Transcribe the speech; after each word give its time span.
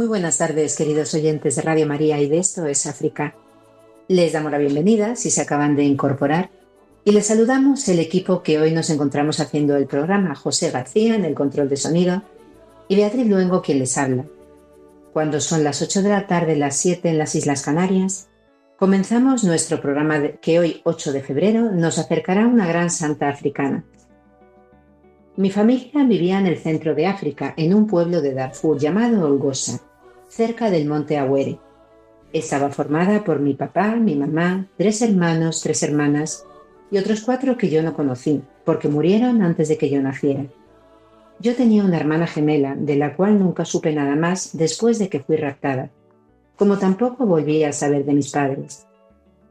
Muy 0.00 0.06
buenas 0.06 0.38
tardes, 0.38 0.76
queridos 0.76 1.12
oyentes 1.12 1.56
de 1.56 1.60
Radio 1.60 1.86
María 1.86 2.18
y 2.18 2.26
de 2.26 2.38
Esto 2.38 2.64
es 2.64 2.86
África. 2.86 3.34
Les 4.08 4.32
damos 4.32 4.50
la 4.50 4.56
bienvenida 4.56 5.14
si 5.14 5.30
se 5.30 5.42
acaban 5.42 5.76
de 5.76 5.84
incorporar 5.84 6.48
y 7.04 7.12
les 7.12 7.26
saludamos 7.26 7.86
el 7.86 7.98
equipo 7.98 8.42
que 8.42 8.58
hoy 8.58 8.72
nos 8.72 8.88
encontramos 8.88 9.40
haciendo 9.40 9.76
el 9.76 9.86
programa, 9.86 10.34
José 10.34 10.70
García 10.70 11.16
en 11.16 11.26
el 11.26 11.34
control 11.34 11.68
de 11.68 11.76
sonido 11.76 12.22
y 12.88 12.96
Beatriz 12.96 13.26
Luengo 13.26 13.60
quien 13.60 13.78
les 13.78 13.98
habla. 13.98 14.24
Cuando 15.12 15.38
son 15.38 15.64
las 15.64 15.82
8 15.82 16.00
de 16.00 16.08
la 16.08 16.26
tarde, 16.26 16.56
las 16.56 16.76
7 16.76 17.10
en 17.10 17.18
las 17.18 17.34
Islas 17.34 17.60
Canarias, 17.60 18.30
comenzamos 18.78 19.44
nuestro 19.44 19.82
programa 19.82 20.18
que 20.40 20.60
hoy, 20.60 20.80
8 20.84 21.12
de 21.12 21.20
febrero, 21.20 21.72
nos 21.72 21.98
acercará 21.98 22.44
a 22.44 22.48
una 22.48 22.66
gran 22.66 22.88
santa 22.88 23.28
africana. 23.28 23.84
Mi 25.36 25.50
familia 25.50 26.02
vivía 26.04 26.38
en 26.38 26.46
el 26.46 26.56
centro 26.56 26.94
de 26.94 27.06
África, 27.06 27.52
en 27.58 27.74
un 27.74 27.86
pueblo 27.86 28.22
de 28.22 28.32
Darfur 28.32 28.78
llamado 28.78 29.26
Olgosa, 29.26 29.89
cerca 30.30 30.70
del 30.70 30.86
monte 30.86 31.18
Awere. 31.18 31.58
Estaba 32.32 32.70
formada 32.70 33.24
por 33.24 33.40
mi 33.40 33.54
papá, 33.54 33.96
mi 33.96 34.14
mamá, 34.14 34.68
tres 34.78 35.02
hermanos, 35.02 35.60
tres 35.60 35.82
hermanas 35.82 36.46
y 36.90 36.98
otros 36.98 37.22
cuatro 37.22 37.58
que 37.58 37.68
yo 37.68 37.82
no 37.82 37.94
conocí, 37.94 38.40
porque 38.64 38.88
murieron 38.88 39.42
antes 39.42 39.68
de 39.68 39.76
que 39.76 39.90
yo 39.90 40.00
naciera. 40.00 40.46
Yo 41.40 41.56
tenía 41.56 41.84
una 41.84 41.96
hermana 41.96 42.26
gemela, 42.26 42.76
de 42.76 42.96
la 42.96 43.16
cual 43.16 43.38
nunca 43.38 43.64
supe 43.64 43.92
nada 43.92 44.14
más 44.14 44.56
después 44.56 44.98
de 44.98 45.08
que 45.08 45.20
fui 45.20 45.36
raptada, 45.36 45.90
como 46.56 46.78
tampoco 46.78 47.26
volví 47.26 47.64
a 47.64 47.72
saber 47.72 48.04
de 48.04 48.14
mis 48.14 48.30
padres. 48.30 48.86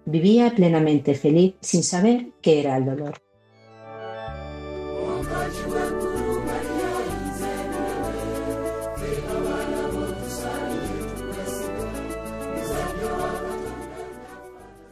Vivía 0.05 0.53
plenamente 0.55 1.13
feliz 1.13 1.55
sin 1.59 1.83
saber 1.83 2.27
qué 2.41 2.61
era 2.61 2.77
el 2.77 2.85
dolor. 2.85 3.15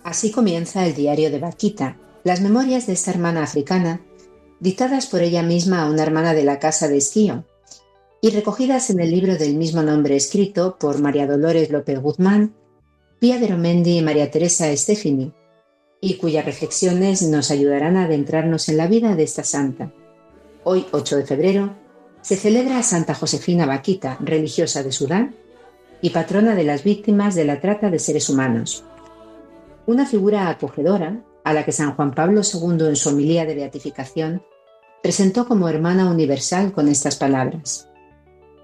Así 0.08 0.32
comienza 0.32 0.86
el 0.86 0.96
diario 0.96 1.30
de 1.30 1.40
Vaquita, 1.40 1.98
las 2.24 2.40
memorias 2.40 2.88
de 2.88 2.94
esta 2.94 3.12
hermana 3.12 3.44
africana 3.44 4.00
dictadas 4.62 5.06
por 5.06 5.22
ella 5.22 5.44
misma 5.44 5.82
a 5.82 5.90
una 5.90 6.02
hermana 6.02 6.34
de 6.34 6.46
la 6.46 6.60
casa 6.60 6.88
de 6.88 6.96
Esquío 6.96 7.44
y 8.22 8.30
recogidas 8.30 8.90
en 8.90 9.02
el 9.02 9.12
libro 9.12 9.36
del 9.36 9.56
mismo 9.56 9.84
nombre 9.84 10.16
escrito 10.16 10.78
por 10.80 11.02
María 11.02 11.28
Dolores 11.28 11.72
López 11.72 12.00
Guzmán, 12.00 12.56
Pía 13.20 13.38
de 13.38 13.50
Romendi 13.50 13.98
y 13.98 14.02
María 14.02 14.32
Teresa 14.32 14.70
Estefini, 14.70 15.34
y 16.00 16.14
cuyas 16.14 16.46
reflexiones 16.46 17.22
nos 17.24 17.52
ayudarán 17.52 17.98
a 17.98 18.06
adentrarnos 18.06 18.70
en 18.70 18.78
la 18.78 18.88
vida 18.88 19.14
de 19.14 19.24
esta 19.24 19.44
santa. 19.44 19.92
Hoy, 20.64 20.86
8 20.94 21.18
de 21.18 21.26
febrero, 21.26 21.76
se 22.22 22.38
celebra 22.38 22.82
Santa 22.82 23.14
Josefina 23.14 23.66
Vaquita, 23.66 24.18
religiosa 24.22 24.84
de 24.84 24.94
Sudán 24.94 25.36
y 26.02 26.12
patrona 26.12 26.56
de 26.56 26.64
las 26.64 26.86
víctimas 26.86 27.36
de 27.36 27.44
la 27.44 27.60
trata 27.60 27.90
de 27.90 28.00
seres 28.00 28.30
humanos. 28.30 28.86
Una 29.88 30.06
figura 30.06 30.50
acogedora 30.50 31.24
a 31.46 31.54
la 31.54 31.64
que 31.64 31.72
San 31.72 31.96
Juan 31.96 32.14
Pablo 32.14 32.42
II 32.42 32.88
en 32.88 32.98
su 32.98 33.08
homilía 33.08 33.46
de 33.46 33.56
beatificación 33.56 34.44
presentó 35.02 35.48
como 35.48 35.70
hermana 35.70 36.12
universal 36.12 36.74
con 36.74 36.90
estas 36.90 37.16
palabras. 37.16 37.88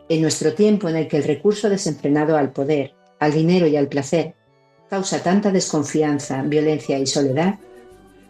En 0.09 0.22
nuestro 0.22 0.53
tiempo 0.53 0.90
en 0.90 0.98
el 0.98 1.08
que 1.08 1.16
el 1.16 1.24
recurso 1.24 1.70
desenfrenado 1.70 2.36
al 2.36 2.52
poder, 2.52 2.94
al 3.20 3.31
dinero 3.31 3.68
y 3.68 3.78
al 3.78 3.88
placer 3.88 4.36
causa 4.90 5.24
tanta 5.24 5.50
desconfianza, 5.50 6.42
violencia 6.42 7.00
y 7.00 7.08
soledad, 7.08 7.58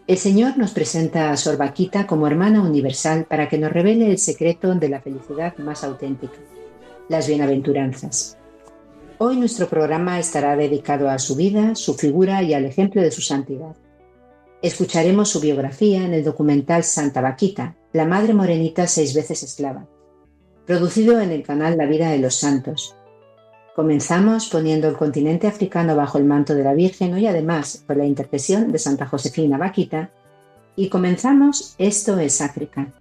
el 0.06 0.16
Señor 0.16 0.56
nos 0.56 0.70
presenta 0.70 1.32
a 1.32 1.36
Sorbaquita 1.36 2.06
como 2.06 2.28
hermana 2.28 2.62
universal 2.62 3.24
para 3.24 3.48
que 3.48 3.58
nos 3.58 3.72
revele 3.72 4.08
el 4.08 4.18
secreto 4.18 4.72
de 4.72 4.88
la 4.88 5.00
felicidad 5.00 5.56
más 5.58 5.82
auténtica, 5.82 6.38
las 7.08 7.26
bienaventuranzas. 7.26 8.38
Hoy 9.26 9.38
nuestro 9.38 9.70
programa 9.70 10.18
estará 10.18 10.54
dedicado 10.54 11.08
a 11.08 11.18
su 11.18 11.34
vida, 11.34 11.74
su 11.76 11.94
figura 11.94 12.42
y 12.42 12.52
al 12.52 12.66
ejemplo 12.66 13.00
de 13.00 13.10
su 13.10 13.22
santidad. 13.22 13.74
Escucharemos 14.60 15.30
su 15.30 15.40
biografía 15.40 16.04
en 16.04 16.12
el 16.12 16.22
documental 16.22 16.84
Santa 16.84 17.22
Vaquita, 17.22 17.74
la 17.94 18.04
Madre 18.04 18.34
Morenita 18.34 18.86
seis 18.86 19.14
veces 19.14 19.42
esclava, 19.42 19.86
producido 20.66 21.22
en 21.22 21.30
el 21.30 21.42
canal 21.42 21.78
La 21.78 21.86
Vida 21.86 22.10
de 22.10 22.18
los 22.18 22.34
Santos. 22.34 22.96
Comenzamos 23.74 24.50
poniendo 24.50 24.88
el 24.88 24.96
continente 24.98 25.46
africano 25.46 25.96
bajo 25.96 26.18
el 26.18 26.24
manto 26.24 26.54
de 26.54 26.64
la 26.64 26.74
Virgen 26.74 27.16
y 27.18 27.26
además 27.26 27.82
por 27.86 27.96
la 27.96 28.04
intercesión 28.04 28.72
de 28.72 28.78
Santa 28.78 29.06
Josefina 29.06 29.56
Vaquita 29.56 30.10
y 30.76 30.90
comenzamos 30.90 31.76
Esto 31.78 32.18
es 32.18 32.42
África. 32.42 32.92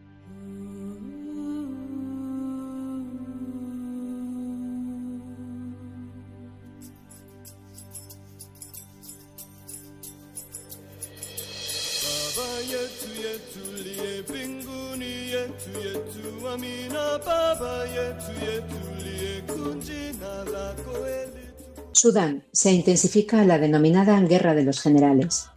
Sudán 21.92 22.44
se 22.52 22.72
intensifica 22.72 23.46
la 23.46 23.60
denominada 23.60 24.20
Guerra 24.22 24.56
de 24.56 24.64
los 24.64 24.82
Generales. 24.82 25.48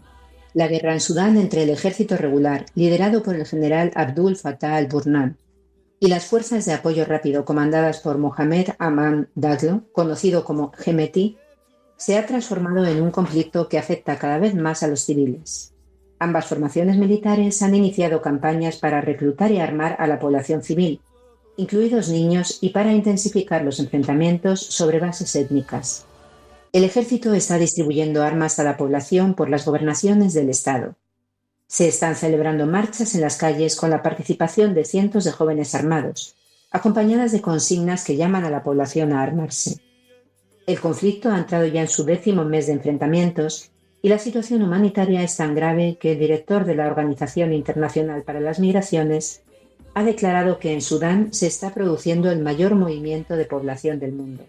La 0.52 0.68
guerra 0.68 0.92
en 0.92 1.00
Sudán 1.00 1.36
entre 1.36 1.62
el 1.62 1.70
ejército 1.70 2.16
regular, 2.16 2.66
liderado 2.74 3.22
por 3.22 3.36
el 3.36 3.46
general 3.46 3.90
Abdul 3.94 4.36
Fattah 4.36 4.76
al-Burnan, 4.76 5.38
y 5.98 6.08
las 6.08 6.26
fuerzas 6.26 6.66
de 6.66 6.74
apoyo 6.74 7.04
rápido 7.04 7.44
comandadas 7.44 8.00
por 8.00 8.18
Mohamed 8.18 8.68
Aman 8.78 9.28
Daglo, 9.34 9.84
conocido 9.92 10.44
como 10.44 10.72
Gemeti, 10.72 11.38
se 11.96 12.18
ha 12.18 12.26
transformado 12.26 12.84
en 12.84 13.00
un 13.02 13.10
conflicto 13.10 13.68
que 13.68 13.78
afecta 13.78 14.18
cada 14.18 14.38
vez 14.38 14.54
más 14.54 14.82
a 14.82 14.88
los 14.88 15.00
civiles. 15.00 15.72
Ambas 16.18 16.46
formaciones 16.46 16.96
militares 16.96 17.62
han 17.62 17.74
iniciado 17.74 18.22
campañas 18.22 18.76
para 18.76 19.00
reclutar 19.00 19.50
y 19.50 19.58
armar 19.58 19.96
a 19.98 20.06
la 20.06 20.18
población 20.18 20.62
civil, 20.62 21.00
incluidos 21.56 22.08
niños, 22.08 22.58
y 22.60 22.70
para 22.70 22.92
intensificar 22.92 23.64
los 23.64 23.80
enfrentamientos 23.80 24.60
sobre 24.60 25.00
bases 25.00 25.34
étnicas. 25.34 26.06
El 26.72 26.84
ejército 26.84 27.32
está 27.32 27.58
distribuyendo 27.58 28.22
armas 28.22 28.58
a 28.58 28.64
la 28.64 28.76
población 28.76 29.34
por 29.34 29.48
las 29.48 29.64
gobernaciones 29.64 30.34
del 30.34 30.50
Estado. 30.50 30.96
Se 31.66 31.88
están 31.88 32.14
celebrando 32.14 32.66
marchas 32.66 33.14
en 33.14 33.22
las 33.22 33.36
calles 33.36 33.76
con 33.76 33.90
la 33.90 34.02
participación 34.02 34.74
de 34.74 34.84
cientos 34.84 35.24
de 35.24 35.32
jóvenes 35.32 35.74
armados, 35.74 36.36
acompañadas 36.70 37.32
de 37.32 37.40
consignas 37.40 38.04
que 38.04 38.16
llaman 38.16 38.44
a 38.44 38.50
la 38.50 38.62
población 38.62 39.12
a 39.12 39.22
armarse. 39.22 39.80
El 40.66 40.80
conflicto 40.80 41.30
ha 41.30 41.38
entrado 41.38 41.64
ya 41.66 41.80
en 41.80 41.88
su 41.88 42.04
décimo 42.04 42.44
mes 42.44 42.66
de 42.66 42.74
enfrentamientos 42.74 43.70
y 44.02 44.08
la 44.08 44.18
situación 44.18 44.62
humanitaria 44.62 45.22
es 45.22 45.36
tan 45.36 45.54
grave 45.54 45.96
que 45.98 46.12
el 46.12 46.18
director 46.18 46.64
de 46.64 46.74
la 46.74 46.86
Organización 46.86 47.52
Internacional 47.52 48.22
para 48.22 48.40
las 48.40 48.58
Migraciones 48.58 49.42
ha 49.96 50.04
declarado 50.04 50.58
que 50.58 50.74
en 50.74 50.82
Sudán 50.82 51.32
se 51.32 51.46
está 51.46 51.72
produciendo 51.72 52.30
el 52.30 52.42
mayor 52.42 52.74
movimiento 52.74 53.34
de 53.34 53.46
población 53.46 53.98
del 53.98 54.12
mundo. 54.12 54.44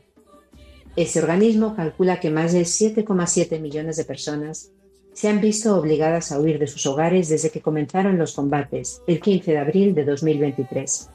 Ese 0.97 1.21
organismo 1.21 1.73
calcula 1.73 2.19
que 2.19 2.29
más 2.29 2.51
de 2.51 2.63
7,7 2.63 3.57
millones 3.61 3.95
de 3.95 4.03
personas 4.03 4.73
se 5.13 5.29
han 5.29 5.39
visto 5.39 5.77
obligadas 5.77 6.33
a 6.33 6.39
huir 6.41 6.59
de 6.59 6.67
sus 6.67 6.85
hogares 6.85 7.29
desde 7.29 7.49
que 7.49 7.61
comenzaron 7.61 8.17
los 8.17 8.33
combates 8.33 9.01
el 9.07 9.21
15 9.21 9.51
de 9.53 9.57
abril 9.57 9.95
de 9.95 10.03
2023. 10.03 11.11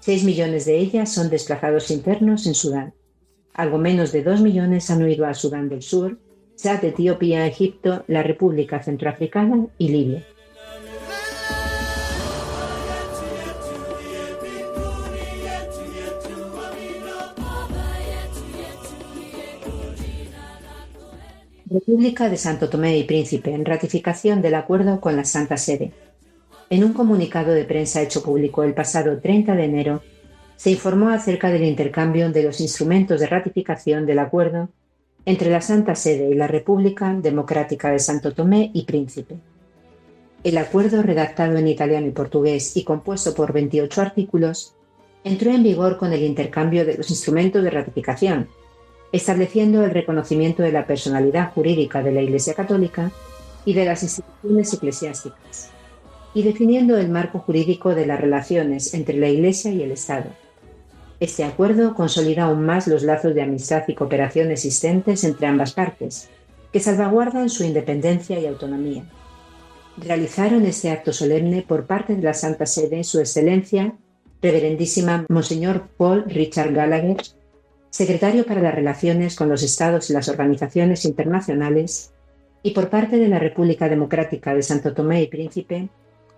6 0.00 0.24
millones 0.24 0.64
de 0.64 0.78
ellas 0.78 1.12
son 1.12 1.28
desplazados 1.28 1.90
internos 1.90 2.46
en 2.46 2.54
Sudán. 2.54 2.94
Algo 3.52 3.76
menos 3.76 4.10
de 4.10 4.22
2 4.22 4.40
millones 4.40 4.90
han 4.90 5.02
huido 5.02 5.26
a 5.26 5.34
Sudán 5.34 5.68
del 5.68 5.82
Sur, 5.82 6.18
Chad, 6.56 6.82
Etiopía, 6.82 7.46
Egipto, 7.46 8.04
la 8.06 8.22
República 8.22 8.82
Centroafricana 8.82 9.66
y 9.76 9.88
Libia. 9.88 10.26
República 21.72 22.28
de 22.28 22.36
Santo 22.36 22.68
Tomé 22.68 22.98
y 22.98 23.04
Príncipe, 23.04 23.54
en 23.54 23.64
ratificación 23.64 24.42
del 24.42 24.56
acuerdo 24.56 25.00
con 25.00 25.14
la 25.14 25.24
Santa 25.24 25.56
Sede. 25.56 25.92
En 26.68 26.82
un 26.82 26.92
comunicado 26.92 27.52
de 27.52 27.62
prensa 27.62 28.02
hecho 28.02 28.24
público 28.24 28.64
el 28.64 28.74
pasado 28.74 29.20
30 29.20 29.54
de 29.54 29.64
enero, 29.66 30.02
se 30.56 30.72
informó 30.72 31.10
acerca 31.10 31.48
del 31.48 31.62
intercambio 31.62 32.32
de 32.32 32.42
los 32.42 32.60
instrumentos 32.60 33.20
de 33.20 33.28
ratificación 33.28 34.04
del 34.04 34.18
acuerdo 34.18 34.68
entre 35.24 35.48
la 35.48 35.60
Santa 35.60 35.94
Sede 35.94 36.28
y 36.28 36.34
la 36.34 36.48
República 36.48 37.14
Democrática 37.14 37.92
de 37.92 38.00
Santo 38.00 38.32
Tomé 38.32 38.72
y 38.74 38.82
Príncipe. 38.82 39.36
El 40.42 40.58
acuerdo, 40.58 41.04
redactado 41.04 41.56
en 41.56 41.68
italiano 41.68 42.08
y 42.08 42.10
portugués 42.10 42.76
y 42.76 42.82
compuesto 42.82 43.32
por 43.32 43.52
28 43.52 44.02
artículos, 44.02 44.74
entró 45.22 45.52
en 45.52 45.62
vigor 45.62 45.98
con 45.98 46.12
el 46.12 46.24
intercambio 46.24 46.84
de 46.84 46.96
los 46.96 47.10
instrumentos 47.10 47.62
de 47.62 47.70
ratificación, 47.70 48.48
estableciendo 49.12 49.84
el 49.84 49.90
reconocimiento 49.90 50.62
de 50.62 50.72
la 50.72 50.86
personalidad 50.86 51.52
jurídica 51.52 52.02
de 52.02 52.12
la 52.12 52.22
Iglesia 52.22 52.54
Católica 52.54 53.10
y 53.64 53.74
de 53.74 53.84
las 53.84 54.02
instituciones 54.02 54.72
eclesiásticas, 54.72 55.70
y 56.32 56.42
definiendo 56.42 56.96
el 56.96 57.08
marco 57.08 57.40
jurídico 57.40 57.94
de 57.94 58.06
las 58.06 58.20
relaciones 58.20 58.94
entre 58.94 59.16
la 59.16 59.28
Iglesia 59.28 59.72
y 59.72 59.82
el 59.82 59.92
Estado. 59.92 60.30
Este 61.18 61.44
acuerdo 61.44 61.94
consolida 61.94 62.44
aún 62.44 62.64
más 62.64 62.86
los 62.86 63.02
lazos 63.02 63.34
de 63.34 63.42
amistad 63.42 63.82
y 63.88 63.94
cooperación 63.94 64.50
existentes 64.50 65.24
entre 65.24 65.48
ambas 65.48 65.72
partes, 65.72 66.30
que 66.72 66.80
salvaguardan 66.80 67.50
su 67.50 67.64
independencia 67.64 68.38
y 68.38 68.46
autonomía. 68.46 69.04
Realizaron 69.98 70.64
este 70.64 70.90
acto 70.90 71.12
solemne 71.12 71.62
por 71.66 71.86
parte 71.86 72.14
de 72.14 72.22
la 72.22 72.32
Santa 72.32 72.64
Sede 72.64 73.04
Su 73.04 73.18
Excelencia, 73.18 73.94
Reverendísima 74.40 75.26
Monseñor 75.28 75.88
Paul 75.98 76.24
Richard 76.26 76.72
Gallagher, 76.72 77.18
secretario 77.90 78.46
para 78.46 78.62
las 78.62 78.74
relaciones 78.74 79.36
con 79.36 79.48
los 79.48 79.62
Estados 79.62 80.08
y 80.08 80.12
las 80.12 80.28
organizaciones 80.28 81.04
internacionales, 81.04 82.12
y 82.62 82.70
por 82.70 82.88
parte 82.88 83.18
de 83.18 83.28
la 83.28 83.38
República 83.38 83.88
Democrática 83.88 84.54
de 84.54 84.62
Santo 84.62 84.94
Tomé 84.94 85.22
y 85.22 85.26
Príncipe, 85.28 85.88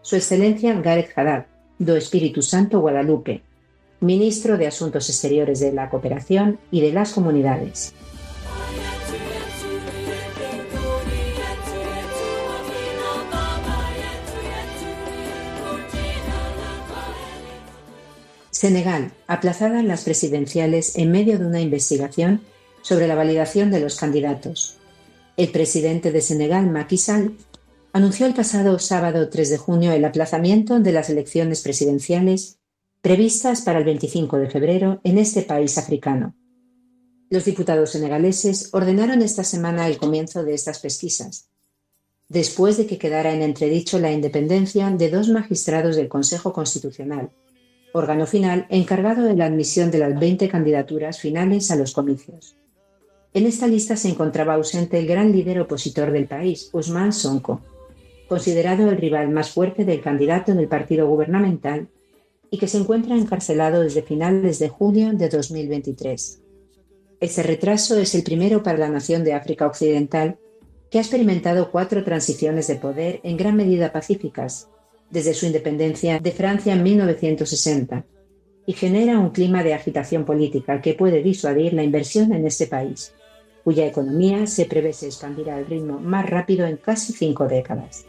Su 0.00 0.16
Excelencia 0.16 0.74
Gareth 0.80 1.16
Haddad, 1.16 1.46
do 1.78 1.96
Espíritu 1.96 2.42
Santo 2.42 2.80
Guadalupe, 2.80 3.42
Ministro 4.00 4.56
de 4.56 4.66
Asuntos 4.66 5.08
Exteriores 5.08 5.60
de 5.60 5.72
la 5.72 5.90
Cooperación 5.90 6.58
y 6.70 6.80
de 6.80 6.92
las 6.92 7.12
Comunidades. 7.12 7.94
Senegal, 18.62 19.10
aplazadas 19.26 19.84
las 19.84 20.04
presidenciales 20.04 20.96
en 20.96 21.10
medio 21.10 21.36
de 21.36 21.46
una 21.46 21.60
investigación 21.60 22.42
sobre 22.82 23.08
la 23.08 23.16
validación 23.16 23.72
de 23.72 23.80
los 23.80 23.96
candidatos. 23.96 24.76
El 25.36 25.50
presidente 25.50 26.12
de 26.12 26.20
Senegal, 26.20 26.70
Macky 26.70 26.96
Sall, 26.96 27.36
anunció 27.92 28.24
el 28.24 28.34
pasado 28.34 28.78
sábado 28.78 29.28
3 29.28 29.50
de 29.50 29.58
junio 29.58 29.90
el 29.90 30.04
aplazamiento 30.04 30.78
de 30.78 30.92
las 30.92 31.10
elecciones 31.10 31.60
presidenciales 31.60 32.60
previstas 33.00 33.62
para 33.62 33.80
el 33.80 33.84
25 33.84 34.38
de 34.38 34.48
febrero 34.48 35.00
en 35.02 35.18
este 35.18 35.42
país 35.42 35.76
africano. 35.76 36.36
Los 37.30 37.44
diputados 37.44 37.90
senegaleses 37.90 38.68
ordenaron 38.72 39.22
esta 39.22 39.42
semana 39.42 39.88
el 39.88 39.98
comienzo 39.98 40.44
de 40.44 40.54
estas 40.54 40.78
pesquisas, 40.78 41.48
después 42.28 42.76
de 42.76 42.86
que 42.86 42.98
quedara 42.98 43.34
en 43.34 43.42
entredicho 43.42 43.98
la 43.98 44.12
independencia 44.12 44.88
de 44.88 45.10
dos 45.10 45.30
magistrados 45.30 45.96
del 45.96 46.08
Consejo 46.08 46.52
Constitucional, 46.52 47.32
órgano 47.92 48.26
final 48.26 48.66
encargado 48.68 49.22
de 49.24 49.36
la 49.36 49.46
admisión 49.46 49.90
de 49.90 49.98
las 49.98 50.18
20 50.18 50.48
candidaturas 50.48 51.20
finales 51.20 51.70
a 51.70 51.76
los 51.76 51.92
comicios. 51.92 52.56
En 53.34 53.46
esta 53.46 53.66
lista 53.66 53.96
se 53.96 54.08
encontraba 54.08 54.54
ausente 54.54 54.98
el 54.98 55.06
gran 55.06 55.32
líder 55.32 55.60
opositor 55.60 56.10
del 56.12 56.26
país, 56.26 56.68
Usman 56.72 57.12
Sonko, 57.12 57.60
considerado 58.28 58.88
el 58.88 58.96
rival 58.96 59.30
más 59.30 59.50
fuerte 59.50 59.84
del 59.84 60.00
candidato 60.00 60.54
del 60.54 60.68
partido 60.68 61.06
gubernamental 61.06 61.88
y 62.50 62.58
que 62.58 62.68
se 62.68 62.78
encuentra 62.78 63.16
encarcelado 63.16 63.80
desde 63.80 64.02
finales 64.02 64.58
de 64.58 64.68
junio 64.68 65.12
de 65.12 65.28
2023. 65.28 66.40
Este 67.20 67.42
retraso 67.42 67.98
es 67.98 68.14
el 68.14 68.22
primero 68.22 68.62
para 68.62 68.78
la 68.78 68.88
nación 68.88 69.24
de 69.24 69.32
África 69.32 69.66
Occidental, 69.66 70.38
que 70.90 70.98
ha 70.98 71.00
experimentado 71.00 71.70
cuatro 71.70 72.04
transiciones 72.04 72.66
de 72.66 72.74
poder 72.76 73.20
en 73.22 73.38
gran 73.38 73.56
medida 73.56 73.92
pacíficas, 73.92 74.68
desde 75.12 75.34
su 75.34 75.44
independencia 75.44 76.18
de 76.18 76.32
Francia 76.32 76.72
en 76.72 76.82
1960 76.82 78.04
y 78.64 78.72
genera 78.72 79.18
un 79.18 79.30
clima 79.30 79.62
de 79.62 79.74
agitación 79.74 80.24
política 80.24 80.80
que 80.80 80.94
puede 80.94 81.22
disuadir 81.22 81.74
la 81.74 81.82
inversión 81.82 82.32
en 82.32 82.46
este 82.46 82.66
país, 82.66 83.12
cuya 83.62 83.86
economía 83.86 84.46
se 84.46 84.64
prevé 84.64 84.94
se 84.94 85.06
expandirá 85.06 85.56
al 85.56 85.66
ritmo 85.66 86.00
más 86.00 86.28
rápido 86.28 86.66
en 86.66 86.78
casi 86.78 87.12
cinco 87.12 87.46
décadas. 87.46 88.06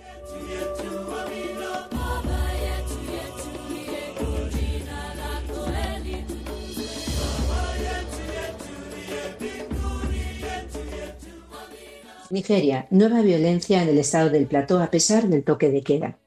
Nigeria, 12.30 12.88
nueva 12.90 13.22
violencia 13.22 13.84
en 13.84 13.90
el 13.90 13.98
estado 14.00 14.30
del 14.30 14.48
Plató 14.48 14.80
a 14.80 14.90
pesar 14.90 15.28
del 15.28 15.44
toque 15.44 15.70
de 15.70 15.84
queda. 15.84 16.18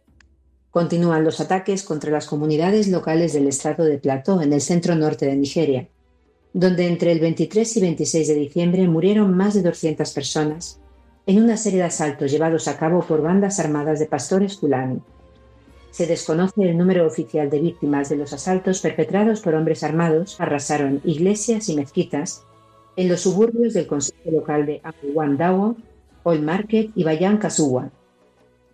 Continúan 0.76 1.24
los 1.24 1.40
ataques 1.40 1.82
contra 1.84 2.10
las 2.10 2.26
comunidades 2.26 2.88
locales 2.88 3.32
del 3.32 3.48
estado 3.48 3.82
de 3.84 3.96
Plateau 3.96 4.42
en 4.42 4.52
el 4.52 4.60
centro 4.60 4.94
norte 4.94 5.24
de 5.24 5.34
Nigeria, 5.34 5.88
donde 6.52 6.86
entre 6.86 7.12
el 7.12 7.18
23 7.18 7.78
y 7.78 7.80
26 7.80 8.28
de 8.28 8.34
diciembre 8.34 8.86
murieron 8.86 9.34
más 9.34 9.54
de 9.54 9.62
200 9.62 10.12
personas 10.12 10.78
en 11.24 11.42
una 11.42 11.56
serie 11.56 11.78
de 11.78 11.86
asaltos 11.86 12.30
llevados 12.30 12.68
a 12.68 12.76
cabo 12.76 13.00
por 13.00 13.22
bandas 13.22 13.58
armadas 13.58 14.00
de 14.00 14.04
pastores 14.04 14.58
fulani. 14.58 15.00
Se 15.92 16.06
desconoce 16.06 16.64
el 16.64 16.76
número 16.76 17.06
oficial 17.06 17.48
de 17.48 17.60
víctimas 17.60 18.10
de 18.10 18.16
los 18.16 18.34
asaltos 18.34 18.82
perpetrados 18.82 19.40
por 19.40 19.54
hombres 19.54 19.82
armados 19.82 20.38
arrasaron 20.38 21.00
iglesias 21.04 21.70
y 21.70 21.74
mezquitas 21.74 22.44
en 22.96 23.08
los 23.08 23.22
suburbios 23.22 23.72
del 23.72 23.86
Consejo 23.86 24.30
Local 24.30 24.66
de 24.66 24.82
Apuwandawo, 24.84 25.74
Old 26.24 26.42
Market 26.42 26.90
y 26.94 27.02
Bayan 27.02 27.38
Kasuwa, 27.38 27.90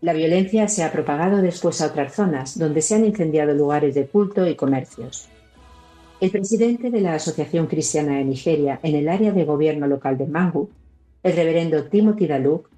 la 0.02 0.12
violencia 0.12 0.66
se 0.66 0.82
ha 0.82 0.90
propagado 0.90 1.40
después 1.40 1.81
a 1.81 1.87
otras 1.87 2.12
zonas, 2.12 2.58
donde 2.58 2.82
se 2.82 2.96
han 2.96 3.04
incendiado 3.04 3.54
lugares 3.54 3.94
de 3.94 4.06
culto 4.06 4.49
y 4.49 4.56
comercios. 4.56 5.28
El 6.20 6.32
presidente 6.32 6.90
de 6.90 7.00
la 7.00 7.14
Asociación 7.14 7.69
Cristiana 7.69 8.16
de 8.16 8.25
Nigeria 8.25 8.81
en 8.82 8.96
el 8.96 9.08
área 9.08 9.31
de 9.31 9.44
gobierno 9.44 9.87
local 9.87 10.19
de 10.19 10.26
Mangu, 10.26 10.70
el 11.22 11.37
reverendo 11.37 11.84
Timothy 11.84 12.26
Daluk, 12.26 12.69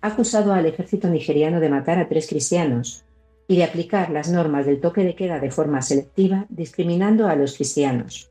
ha 0.00 0.08
acusado 0.08 0.52
al 0.52 0.66
ejército 0.66 1.08
nigeriano 1.08 1.60
de 1.60 1.68
matar 1.68 2.00
a 2.00 2.08
tres 2.08 2.26
cristianos 2.26 3.04
y 3.46 3.56
de 3.56 3.64
aplicar 3.64 4.10
las 4.10 4.28
normas 4.28 4.66
del 4.66 4.80
toque 4.80 5.04
de 5.04 5.14
queda 5.14 5.38
de 5.38 5.52
forma 5.52 5.80
selectiva, 5.80 6.46
discriminando 6.48 7.28
a 7.28 7.36
los 7.36 7.54
cristianos. 7.54 8.30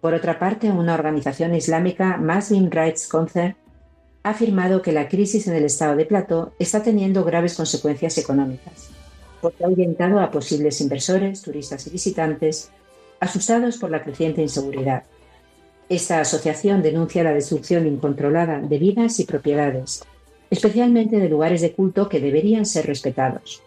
Por 0.00 0.14
otra 0.14 0.38
parte, 0.38 0.70
una 0.70 0.94
organización 0.94 1.56
islámica, 1.56 2.18
Muslim 2.18 2.70
Rights 2.70 3.08
Concert, 3.08 3.56
ha 4.26 4.30
afirmado 4.30 4.82
que 4.82 4.90
la 4.90 5.08
crisis 5.08 5.46
en 5.46 5.54
el 5.54 5.64
estado 5.64 5.94
de 5.94 6.04
Plató 6.04 6.52
está 6.58 6.82
teniendo 6.82 7.22
graves 7.22 7.54
consecuencias 7.54 8.18
económicas, 8.18 8.90
porque 9.40 9.62
ha 9.62 9.68
orientado 9.68 10.18
a 10.18 10.32
posibles 10.32 10.80
inversores, 10.80 11.42
turistas 11.42 11.86
y 11.86 11.90
visitantes 11.90 12.72
asustados 13.20 13.78
por 13.78 13.92
la 13.92 14.02
creciente 14.02 14.42
inseguridad. 14.42 15.04
Esta 15.88 16.20
asociación 16.20 16.82
denuncia 16.82 17.22
la 17.22 17.34
destrucción 17.34 17.86
incontrolada 17.86 18.58
de 18.58 18.78
vidas 18.78 19.20
y 19.20 19.26
propiedades, 19.26 20.02
especialmente 20.50 21.20
de 21.20 21.28
lugares 21.28 21.60
de 21.60 21.70
culto 21.70 22.08
que 22.08 22.18
deberían 22.18 22.66
ser 22.66 22.88
respetados. 22.88 23.62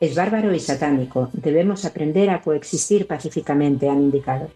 Es 0.00 0.16
bárbaro 0.16 0.52
y 0.52 0.58
satánico. 0.58 1.30
Debemos 1.34 1.84
aprender 1.84 2.30
a 2.30 2.42
coexistir 2.42 3.06
pacíficamente, 3.06 3.88
han 3.88 4.02
indicado. 4.02 4.50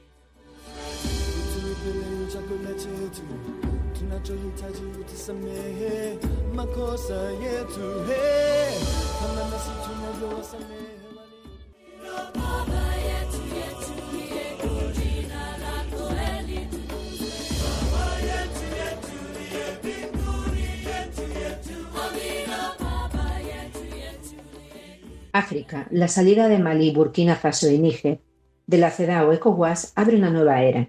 África, 25.32 25.88
la 25.90 26.06
salida 26.06 26.46
de 26.46 26.58
Malí, 26.60 26.92
Burkina 26.92 27.34
Faso 27.34 27.68
y 27.68 27.78
Níger 27.78 28.20
de 28.68 28.78
la 28.78 28.92
CEDAW 28.92 29.32
ECOWAS 29.32 29.92
abre 29.96 30.16
una 30.16 30.30
nueva 30.30 30.62
era. 30.62 30.88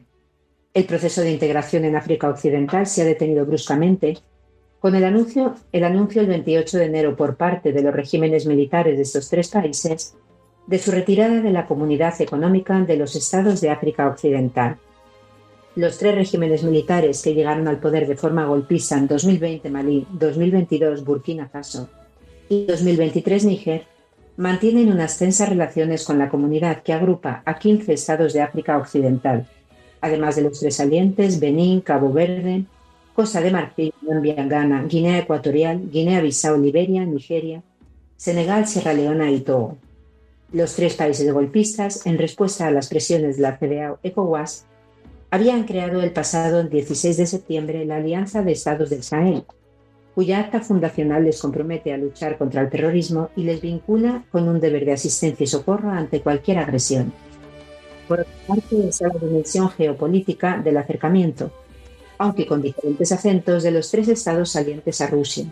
El 0.75 0.85
proceso 0.85 1.21
de 1.21 1.31
integración 1.31 1.83
en 1.83 1.95
África 1.95 2.29
Occidental 2.29 2.85
se 2.85 3.01
ha 3.01 3.05
detenido 3.05 3.47
bruscamente 3.47 4.19
con 4.85 4.93
el 4.93 5.03
anuncio, 5.03 5.55
el 5.71 5.83
anuncio 5.83 6.21
el 6.21 6.27
28 6.27 6.77
de 6.77 6.85
enero 6.85 7.15
por 7.15 7.37
parte 7.37 7.71
de 7.73 7.81
los 7.81 7.91
regímenes 7.91 8.45
militares 8.45 8.97
de 8.97 9.01
estos 9.01 9.31
tres 9.31 9.47
países 9.47 10.13
de 10.67 10.77
su 10.77 10.91
retirada 10.91 11.41
de 11.41 11.49
la 11.49 11.65
comunidad 11.65 12.21
económica 12.21 12.79
de 12.81 12.95
los 12.95 13.15
estados 13.15 13.61
de 13.61 13.71
África 13.71 14.07
Occidental. 14.07 14.77
Los 15.75 15.97
tres 15.97 16.13
regímenes 16.13 16.61
militares 16.61 17.23
que 17.23 17.33
llegaron 17.33 17.67
al 17.67 17.79
poder 17.79 18.07
de 18.07 18.15
forma 18.15 18.45
golpista 18.45 18.95
en 18.95 19.07
2020 19.07 19.71
Malí, 19.71 20.05
2022 20.11 21.03
Burkina 21.03 21.49
Faso 21.49 21.89
y 22.47 22.67
2023 22.67 23.43
Níger 23.45 23.87
mantienen 24.37 24.91
unas 24.91 25.17
tensas 25.17 25.49
relaciones 25.49 26.03
con 26.03 26.19
la 26.19 26.29
comunidad 26.29 26.83
que 26.83 26.93
agrupa 26.93 27.41
a 27.43 27.57
15 27.57 27.91
estados 27.91 28.33
de 28.33 28.43
África 28.43 28.77
Occidental, 28.77 29.47
además 29.99 30.35
de 30.35 30.43
los 30.43 30.59
tres 30.59 30.75
salientes 30.75 31.39
Benín, 31.39 31.81
Cabo 31.81 32.13
Verde 32.13 32.65
Costa 33.15 33.39
de 33.39 33.49
Marfil, 33.49 33.93
Gambia, 34.01 34.43
Ghana, 34.45 34.83
Guinea 34.89 35.19
Ecuatorial, 35.19 35.89
Guinea-Bissau, 35.89 36.61
Liberia, 36.61 37.05
Nigeria, 37.05 37.63
Senegal, 38.17 38.67
Sierra 38.67 38.91
Leona 38.91 39.31
y 39.31 39.39
Togo. 39.39 39.77
Los 40.51 40.75
tres 40.75 40.95
países 40.95 41.31
golpistas, 41.31 42.05
en 42.05 42.17
respuesta 42.17 42.67
a 42.67 42.71
las 42.71 42.89
presiones 42.89 43.37
de 43.37 43.43
la 43.43 43.57
CDAO 43.57 43.99
ECOWAS, 44.03 44.65
habían 45.31 45.63
creado 45.63 46.01
el 46.01 46.11
pasado 46.11 46.61
16 46.65 47.15
de 47.15 47.25
septiembre 47.25 47.85
la 47.85 47.95
Alianza 47.95 48.43
de 48.43 48.51
Estados 48.51 48.89
del 48.89 49.03
Sahel, 49.03 49.45
cuya 50.13 50.41
acta 50.41 50.59
fundacional 50.59 51.23
les 51.23 51.39
compromete 51.39 51.93
a 51.93 51.97
luchar 51.97 52.37
contra 52.37 52.63
el 52.63 52.69
terrorismo 52.69 53.29
y 53.37 53.43
les 53.43 53.61
vincula 53.61 54.25
con 54.29 54.49
un 54.49 54.59
deber 54.59 54.83
de 54.83 54.91
asistencia 54.91 55.45
y 55.45 55.47
socorro 55.47 55.89
ante 55.89 56.19
cualquier 56.19 56.57
agresión. 56.57 57.13
Por 58.09 58.19
otra 58.19 58.33
parte, 58.45 58.89
es 58.89 58.99
la 58.99 59.07
dimensión 59.07 59.69
geopolítica 59.69 60.57
del 60.57 60.75
acercamiento, 60.75 61.51
aunque 62.17 62.45
con 62.45 62.61
diferentes 62.61 63.11
acentos 63.11 63.63
de 63.63 63.71
los 63.71 63.91
tres 63.91 64.07
estados 64.07 64.51
salientes 64.51 65.01
a 65.01 65.07
Rusia. 65.07 65.45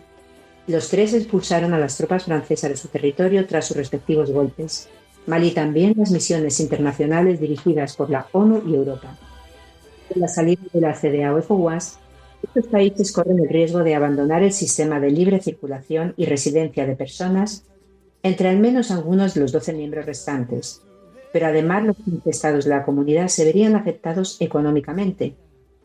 Los 0.67 0.89
tres 0.89 1.13
expulsaron 1.13 1.73
a 1.73 1.79
las 1.79 1.97
tropas 1.97 2.23
francesas 2.23 2.69
de 2.69 2.77
su 2.77 2.87
territorio 2.87 3.45
tras 3.45 3.67
sus 3.67 3.77
respectivos 3.77 4.31
golpes. 4.31 4.87
Mali 5.25 5.51
también 5.51 5.93
las 5.97 6.11
misiones 6.11 6.59
internacionales 6.59 7.39
dirigidas 7.39 7.95
por 7.95 8.09
la 8.09 8.27
ONU 8.31 8.63
y 8.67 8.75
Europa. 8.75 9.17
Con 10.09 10.21
la 10.21 10.27
salida 10.27 10.61
de 10.71 10.81
la 10.81 10.93
CDAO 10.93 11.39
ECOWAS, 11.39 11.99
estos 12.43 12.67
países 12.67 13.11
corren 13.11 13.39
el 13.39 13.49
riesgo 13.49 13.79
de 13.79 13.95
abandonar 13.95 14.43
el 14.43 14.53
sistema 14.53 14.99
de 14.99 15.11
libre 15.11 15.41
circulación 15.41 16.13
y 16.17 16.25
residencia 16.25 16.85
de 16.85 16.95
personas 16.95 17.65
entre 18.21 18.47
al 18.47 18.59
menos 18.59 18.89
algunos 18.89 19.33
de 19.33 19.41
los 19.41 19.51
12 19.51 19.73
miembros 19.73 20.05
restantes, 20.05 20.81
pero 21.33 21.47
además 21.47 21.83
los 21.83 21.97
15 21.97 22.29
estados 22.29 22.63
de 22.63 22.69
la 22.69 22.85
comunidad 22.85 23.27
se 23.27 23.43
verían 23.43 23.75
afectados 23.75 24.37
económicamente 24.39 25.35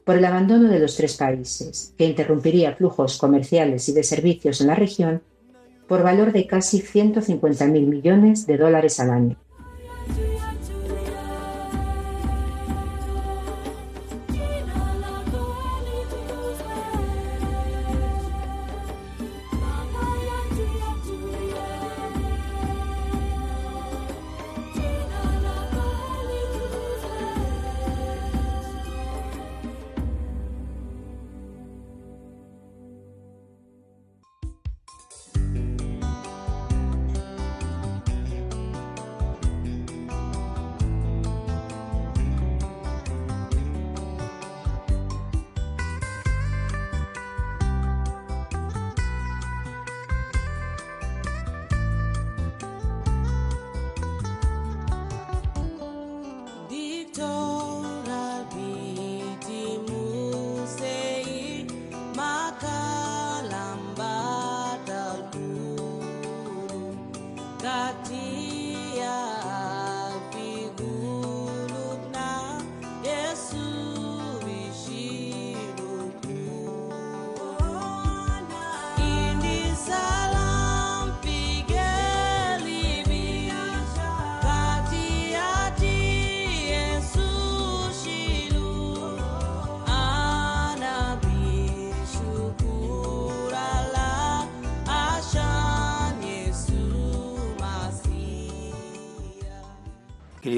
por 0.08 0.16
el 0.16 0.24
abandono 0.24 0.70
de 0.70 0.78
los 0.78 0.96
tres 0.96 1.18
países, 1.18 1.92
que 1.98 2.06
interrumpiría 2.06 2.74
flujos 2.74 3.18
comerciales 3.18 3.90
y 3.90 3.92
de 3.92 4.02
servicios 4.02 4.62
en 4.62 4.68
la 4.68 4.74
región 4.74 5.20
por 5.86 6.02
valor 6.02 6.32
de 6.32 6.46
casi 6.46 6.80
150.000 6.80 7.68
millones 7.68 8.46
de 8.46 8.56
dólares 8.56 9.00
al 9.00 9.10
año. 9.10 9.36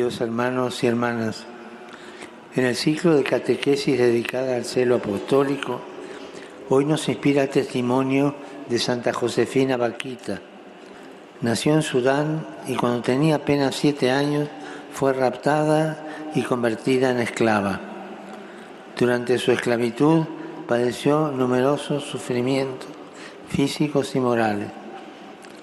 Hermanos 0.00 0.83
y 0.83 0.87
hermanas, 0.87 1.45
en 2.57 2.64
el 2.64 2.75
ciclo 2.75 3.14
de 3.14 3.23
catequesis 3.23 3.99
dedicada 3.99 4.57
al 4.57 4.64
celo 4.64 4.97
apostólico, 4.97 5.83
hoy 6.71 6.87
nos 6.87 7.07
inspira 7.11 7.42
el 7.42 7.50
testimonio 7.50 8.35
de 8.66 8.78
Santa 8.78 9.12
Josefina 9.12 9.76
Vaquita. 9.76 10.40
Nació 11.42 11.75
en 11.75 11.83
Sudán 11.83 12.47
y 12.66 12.76
cuando 12.76 13.02
tenía 13.02 13.37
apenas 13.37 13.75
siete 13.75 14.11
años 14.11 14.49
fue 14.90 15.12
raptada 15.12 16.02
y 16.35 16.42
convertida 16.42 17.11
en 17.11 17.21
esclava. 17.21 17.78
Durante 18.99 19.37
su 19.37 19.52
esclavitud 19.52 20.25
padeció 20.66 21.30
numerosos 21.30 22.04
sufrimientos 22.04 22.88
físicos 23.49 24.16
y 24.16 24.21
morales. 24.21 24.71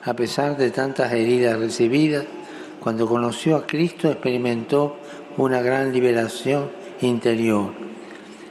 A 0.04 0.14
pesar 0.14 0.58
de 0.58 0.70
tantas 0.70 1.12
heridas 1.12 1.58
recibidas, 1.58 2.26
cuando 2.88 3.06
conoció 3.06 3.58
a 3.58 3.68
Cristo 3.68 4.10
experimentó 4.10 4.96
una 5.36 5.62
gran 5.62 5.92
liberación 5.92 6.72
interior. 7.02 7.74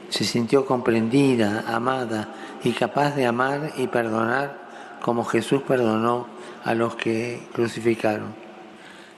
Se 0.09 0.25
sintió 0.25 0.63
comprendida, 0.63 1.63
amada 1.67 2.35
y 2.63 2.73
capaz 2.73 3.15
de 3.15 3.25
amar 3.25 3.71
y 3.77 3.87
perdonar 3.87 4.99
como 5.01 5.25
Jesús 5.25 5.63
perdonó 5.67 6.27
a 6.63 6.75
los 6.75 6.95
que 6.95 7.47
crucificaron. 7.51 8.35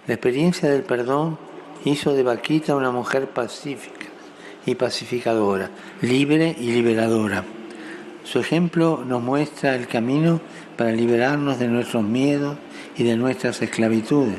La 0.08 0.14
experiencia 0.14 0.70
del 0.70 0.84
perdón 0.84 1.38
hizo 1.84 2.14
de 2.14 2.24
Vaquita 2.24 2.78
una 2.78 2.92
mujer 2.92 3.28
pacífica 3.28 4.06
y 4.66 4.76
pacificadora, 4.76 5.70
libre 6.00 6.56
y 6.58 6.72
liberadora. 6.72 7.44
Su 8.24 8.40
ejemplo 8.40 9.04
nos 9.06 9.22
muestra 9.22 9.76
el 9.76 9.86
camino 9.88 10.40
para 10.78 10.94
liberarnos 10.94 11.60
de 11.60 11.68
nuestros 11.68 12.04
miedos 12.04 12.56
y 12.96 13.04
de 13.04 13.18
nuestras 13.18 13.62
esclavitudes 13.62 14.38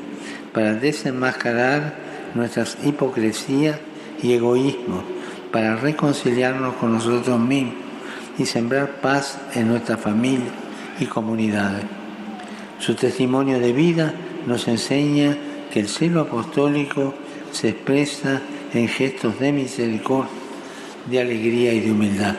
para 0.52 0.75
desenmascarar 0.75 1.95
nuestras 2.35 2.76
hipocresías 2.85 3.78
y 4.23 4.33
egoísmos, 4.33 5.04
para 5.52 5.76
reconciliarnos 5.76 6.75
con 6.75 6.92
nosotros 6.92 7.38
mismos 7.38 7.75
y 8.38 8.47
sembrar 8.47 9.00
paz 9.00 9.38
en 9.54 9.69
nuestra 9.69 9.97
familia 9.97 10.50
y 10.99 11.07
comunidades. 11.07 11.85
Su 12.78 12.95
testimonio 12.95 13.59
de 13.59 13.73
vida 13.73 14.14
nos 14.47 14.69
enseña 14.69 15.37
que 15.73 15.80
el 15.80 15.88
celo 15.88 16.23
apostólico 16.23 17.14
se 17.52 17.71
expresa 17.71 18.40
en 18.73 18.88
gestos 18.88 19.38
de 19.38 19.52
misericordia, 19.52 20.30
de 21.07 21.21
alegría 21.21 21.73
y 21.73 21.80
de 21.80 21.92
humildad. 21.92 22.37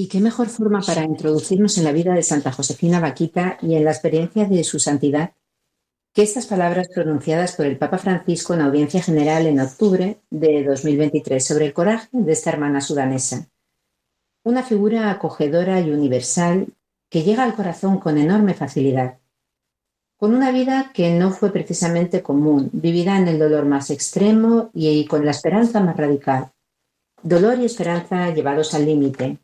Y 0.00 0.06
qué 0.06 0.20
mejor 0.20 0.48
forma 0.48 0.80
para 0.80 1.02
introducirnos 1.02 1.76
en 1.76 1.82
la 1.82 1.90
vida 1.90 2.14
de 2.14 2.22
Santa 2.22 2.52
Josefina 2.52 3.00
Vaquita 3.00 3.58
y 3.60 3.74
en 3.74 3.82
la 3.82 3.90
experiencia 3.90 4.44
de 4.44 4.62
su 4.62 4.78
santidad 4.78 5.32
que 6.14 6.22
estas 6.22 6.46
palabras 6.46 6.86
pronunciadas 6.94 7.56
por 7.56 7.66
el 7.66 7.78
Papa 7.78 7.98
Francisco 7.98 8.54
en 8.54 8.60
audiencia 8.60 9.02
general 9.02 9.48
en 9.48 9.58
octubre 9.58 10.20
de 10.30 10.62
2023 10.62 11.44
sobre 11.44 11.66
el 11.66 11.72
coraje 11.72 12.06
de 12.12 12.30
esta 12.30 12.50
hermana 12.50 12.80
sudanesa. 12.80 13.48
Una 14.44 14.62
figura 14.62 15.10
acogedora 15.10 15.80
y 15.80 15.90
universal 15.90 16.68
que 17.10 17.24
llega 17.24 17.42
al 17.42 17.56
corazón 17.56 17.98
con 17.98 18.18
enorme 18.18 18.54
facilidad. 18.54 19.18
Con 20.16 20.32
una 20.32 20.52
vida 20.52 20.92
que 20.94 21.10
no 21.10 21.32
fue 21.32 21.50
precisamente 21.50 22.22
común, 22.22 22.70
vivida 22.72 23.18
en 23.18 23.26
el 23.26 23.40
dolor 23.40 23.64
más 23.64 23.90
extremo 23.90 24.70
y 24.72 25.04
con 25.06 25.24
la 25.24 25.32
esperanza 25.32 25.80
más 25.80 25.96
radical. 25.96 26.52
Dolor 27.20 27.58
y 27.58 27.64
esperanza 27.64 28.32
llevados 28.32 28.74
al 28.74 28.86
límite, 28.86 29.38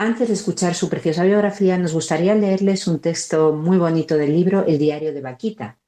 antes 0.00 0.28
de 0.28 0.34
escuchar 0.34 0.74
su 0.74 0.88
preciosa 0.88 1.24
biografía, 1.24 1.76
nos 1.76 1.92
gustaría 1.92 2.34
leerles 2.34 2.86
un 2.86 3.00
texto 3.00 3.52
muy 3.52 3.76
bonito 3.76 4.16
del 4.16 4.32
libro 4.32 4.64
El 4.64 4.78
diario 4.78 5.12
de 5.12 5.20
Vaquita, 5.20 5.78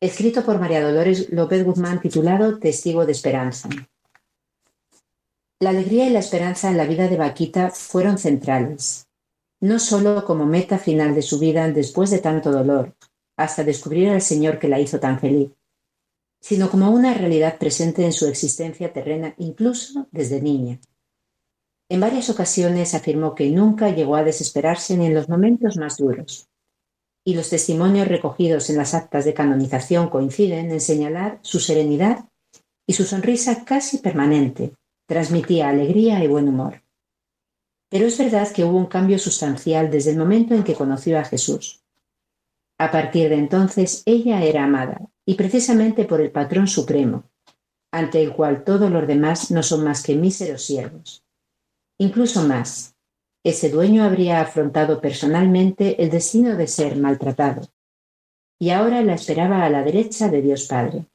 escrito 0.00 0.42
por 0.42 0.58
María 0.58 0.82
Dolores 0.82 1.30
López 1.30 1.62
Guzmán 1.62 2.00
titulado 2.00 2.58
Testigo 2.58 3.04
de 3.04 3.12
Esperanza. 3.12 3.68
La 5.60 5.68
alegría 5.68 6.06
y 6.06 6.10
la 6.10 6.20
esperanza 6.20 6.70
en 6.70 6.78
la 6.78 6.86
vida 6.86 7.08
de 7.08 7.18
Vaquita 7.18 7.68
fueron 7.68 8.16
centrales, 8.16 9.06
no 9.60 9.78
solo 9.78 10.24
como 10.24 10.46
meta 10.46 10.78
final 10.78 11.14
de 11.14 11.20
su 11.20 11.38
vida 11.38 11.70
después 11.70 12.08
de 12.08 12.20
tanto 12.20 12.52
dolor, 12.52 12.96
hasta 13.36 13.64
descubrir 13.64 14.08
al 14.08 14.22
Señor 14.22 14.58
que 14.58 14.68
la 14.68 14.80
hizo 14.80 14.98
tan 14.98 15.20
feliz, 15.20 15.50
sino 16.40 16.70
como 16.70 16.90
una 16.90 17.12
realidad 17.12 17.58
presente 17.58 18.02
en 18.02 18.14
su 18.14 18.26
existencia 18.26 18.94
terrena 18.94 19.34
incluso 19.36 20.08
desde 20.10 20.40
niña. 20.40 20.80
En 21.92 22.00
varias 22.00 22.30
ocasiones 22.30 22.94
afirmó 22.94 23.34
que 23.34 23.50
nunca 23.50 23.90
llegó 23.90 24.16
a 24.16 24.24
desesperarse 24.24 24.96
ni 24.96 25.04
en 25.04 25.12
los 25.12 25.28
momentos 25.28 25.76
más 25.76 25.98
duros. 25.98 26.48
Y 27.22 27.34
los 27.34 27.50
testimonios 27.50 28.08
recogidos 28.08 28.70
en 28.70 28.78
las 28.78 28.94
actas 28.94 29.26
de 29.26 29.34
canonización 29.34 30.08
coinciden 30.08 30.70
en 30.70 30.80
señalar 30.80 31.38
su 31.42 31.60
serenidad 31.60 32.24
y 32.86 32.94
su 32.94 33.04
sonrisa 33.04 33.66
casi 33.66 33.98
permanente. 33.98 34.72
Transmitía 35.06 35.68
alegría 35.68 36.24
y 36.24 36.28
buen 36.28 36.48
humor. 36.48 36.82
Pero 37.90 38.06
es 38.06 38.16
verdad 38.16 38.50
que 38.50 38.64
hubo 38.64 38.78
un 38.78 38.86
cambio 38.86 39.18
sustancial 39.18 39.90
desde 39.90 40.12
el 40.12 40.16
momento 40.16 40.54
en 40.54 40.64
que 40.64 40.74
conoció 40.74 41.18
a 41.18 41.24
Jesús. 41.24 41.82
A 42.78 42.90
partir 42.90 43.28
de 43.28 43.34
entonces 43.36 44.02
ella 44.06 44.42
era 44.42 44.64
amada, 44.64 44.98
y 45.26 45.34
precisamente 45.34 46.06
por 46.06 46.22
el 46.22 46.30
patrón 46.30 46.68
supremo, 46.68 47.24
ante 47.92 48.22
el 48.22 48.32
cual 48.32 48.64
todos 48.64 48.90
los 48.90 49.06
demás 49.06 49.50
no 49.50 49.62
son 49.62 49.84
más 49.84 50.02
que 50.02 50.16
míseros 50.16 50.62
siervos. 50.62 51.22
Incluso 52.02 52.42
más, 52.42 52.96
ese 53.44 53.70
dueño 53.70 54.02
habría 54.02 54.40
afrontado 54.40 55.00
personalmente 55.00 56.02
el 56.02 56.10
destino 56.10 56.56
de 56.56 56.66
ser 56.66 56.96
maltratado, 56.96 57.62
y 58.58 58.70
ahora 58.70 59.02
la 59.02 59.14
esperaba 59.14 59.64
a 59.64 59.70
la 59.70 59.84
derecha 59.84 60.28
de 60.28 60.42
Dios 60.42 60.66
Padre. 60.66 61.06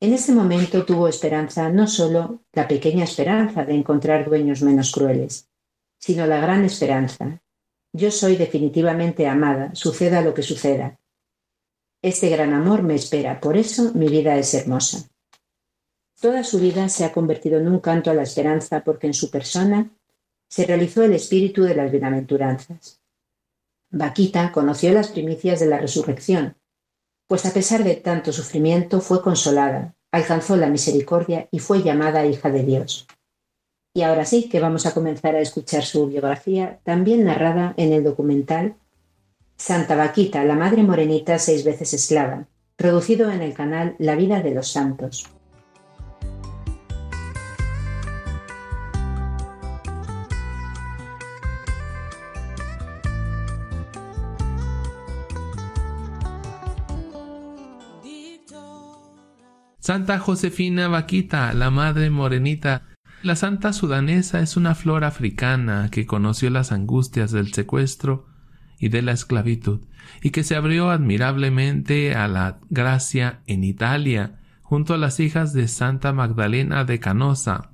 En 0.00 0.12
ese 0.12 0.32
momento 0.32 0.84
tuvo 0.84 1.06
esperanza 1.06 1.68
no 1.68 1.86
solo 1.86 2.40
la 2.52 2.66
pequeña 2.66 3.04
esperanza 3.04 3.64
de 3.64 3.74
encontrar 3.74 4.28
dueños 4.28 4.62
menos 4.62 4.90
crueles, 4.90 5.48
sino 5.98 6.26
la 6.26 6.40
gran 6.40 6.64
esperanza 6.64 7.40
yo 7.96 8.10
soy 8.10 8.34
definitivamente 8.34 9.28
amada, 9.28 9.72
suceda 9.76 10.20
lo 10.20 10.34
que 10.34 10.42
suceda. 10.42 10.98
Este 12.02 12.28
gran 12.28 12.52
amor 12.52 12.82
me 12.82 12.96
espera, 12.96 13.40
por 13.40 13.56
eso 13.56 13.92
mi 13.94 14.08
vida 14.08 14.36
es 14.36 14.52
hermosa. 14.54 15.08
Toda 16.24 16.42
su 16.42 16.58
vida 16.58 16.88
se 16.88 17.04
ha 17.04 17.12
convertido 17.12 17.58
en 17.58 17.68
un 17.68 17.80
canto 17.80 18.10
a 18.10 18.14
la 18.14 18.22
esperanza 18.22 18.82
porque 18.82 19.06
en 19.06 19.12
su 19.12 19.30
persona 19.30 19.90
se 20.48 20.64
realizó 20.64 21.02
el 21.02 21.12
espíritu 21.12 21.64
de 21.64 21.74
las 21.74 21.90
bienaventuranzas. 21.92 23.02
Vaquita 23.90 24.50
conoció 24.50 24.90
las 24.94 25.08
primicias 25.08 25.60
de 25.60 25.66
la 25.66 25.76
resurrección, 25.76 26.56
pues 27.26 27.44
a 27.44 27.52
pesar 27.52 27.84
de 27.84 27.96
tanto 27.96 28.32
sufrimiento 28.32 29.02
fue 29.02 29.20
consolada, 29.20 29.96
alcanzó 30.12 30.56
la 30.56 30.70
misericordia 30.70 31.46
y 31.50 31.58
fue 31.58 31.82
llamada 31.82 32.24
hija 32.24 32.50
de 32.50 32.62
Dios. 32.62 33.06
Y 33.92 34.00
ahora 34.00 34.24
sí 34.24 34.48
que 34.48 34.60
vamos 34.60 34.86
a 34.86 34.94
comenzar 34.94 35.34
a 35.34 35.42
escuchar 35.42 35.84
su 35.84 36.06
biografía, 36.06 36.80
también 36.84 37.24
narrada 37.24 37.74
en 37.76 37.92
el 37.92 38.02
documental 38.02 38.76
Santa 39.58 39.94
Vaquita, 39.94 40.42
la 40.44 40.54
Madre 40.54 40.84
Morenita 40.84 41.38
seis 41.38 41.64
veces 41.64 41.92
esclava, 41.92 42.48
producido 42.76 43.30
en 43.30 43.42
el 43.42 43.52
canal 43.52 43.94
La 43.98 44.16
Vida 44.16 44.40
de 44.40 44.54
los 44.54 44.68
Santos. 44.68 45.28
Santa 59.84 60.18
Josefina 60.18 60.88
Vaquita, 60.88 61.52
la 61.52 61.70
Madre 61.70 62.08
Morenita, 62.08 62.84
la 63.22 63.36
santa 63.36 63.74
sudanesa 63.74 64.40
es 64.40 64.56
una 64.56 64.74
flor 64.74 65.04
africana 65.04 65.90
que 65.90 66.06
conoció 66.06 66.48
las 66.48 66.72
angustias 66.72 67.32
del 67.32 67.52
secuestro 67.52 68.24
y 68.78 68.88
de 68.88 69.02
la 69.02 69.12
esclavitud, 69.12 69.80
y 70.22 70.30
que 70.30 70.42
se 70.42 70.56
abrió 70.56 70.88
admirablemente 70.88 72.14
a 72.14 72.28
la 72.28 72.60
gracia 72.70 73.42
en 73.44 73.62
Italia, 73.62 74.40
junto 74.62 74.94
a 74.94 74.96
las 74.96 75.20
hijas 75.20 75.52
de 75.52 75.68
Santa 75.68 76.14
Magdalena 76.14 76.86
de 76.86 76.98
Canosa. 76.98 77.72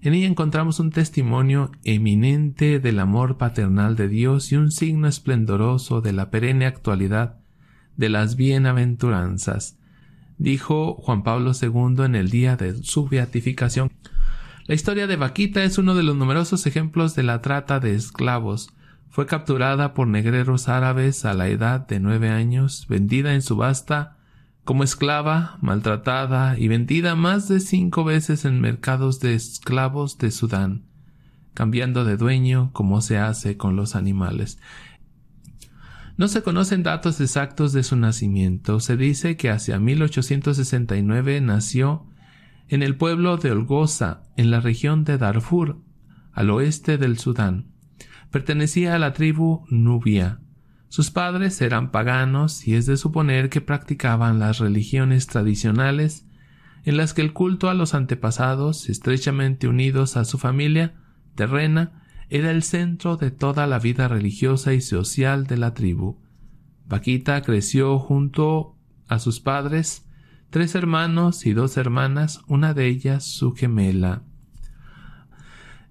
En 0.00 0.12
ella 0.12 0.26
encontramos 0.26 0.80
un 0.80 0.90
testimonio 0.90 1.70
eminente 1.84 2.80
del 2.80 2.98
amor 2.98 3.38
paternal 3.38 3.94
de 3.94 4.08
Dios 4.08 4.50
y 4.50 4.56
un 4.56 4.72
signo 4.72 5.06
esplendoroso 5.06 6.00
de 6.00 6.12
la 6.12 6.32
perenne 6.32 6.66
actualidad 6.66 7.36
de 7.96 8.08
las 8.08 8.34
bienaventuranzas, 8.34 9.75
dijo 10.38 10.94
Juan 10.94 11.22
Pablo 11.22 11.52
II 11.60 12.04
en 12.04 12.14
el 12.14 12.30
día 12.30 12.56
de 12.56 12.82
su 12.82 13.08
beatificación. 13.08 13.90
La 14.66 14.74
historia 14.74 15.06
de 15.06 15.16
Vaquita 15.16 15.64
es 15.64 15.78
uno 15.78 15.94
de 15.94 16.02
los 16.02 16.16
numerosos 16.16 16.66
ejemplos 16.66 17.14
de 17.14 17.22
la 17.22 17.40
trata 17.40 17.80
de 17.80 17.94
esclavos. 17.94 18.70
Fue 19.08 19.26
capturada 19.26 19.94
por 19.94 20.08
negreros 20.08 20.68
árabes 20.68 21.24
a 21.24 21.34
la 21.34 21.48
edad 21.48 21.86
de 21.86 22.00
nueve 22.00 22.28
años, 22.30 22.86
vendida 22.88 23.34
en 23.34 23.42
subasta 23.42 24.16
como 24.66 24.82
esclava, 24.82 25.58
maltratada 25.60 26.58
y 26.58 26.66
vendida 26.66 27.14
más 27.14 27.46
de 27.46 27.60
cinco 27.60 28.02
veces 28.02 28.44
en 28.44 28.60
mercados 28.60 29.20
de 29.20 29.34
esclavos 29.34 30.18
de 30.18 30.32
Sudán, 30.32 30.82
cambiando 31.54 32.04
de 32.04 32.16
dueño 32.16 32.70
como 32.72 33.00
se 33.00 33.16
hace 33.16 33.56
con 33.56 33.76
los 33.76 33.94
animales. 33.94 34.58
No 36.16 36.28
se 36.28 36.42
conocen 36.42 36.82
datos 36.82 37.20
exactos 37.20 37.72
de 37.72 37.82
su 37.82 37.96
nacimiento. 37.96 38.80
Se 38.80 38.96
dice 38.96 39.36
que 39.36 39.50
hacia 39.50 39.78
1869 39.78 41.40
nació 41.42 42.06
en 42.68 42.82
el 42.82 42.96
pueblo 42.96 43.36
de 43.36 43.52
Olgoza, 43.52 44.22
en 44.36 44.50
la 44.50 44.60
región 44.60 45.04
de 45.04 45.18
Darfur, 45.18 45.78
al 46.32 46.50
oeste 46.50 46.96
del 46.96 47.18
Sudán. 47.18 47.66
Pertenecía 48.30 48.94
a 48.94 48.98
la 48.98 49.12
tribu 49.12 49.66
Nubia. 49.68 50.40
Sus 50.88 51.10
padres 51.10 51.60
eran 51.60 51.90
paganos 51.90 52.66
y 52.66 52.74
es 52.74 52.86
de 52.86 52.96
suponer 52.96 53.50
que 53.50 53.60
practicaban 53.60 54.38
las 54.38 54.58
religiones 54.58 55.26
tradicionales 55.26 56.26
en 56.84 56.96
las 56.96 57.12
que 57.12 57.20
el 57.20 57.32
culto 57.32 57.68
a 57.68 57.74
los 57.74 57.94
antepasados, 57.94 58.88
estrechamente 58.88 59.68
unidos 59.68 60.16
a 60.16 60.24
su 60.24 60.38
familia 60.38 60.94
terrena, 61.34 62.05
era 62.28 62.50
el 62.50 62.62
centro 62.62 63.16
de 63.16 63.30
toda 63.30 63.66
la 63.66 63.78
vida 63.78 64.08
religiosa 64.08 64.72
y 64.74 64.80
social 64.80 65.46
de 65.46 65.56
la 65.56 65.74
tribu. 65.74 66.18
Paquita 66.88 67.42
creció 67.42 67.98
junto 67.98 68.76
a 69.08 69.18
sus 69.18 69.40
padres 69.40 70.04
tres 70.50 70.74
hermanos 70.74 71.46
y 71.46 71.52
dos 71.52 71.76
hermanas, 71.76 72.42
una 72.46 72.74
de 72.74 72.86
ellas 72.86 73.24
su 73.24 73.54
gemela. 73.54 74.22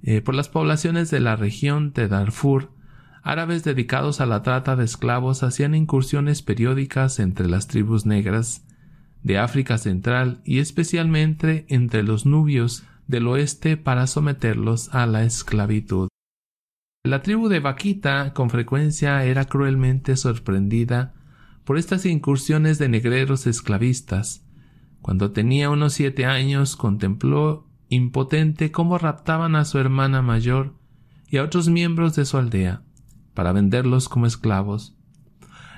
Eh, 0.01 0.21
por 0.21 0.35
las 0.35 0.49
poblaciones 0.49 1.09
de 1.11 1.19
la 1.19 1.35
región 1.35 1.93
de 1.93 2.07
Darfur, 2.07 2.71
árabes 3.23 3.63
dedicados 3.63 4.21
a 4.21 4.25
la 4.25 4.43
trata 4.43 4.75
de 4.75 4.85
esclavos 4.85 5.43
hacían 5.43 5.73
incursiones 5.73 6.41
periódicas 6.41 7.19
entre 7.19 7.47
las 7.47 7.67
tribus 7.67 8.05
negras 8.05 8.65
de 9.23 9.39
África 9.39 9.77
Central 9.77 10.41
y 10.45 10.59
especialmente 10.59 11.65
entre 11.69 12.03
los 12.03 12.25
nubios 12.25 12.83
del 13.07 13.27
oeste 13.27 13.77
para 13.77 14.05
someterlos 14.05 14.93
a 14.93 15.07
la 15.07 15.23
esclavitud. 15.23 16.07
La 17.05 17.21
tribu 17.21 17.49
de 17.49 17.59
Vaquita 17.59 18.33
con 18.33 18.49
frecuencia 18.49 19.23
era 19.25 19.45
cruelmente 19.45 20.17
sorprendida 20.17 21.13
por 21.63 21.77
estas 21.77 22.03
incursiones 22.07 22.79
de 22.79 22.89
negreros 22.89 23.45
esclavistas, 23.45 24.43
cuando 25.03 25.29
tenía 25.29 25.69
unos 25.69 25.93
siete 25.93 26.25
años 26.25 26.75
contempló 26.75 27.67
impotente 27.89 28.71
cómo 28.71 28.97
raptaban 28.97 29.55
a 29.55 29.65
su 29.65 29.77
hermana 29.77 30.23
mayor 30.23 30.73
y 31.29 31.37
a 31.37 31.43
otros 31.43 31.69
miembros 31.69 32.15
de 32.15 32.25
su 32.25 32.37
aldea, 32.37 32.81
para 33.35 33.51
venderlos 33.51 34.09
como 34.09 34.25
esclavos. 34.25 34.97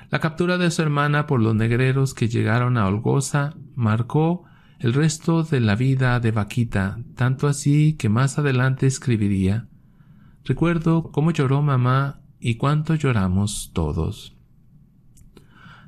La 0.08 0.20
captura 0.20 0.56
de 0.56 0.70
su 0.70 0.80
hermana 0.80 1.26
por 1.26 1.42
los 1.42 1.54
negreros 1.54 2.14
que 2.14 2.28
llegaron 2.28 2.78
a 2.78 2.86
Olgoza 2.86 3.52
marcó 3.74 4.44
el 4.78 4.94
resto 4.94 5.42
de 5.42 5.60
la 5.60 5.76
vida 5.76 6.20
de 6.20 6.30
Vaquita, 6.30 7.00
tanto 7.16 7.48
así 7.48 7.98
que 7.98 8.08
más 8.08 8.38
adelante 8.38 8.86
escribiría 8.86 9.68
Recuerdo 10.48 11.12
cómo 11.12 11.30
lloró 11.30 11.60
mamá 11.60 12.22
y 12.40 12.54
cuánto 12.54 12.94
lloramos 12.94 13.70
todos. 13.74 14.34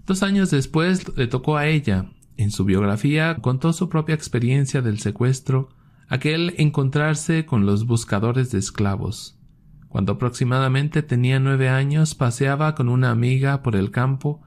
Dos 0.05 0.23
años 0.23 0.51
después 0.51 1.17
le 1.17 1.29
tocó 1.29 1.57
a 1.57 1.67
ella, 1.67 2.13
en 2.37 2.51
su 2.51 2.67
biografía 2.67 3.37
contó 3.37 3.73
su 3.73 3.89
propia 3.89 4.15
experiencia 4.15 4.83
del 4.83 4.99
secuestro, 4.99 5.71
aquel 6.09 6.53
encontrarse 6.59 7.47
con 7.47 7.65
los 7.65 7.87
buscadores 7.87 8.51
de 8.51 8.59
esclavos. 8.59 9.41
Cuando 9.89 10.13
aproximadamente 10.13 11.03
tenía 11.03 11.41
nueve 11.41 11.71
años 11.71 12.15
paseaba 12.15 12.75
con 12.75 12.91
una 12.91 13.11
amiga 13.11 13.63
por 13.63 13.77
el 13.77 13.91
campo 13.91 14.43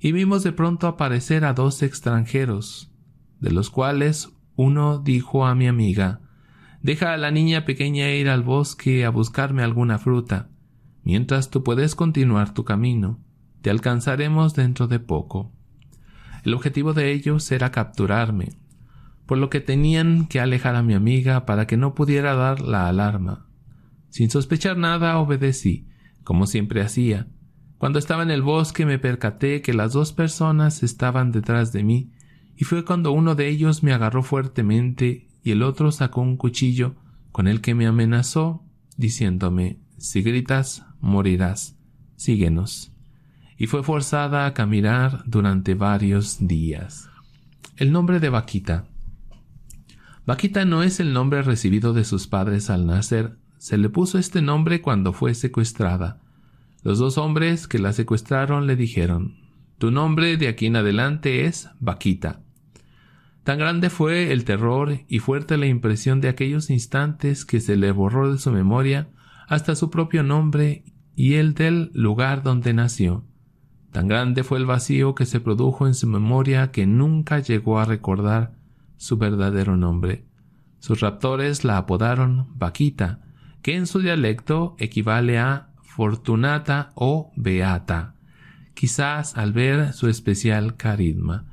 y 0.00 0.12
vimos 0.12 0.42
de 0.42 0.52
pronto 0.52 0.86
aparecer 0.86 1.44
a 1.44 1.52
dos 1.52 1.82
extranjeros, 1.82 2.94
de 3.40 3.50
los 3.50 3.68
cuales 3.68 4.30
uno 4.56 5.00
dijo 5.00 5.44
a 5.44 5.54
mi 5.54 5.66
amiga 5.66 6.22
Deja 6.82 7.12
a 7.12 7.18
la 7.18 7.30
niña 7.30 7.66
pequeña 7.66 8.10
ir 8.10 8.28
al 8.30 8.42
bosque 8.42 9.04
a 9.04 9.10
buscarme 9.10 9.62
alguna 9.62 9.98
fruta, 9.98 10.48
mientras 11.04 11.50
tú 11.50 11.62
puedes 11.62 11.94
continuar 11.94 12.54
tu 12.54 12.64
camino. 12.64 13.20
Te 13.60 13.68
alcanzaremos 13.68 14.54
dentro 14.54 14.88
de 14.88 14.98
poco. 14.98 15.52
El 16.42 16.54
objetivo 16.54 16.94
de 16.94 17.12
ellos 17.12 17.52
era 17.52 17.70
capturarme, 17.70 18.56
por 19.26 19.36
lo 19.36 19.50
que 19.50 19.60
tenían 19.60 20.26
que 20.26 20.40
alejar 20.40 20.74
a 20.74 20.82
mi 20.82 20.94
amiga 20.94 21.44
para 21.44 21.66
que 21.66 21.76
no 21.76 21.94
pudiera 21.94 22.34
dar 22.34 22.62
la 22.62 22.88
alarma. 22.88 23.46
Sin 24.08 24.30
sospechar 24.30 24.78
nada 24.78 25.18
obedecí, 25.18 25.86
como 26.24 26.46
siempre 26.46 26.80
hacía. 26.80 27.28
Cuando 27.76 27.98
estaba 27.98 28.22
en 28.22 28.30
el 28.30 28.40
bosque 28.40 28.86
me 28.86 28.98
percaté 28.98 29.60
que 29.60 29.74
las 29.74 29.92
dos 29.92 30.14
personas 30.14 30.82
estaban 30.82 31.30
detrás 31.30 31.72
de 31.72 31.84
mí, 31.84 32.12
y 32.56 32.64
fue 32.64 32.86
cuando 32.86 33.12
uno 33.12 33.34
de 33.34 33.48
ellos 33.48 33.82
me 33.82 33.92
agarró 33.92 34.22
fuertemente 34.22 35.29
y 35.42 35.52
el 35.52 35.62
otro 35.62 35.92
sacó 35.92 36.20
un 36.20 36.36
cuchillo 36.36 36.94
con 37.32 37.48
el 37.48 37.60
que 37.60 37.74
me 37.74 37.86
amenazó, 37.86 38.62
diciéndome 38.96 39.78
Si 39.98 40.22
gritas, 40.22 40.84
morirás. 41.00 41.76
Síguenos. 42.16 42.92
Y 43.56 43.66
fue 43.66 43.82
forzada 43.82 44.46
a 44.46 44.54
caminar 44.54 45.22
durante 45.26 45.74
varios 45.74 46.46
días. 46.46 47.08
El 47.76 47.92
nombre 47.92 48.20
de 48.20 48.28
Vaquita. 48.28 48.84
Vaquita 50.26 50.64
no 50.64 50.82
es 50.82 51.00
el 51.00 51.12
nombre 51.12 51.42
recibido 51.42 51.92
de 51.92 52.04
sus 52.04 52.26
padres 52.26 52.68
al 52.70 52.86
nacer, 52.86 53.38
se 53.58 53.76
le 53.76 53.88
puso 53.88 54.18
este 54.18 54.42
nombre 54.42 54.80
cuando 54.80 55.12
fue 55.12 55.34
secuestrada. 55.34 56.20
Los 56.82 56.98
dos 56.98 57.18
hombres 57.18 57.68
que 57.68 57.78
la 57.78 57.92
secuestraron 57.92 58.66
le 58.66 58.76
dijeron 58.76 59.36
Tu 59.78 59.90
nombre 59.90 60.36
de 60.36 60.48
aquí 60.48 60.66
en 60.66 60.76
adelante 60.76 61.44
es 61.44 61.68
Vaquita. 61.78 62.40
Tan 63.44 63.58
grande 63.58 63.90
fue 63.90 64.32
el 64.32 64.44
terror 64.44 65.00
y 65.08 65.18
fuerte 65.18 65.56
la 65.56 65.66
impresión 65.66 66.20
de 66.20 66.28
aquellos 66.28 66.70
instantes 66.70 67.44
que 67.44 67.60
se 67.60 67.76
le 67.76 67.90
borró 67.92 68.32
de 68.32 68.38
su 68.38 68.50
memoria 68.50 69.08
hasta 69.48 69.74
su 69.74 69.90
propio 69.90 70.22
nombre 70.22 70.84
y 71.16 71.34
el 71.34 71.54
del 71.54 71.90
lugar 71.94 72.42
donde 72.42 72.74
nació. 72.74 73.24
Tan 73.92 74.06
grande 74.06 74.44
fue 74.44 74.58
el 74.58 74.66
vacío 74.66 75.14
que 75.14 75.26
se 75.26 75.40
produjo 75.40 75.86
en 75.86 75.94
su 75.94 76.06
memoria 76.06 76.70
que 76.70 76.86
nunca 76.86 77.40
llegó 77.40 77.80
a 77.80 77.84
recordar 77.84 78.54
su 78.96 79.16
verdadero 79.16 79.76
nombre. 79.76 80.26
Sus 80.78 81.00
raptores 81.00 81.64
la 81.64 81.78
apodaron 81.78 82.46
Vaquita, 82.56 83.20
que 83.62 83.76
en 83.76 83.86
su 83.86 84.00
dialecto 84.00 84.76
equivale 84.78 85.38
a 85.38 85.70
Fortunata 85.82 86.92
o 86.94 87.32
Beata, 87.36 88.14
quizás 88.74 89.36
al 89.36 89.52
ver 89.52 89.92
su 89.92 90.08
especial 90.08 90.76
carisma. 90.76 91.49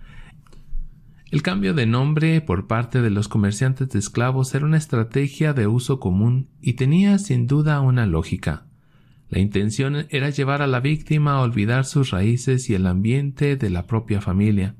El 1.30 1.42
cambio 1.42 1.74
de 1.74 1.86
nombre 1.86 2.40
por 2.40 2.68
parte 2.68 3.02
de 3.02 3.10
los 3.10 3.28
comerciantes 3.28 3.90
de 3.90 4.00
esclavos 4.00 4.56
era 4.56 4.66
una 4.66 4.78
estrategia 4.78 5.54
de 5.54 5.68
uso 5.68 6.00
común 6.00 6.48
y 6.62 6.74
tenía 6.74 7.20
sin 7.20 7.48
duda 7.48 7.82
una 7.82 8.06
lógica. 8.06 8.66
La 9.30 9.40
intención 9.40 10.08
era 10.10 10.30
llevar 10.30 10.62
a 10.62 10.68
la 10.68 10.80
víctima 10.80 11.34
a 11.34 11.42
olvidar 11.42 11.84
sus 11.84 12.12
raíces 12.12 12.70
y 12.70 12.76
el 12.76 12.88
ambiente 12.88 13.58
de 13.58 13.70
la 13.70 13.88
propia 13.88 14.22
familia. 14.22 14.76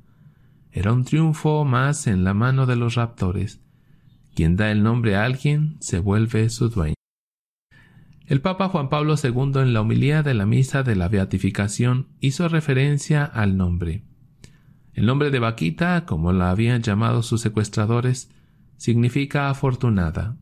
Era 0.72 0.94
un 0.94 1.04
triunfo 1.04 1.66
más 1.66 2.06
en 2.06 2.24
la 2.24 2.32
mano 2.32 2.64
de 2.64 2.76
los 2.76 2.94
raptores. 2.94 3.60
Quien 4.34 4.56
da 4.56 4.70
el 4.70 4.82
nombre 4.82 5.16
a 5.16 5.24
alguien 5.24 5.76
se 5.80 5.98
vuelve 5.98 6.48
su 6.48 6.70
dueño. 6.70 6.94
El 8.26 8.40
Papa 8.40 8.68
Juan 8.68 8.88
Pablo 8.88 9.16
II 9.22 9.60
en 9.60 9.74
la 9.74 9.82
homilía 9.82 10.22
de 10.22 10.32
la 10.32 10.46
misa 10.46 10.82
de 10.82 10.96
la 10.96 11.08
beatificación 11.08 12.06
hizo 12.20 12.48
referencia 12.48 13.24
al 13.24 13.58
nombre. 13.58 14.07
El 14.98 15.06
nombre 15.06 15.30
de 15.30 15.38
Vaquita, 15.38 16.04
como 16.06 16.32
la 16.32 16.50
habían 16.50 16.82
llamado 16.82 17.22
sus 17.22 17.40
secuestradores, 17.40 18.32
significa 18.78 19.48
afortunada. 19.48 20.36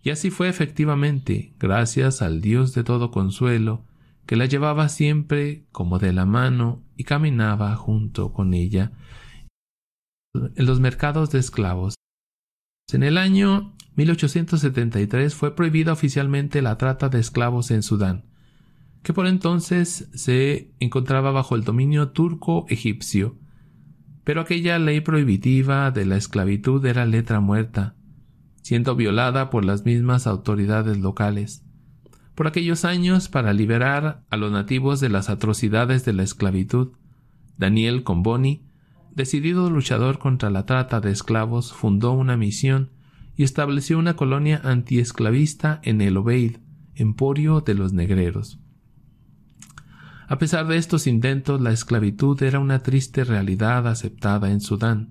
Y 0.00 0.10
así 0.10 0.30
fue 0.30 0.48
efectivamente, 0.48 1.54
gracias 1.58 2.22
al 2.22 2.40
Dios 2.40 2.72
de 2.72 2.84
todo 2.84 3.10
consuelo, 3.10 3.82
que 4.24 4.36
la 4.36 4.46
llevaba 4.46 4.88
siempre 4.90 5.64
como 5.72 5.98
de 5.98 6.12
la 6.12 6.24
mano 6.24 6.84
y 6.96 7.02
caminaba 7.02 7.74
junto 7.74 8.32
con 8.32 8.54
ella 8.54 8.92
en 10.34 10.66
los 10.66 10.78
mercados 10.78 11.32
de 11.32 11.40
esclavos. 11.40 11.96
En 12.92 13.02
el 13.02 13.18
año 13.18 13.74
1873 13.96 15.34
fue 15.34 15.56
prohibida 15.56 15.92
oficialmente 15.92 16.62
la 16.62 16.78
trata 16.78 17.08
de 17.08 17.18
esclavos 17.18 17.72
en 17.72 17.82
Sudán, 17.82 18.24
que 19.02 19.12
por 19.12 19.26
entonces 19.26 20.08
se 20.14 20.70
encontraba 20.78 21.32
bajo 21.32 21.56
el 21.56 21.64
dominio 21.64 22.10
turco-egipcio, 22.10 23.36
pero 24.26 24.40
aquella 24.40 24.80
ley 24.80 25.02
prohibitiva 25.02 25.92
de 25.92 26.04
la 26.04 26.16
esclavitud 26.16 26.84
era 26.84 27.06
letra 27.06 27.38
muerta, 27.38 27.94
siendo 28.60 28.96
violada 28.96 29.50
por 29.50 29.64
las 29.64 29.84
mismas 29.84 30.26
autoridades 30.26 30.98
locales. 30.98 31.64
Por 32.34 32.48
aquellos 32.48 32.84
años, 32.84 33.28
para 33.28 33.52
liberar 33.52 34.24
a 34.28 34.36
los 34.36 34.50
nativos 34.50 34.98
de 34.98 35.10
las 35.10 35.30
atrocidades 35.30 36.04
de 36.04 36.12
la 36.12 36.24
esclavitud, 36.24 36.94
Daniel 37.56 38.02
Comboni, 38.02 38.66
decidido 39.14 39.70
luchador 39.70 40.18
contra 40.18 40.50
la 40.50 40.66
trata 40.66 41.00
de 41.00 41.12
esclavos, 41.12 41.72
fundó 41.72 42.10
una 42.10 42.36
misión 42.36 42.90
y 43.36 43.44
estableció 43.44 43.96
una 43.96 44.16
colonia 44.16 44.60
antiesclavista 44.64 45.80
en 45.84 46.00
el 46.00 46.16
Obeid, 46.16 46.56
emporio 46.96 47.60
de 47.60 47.74
los 47.74 47.92
negreros. 47.92 48.58
A 50.28 50.38
pesar 50.38 50.66
de 50.66 50.76
estos 50.76 51.06
intentos, 51.06 51.60
la 51.60 51.70
esclavitud 51.70 52.42
era 52.42 52.58
una 52.58 52.80
triste 52.80 53.22
realidad 53.22 53.86
aceptada 53.86 54.50
en 54.50 54.60
Sudán. 54.60 55.10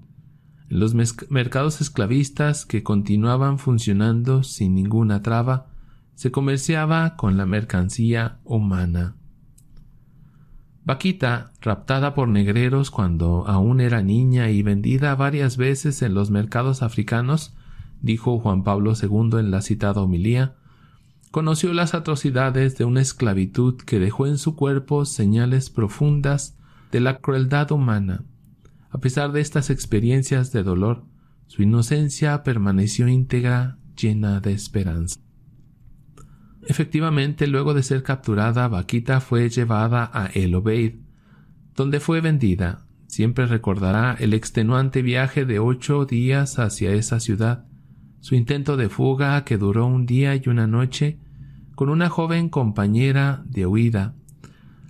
Los 0.68 0.94
mercados 1.30 1.80
esclavistas 1.80 2.66
que 2.66 2.84
continuaban 2.84 3.60
funcionando 3.60 4.44
sin 4.44 4.76
ninguna 4.76 5.22
traba, 5.22 5.68
se 6.16 6.32
comerciaba 6.32 7.16
con 7.16 7.38
la 7.38 7.46
mercancía 7.46 8.40
humana. 8.44 9.16
Vaquita, 10.84 11.52
raptada 11.62 12.14
por 12.14 12.28
negreros 12.28 12.92
cuando 12.92 13.48
aún 13.48 13.80
era 13.80 14.02
niña 14.02 14.50
y 14.50 14.64
vendida 14.64 15.16
varias 15.16 15.58
veces 15.58 16.02
en 16.02 16.14
los 16.14 16.30
mercados 16.30 16.84
africanos, 16.84 17.56
dijo 18.02 18.40
Juan 18.40 18.64
Pablo 18.64 18.94
II 19.02 19.40
en 19.40 19.52
la 19.52 19.62
citada 19.62 20.02
homilía, 20.02 20.56
conoció 21.36 21.74
las 21.74 21.94
atrocidades 21.94 22.78
de 22.78 22.86
una 22.86 23.02
esclavitud 23.02 23.76
que 23.82 24.00
dejó 24.00 24.26
en 24.26 24.38
su 24.38 24.56
cuerpo 24.56 25.04
señales 25.04 25.70
profundas 25.70 26.58
de 26.94 27.02
la 27.02 27.18
crueldad 27.18 27.74
humana. 27.74 28.24
A 28.90 29.00
pesar 29.00 29.34
de 29.34 29.42
estas 29.42 29.70
experiencias 29.70 30.54
de 30.54 30.64
dolor, 30.64 31.04
su 31.48 31.62
inocencia 31.62 32.42
permaneció 32.44 33.10
íntegra, 33.10 33.78
llena 33.98 34.40
de 34.40 34.54
esperanza. 34.54 35.20
Efectivamente, 36.68 37.48
luego 37.48 37.74
de 37.74 37.84
ser 37.84 38.02
capturada, 38.02 38.70
Vaquita 38.70 39.20
fue 39.20 39.50
llevada 39.50 40.10
a 40.14 40.28
El 40.28 40.56
Obeid, 40.56 41.02
donde 41.76 42.00
fue 42.00 42.22
vendida. 42.22 42.88
Siempre 43.08 43.46
recordará 43.46 44.16
el 44.18 44.34
extenuante 44.34 45.02
viaje 45.02 45.44
de 45.44 45.60
ocho 45.60 46.06
días 46.06 46.60
hacia 46.60 46.94
esa 46.94 47.20
ciudad, 47.20 47.66
su 48.22 48.36
intento 48.36 48.78
de 48.78 48.88
fuga 48.88 49.44
que 49.44 49.58
duró 49.58 49.86
un 49.86 50.06
día 50.06 50.34
y 50.34 50.44
una 50.48 50.66
noche 50.66 51.20
con 51.76 51.90
una 51.90 52.10
joven 52.10 52.50
compañera 52.50 53.44
de 53.46 53.66
huida. 53.66 54.16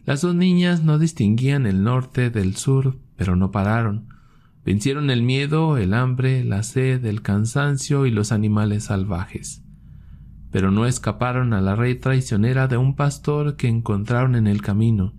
Las 0.06 0.22
dos 0.22 0.36
niñas 0.36 0.84
no 0.84 1.00
distinguían 1.00 1.66
el 1.66 1.84
norte 1.84 2.30
del 2.30 2.56
sur, 2.56 3.00
pero 3.16 3.36
no 3.36 3.52
pararon. 3.52 4.08
Vencieron 4.64 5.10
el 5.10 5.24
miedo, 5.24 5.78
el 5.78 5.94
hambre, 5.94 6.44
la 6.44 6.64
sed, 6.64 7.04
el 7.06 7.22
cansancio 7.22 8.06
y 8.06 8.12
los 8.12 8.32
animales 8.32 8.86
salvajes. 8.86 9.64
Pero 10.52 10.72
no 10.72 10.86
escaparon 10.86 11.54
a 11.54 11.62
la 11.62 11.76
red 11.76 12.00
traicionera 12.00 12.68
de 12.68 12.78
un 12.78 12.96
pastor 12.96 13.56
que 13.56 13.68
encontraron 13.68 14.36
en 14.36 14.48
el 14.48 14.62
camino. 14.62 15.14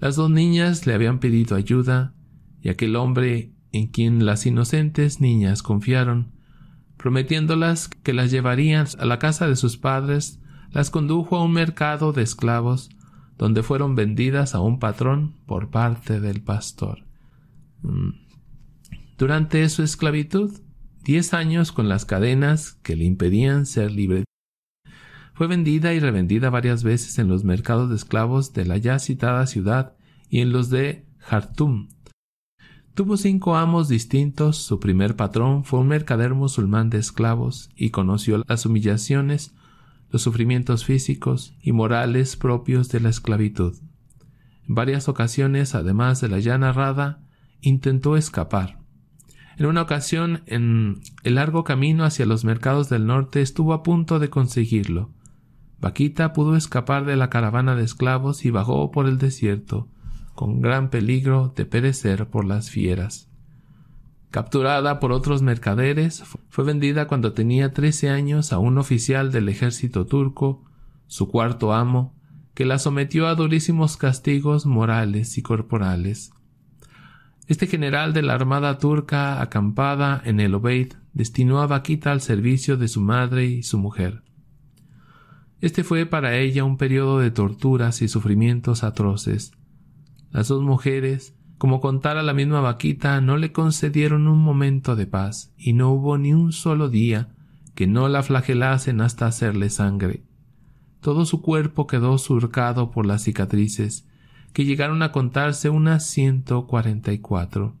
Las 0.00 0.16
dos 0.16 0.30
niñas 0.30 0.86
le 0.86 0.94
habían 0.94 1.18
pedido 1.18 1.54
ayuda, 1.54 2.14
y 2.60 2.70
aquel 2.70 2.96
hombre 2.96 3.52
en 3.72 3.86
quien 3.88 4.24
las 4.26 4.46
inocentes 4.46 5.20
niñas 5.20 5.62
confiaron, 5.62 6.32
prometiéndolas 6.96 7.88
que 7.88 8.12
las 8.12 8.30
llevarían 8.30 8.86
a 8.98 9.04
la 9.04 9.18
casa 9.18 9.48
de 9.48 9.56
sus 9.56 9.76
padres 9.76 10.41
las 10.72 10.90
condujo 10.90 11.36
a 11.36 11.44
un 11.44 11.52
mercado 11.52 12.12
de 12.12 12.22
esclavos, 12.22 12.90
donde 13.38 13.62
fueron 13.62 13.94
vendidas 13.94 14.54
a 14.54 14.60
un 14.60 14.78
patrón 14.78 15.36
por 15.46 15.70
parte 15.70 16.20
del 16.20 16.42
pastor. 16.42 17.04
Mm. 17.82 18.10
Durante 19.18 19.68
su 19.68 19.82
esclavitud, 19.82 20.60
diez 21.04 21.34
años 21.34 21.72
con 21.72 21.88
las 21.88 22.04
cadenas 22.04 22.72
que 22.82 22.96
le 22.96 23.04
impedían 23.04 23.66
ser 23.66 23.90
libre, 23.90 24.24
fue 25.34 25.46
vendida 25.46 25.94
y 25.94 26.00
revendida 26.00 26.50
varias 26.50 26.82
veces 26.82 27.18
en 27.18 27.28
los 27.28 27.44
mercados 27.44 27.88
de 27.88 27.96
esclavos 27.96 28.52
de 28.52 28.64
la 28.64 28.76
ya 28.76 28.98
citada 28.98 29.46
ciudad 29.46 29.96
y 30.28 30.40
en 30.40 30.52
los 30.52 30.70
de 30.70 31.06
Jartum. 31.18 31.88
Tuvo 32.94 33.16
cinco 33.16 33.56
amos 33.56 33.88
distintos, 33.88 34.58
su 34.58 34.78
primer 34.78 35.16
patrón 35.16 35.64
fue 35.64 35.80
un 35.80 35.88
mercader 35.88 36.34
musulmán 36.34 36.90
de 36.90 36.98
esclavos 36.98 37.70
y 37.74 37.90
conoció 37.90 38.44
las 38.46 38.66
humillaciones 38.66 39.54
los 40.12 40.22
sufrimientos 40.22 40.84
físicos 40.84 41.56
y 41.62 41.72
morales 41.72 42.36
propios 42.36 42.90
de 42.90 43.00
la 43.00 43.08
esclavitud. 43.08 43.74
En 44.68 44.74
varias 44.74 45.08
ocasiones, 45.08 45.74
además 45.74 46.20
de 46.20 46.28
la 46.28 46.38
ya 46.38 46.58
narrada, 46.58 47.22
intentó 47.62 48.16
escapar. 48.16 48.78
En 49.56 49.66
una 49.66 49.82
ocasión, 49.82 50.42
en 50.46 51.00
el 51.24 51.36
largo 51.36 51.64
camino 51.64 52.04
hacia 52.04 52.26
los 52.26 52.44
mercados 52.44 52.90
del 52.90 53.06
norte, 53.06 53.40
estuvo 53.40 53.72
a 53.72 53.82
punto 53.82 54.18
de 54.18 54.28
conseguirlo. 54.28 55.10
Vaquita 55.80 56.32
pudo 56.32 56.56
escapar 56.56 57.06
de 57.06 57.16
la 57.16 57.30
caravana 57.30 57.74
de 57.74 57.84
esclavos 57.84 58.44
y 58.44 58.50
bajó 58.50 58.90
por 58.90 59.06
el 59.06 59.18
desierto, 59.18 59.88
con 60.34 60.60
gran 60.60 60.90
peligro 60.90 61.52
de 61.56 61.64
perecer 61.64 62.28
por 62.28 62.44
las 62.44 62.70
fieras. 62.70 63.31
Capturada 64.32 64.98
por 64.98 65.12
otros 65.12 65.42
mercaderes, 65.42 66.24
fue 66.48 66.64
vendida 66.64 67.06
cuando 67.06 67.34
tenía 67.34 67.74
trece 67.74 68.08
años 68.08 68.54
a 68.54 68.58
un 68.58 68.78
oficial 68.78 69.30
del 69.30 69.50
ejército 69.50 70.06
turco, 70.06 70.64
su 71.06 71.28
cuarto 71.28 71.74
amo, 71.74 72.14
que 72.54 72.64
la 72.64 72.78
sometió 72.78 73.26
a 73.26 73.34
durísimos 73.34 73.98
castigos 73.98 74.64
morales 74.64 75.36
y 75.36 75.42
corporales. 75.42 76.32
Este 77.46 77.66
general 77.66 78.14
de 78.14 78.22
la 78.22 78.32
armada 78.32 78.78
turca 78.78 79.42
acampada 79.42 80.22
en 80.24 80.40
el 80.40 80.54
Obeid 80.54 80.94
destinó 81.12 81.60
a 81.60 81.66
Vaquita 81.66 82.10
al 82.10 82.22
servicio 82.22 82.78
de 82.78 82.88
su 82.88 83.02
madre 83.02 83.44
y 83.44 83.62
su 83.62 83.76
mujer. 83.76 84.22
Este 85.60 85.84
fue 85.84 86.06
para 86.06 86.38
ella 86.38 86.64
un 86.64 86.78
periodo 86.78 87.18
de 87.18 87.30
torturas 87.30 88.00
y 88.00 88.08
sufrimientos 88.08 88.82
atroces. 88.82 89.52
Las 90.30 90.48
dos 90.48 90.62
mujeres, 90.62 91.34
como 91.62 91.80
contara 91.80 92.24
la 92.24 92.34
misma 92.34 92.60
vaquita, 92.60 93.20
no 93.20 93.36
le 93.36 93.52
concedieron 93.52 94.26
un 94.26 94.40
momento 94.40 94.96
de 94.96 95.06
paz, 95.06 95.54
y 95.56 95.74
no 95.74 95.90
hubo 95.92 96.18
ni 96.18 96.34
un 96.34 96.50
solo 96.50 96.88
día 96.88 97.36
que 97.76 97.86
no 97.86 98.08
la 98.08 98.24
flagelasen 98.24 99.00
hasta 99.00 99.26
hacerle 99.26 99.70
sangre. 99.70 100.24
Todo 101.00 101.24
su 101.24 101.40
cuerpo 101.40 101.86
quedó 101.86 102.18
surcado 102.18 102.90
por 102.90 103.06
las 103.06 103.22
cicatrices, 103.22 104.08
que 104.52 104.64
llegaron 104.64 105.04
a 105.04 105.12
contarse 105.12 105.70
unas 105.70 106.04
ciento 106.04 106.66
cuarenta 106.66 107.12
y 107.12 107.20
cuatro. 107.20 107.76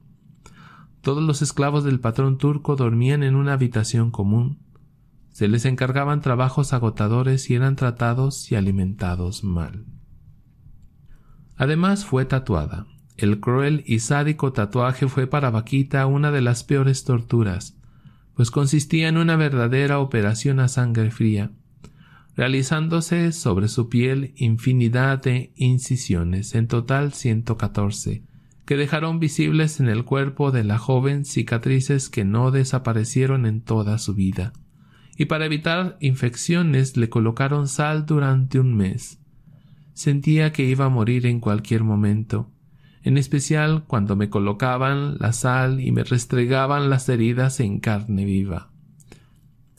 Todos 1.00 1.24
los 1.24 1.42
esclavos 1.42 1.82
del 1.82 1.98
patrón 1.98 2.38
turco 2.38 2.76
dormían 2.76 3.24
en 3.24 3.34
una 3.34 3.54
habitación 3.54 4.12
común. 4.12 4.60
Se 5.32 5.48
les 5.48 5.64
encargaban 5.64 6.20
trabajos 6.20 6.72
agotadores 6.72 7.50
y 7.50 7.56
eran 7.56 7.74
tratados 7.74 8.52
y 8.52 8.54
alimentados 8.54 9.42
mal. 9.42 9.86
Además 11.56 12.04
fue 12.04 12.24
tatuada. 12.24 12.86
El 13.22 13.38
cruel 13.38 13.84
y 13.86 14.00
sádico 14.00 14.52
tatuaje 14.52 15.06
fue 15.06 15.28
para 15.28 15.48
Vaquita 15.50 16.06
una 16.06 16.32
de 16.32 16.40
las 16.40 16.64
peores 16.64 17.04
torturas, 17.04 17.78
pues 18.34 18.50
consistía 18.50 19.06
en 19.06 19.16
una 19.16 19.36
verdadera 19.36 20.00
operación 20.00 20.58
a 20.58 20.66
sangre 20.66 21.12
fría, 21.12 21.52
realizándose 22.34 23.30
sobre 23.30 23.68
su 23.68 23.88
piel 23.88 24.32
infinidad 24.34 25.22
de 25.22 25.52
incisiones, 25.54 26.56
en 26.56 26.66
total 26.66 27.12
ciento 27.12 27.56
catorce, 27.56 28.24
que 28.64 28.76
dejaron 28.76 29.20
visibles 29.20 29.78
en 29.78 29.88
el 29.88 30.04
cuerpo 30.04 30.50
de 30.50 30.64
la 30.64 30.78
joven 30.78 31.24
cicatrices 31.24 32.08
que 32.08 32.24
no 32.24 32.50
desaparecieron 32.50 33.46
en 33.46 33.60
toda 33.60 33.98
su 33.98 34.14
vida. 34.14 34.52
Y 35.16 35.26
para 35.26 35.46
evitar 35.46 35.96
infecciones 36.00 36.96
le 36.96 37.08
colocaron 37.08 37.68
sal 37.68 38.04
durante 38.04 38.58
un 38.58 38.74
mes. 38.74 39.20
Sentía 39.92 40.52
que 40.52 40.64
iba 40.64 40.86
a 40.86 40.88
morir 40.88 41.26
en 41.26 41.38
cualquier 41.38 41.84
momento, 41.84 42.50
en 43.04 43.18
especial 43.18 43.84
cuando 43.86 44.16
me 44.16 44.28
colocaban 44.28 45.16
la 45.18 45.32
sal 45.32 45.80
y 45.80 45.92
me 45.92 46.04
restregaban 46.04 46.90
las 46.90 47.08
heridas 47.08 47.60
en 47.60 47.80
carne 47.80 48.24
viva. 48.24 48.70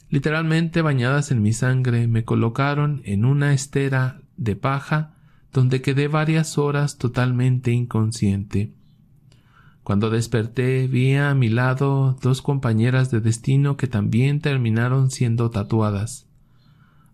Literalmente 0.10 0.82
bañadas 0.82 1.32
en 1.32 1.42
mi 1.42 1.54
sangre, 1.54 2.08
me 2.08 2.24
colocaron 2.24 3.02
en 3.06 3.26
una 3.26 3.54
estera 3.54 4.22
de 4.38 4.56
paja 4.56 5.14
donde 5.52 5.82
quedé 5.82 6.08
varias 6.08 6.58
horas 6.58 6.98
totalmente 6.98 7.72
inconsciente. 7.72 8.74
Cuando 9.84 10.10
desperté 10.10 10.88
vi 10.88 11.16
a 11.16 11.34
mi 11.36 11.50
lado 11.50 12.18
dos 12.22 12.42
compañeras 12.42 13.12
de 13.12 13.22
destino 13.22 13.76
que 13.76 13.88
también 13.88 14.40
terminaron 14.40 15.12
siendo 15.12 15.50
tatuadas. 15.50 16.28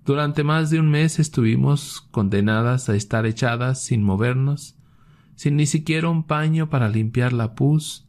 Durante 0.05 0.43
más 0.43 0.69
de 0.69 0.79
un 0.79 0.89
mes 0.89 1.19
estuvimos 1.19 2.01
condenadas 2.11 2.89
a 2.89 2.95
estar 2.95 3.25
echadas 3.25 3.81
sin 3.81 4.03
movernos, 4.03 4.75
sin 5.39 5.55
ni 5.55 5.67
siquiera 5.67 6.09
un 6.09 6.23
paño 6.23 6.69
para 6.69 6.89
limpiar 6.89 7.31
la 7.31 7.55
pus 7.55 8.05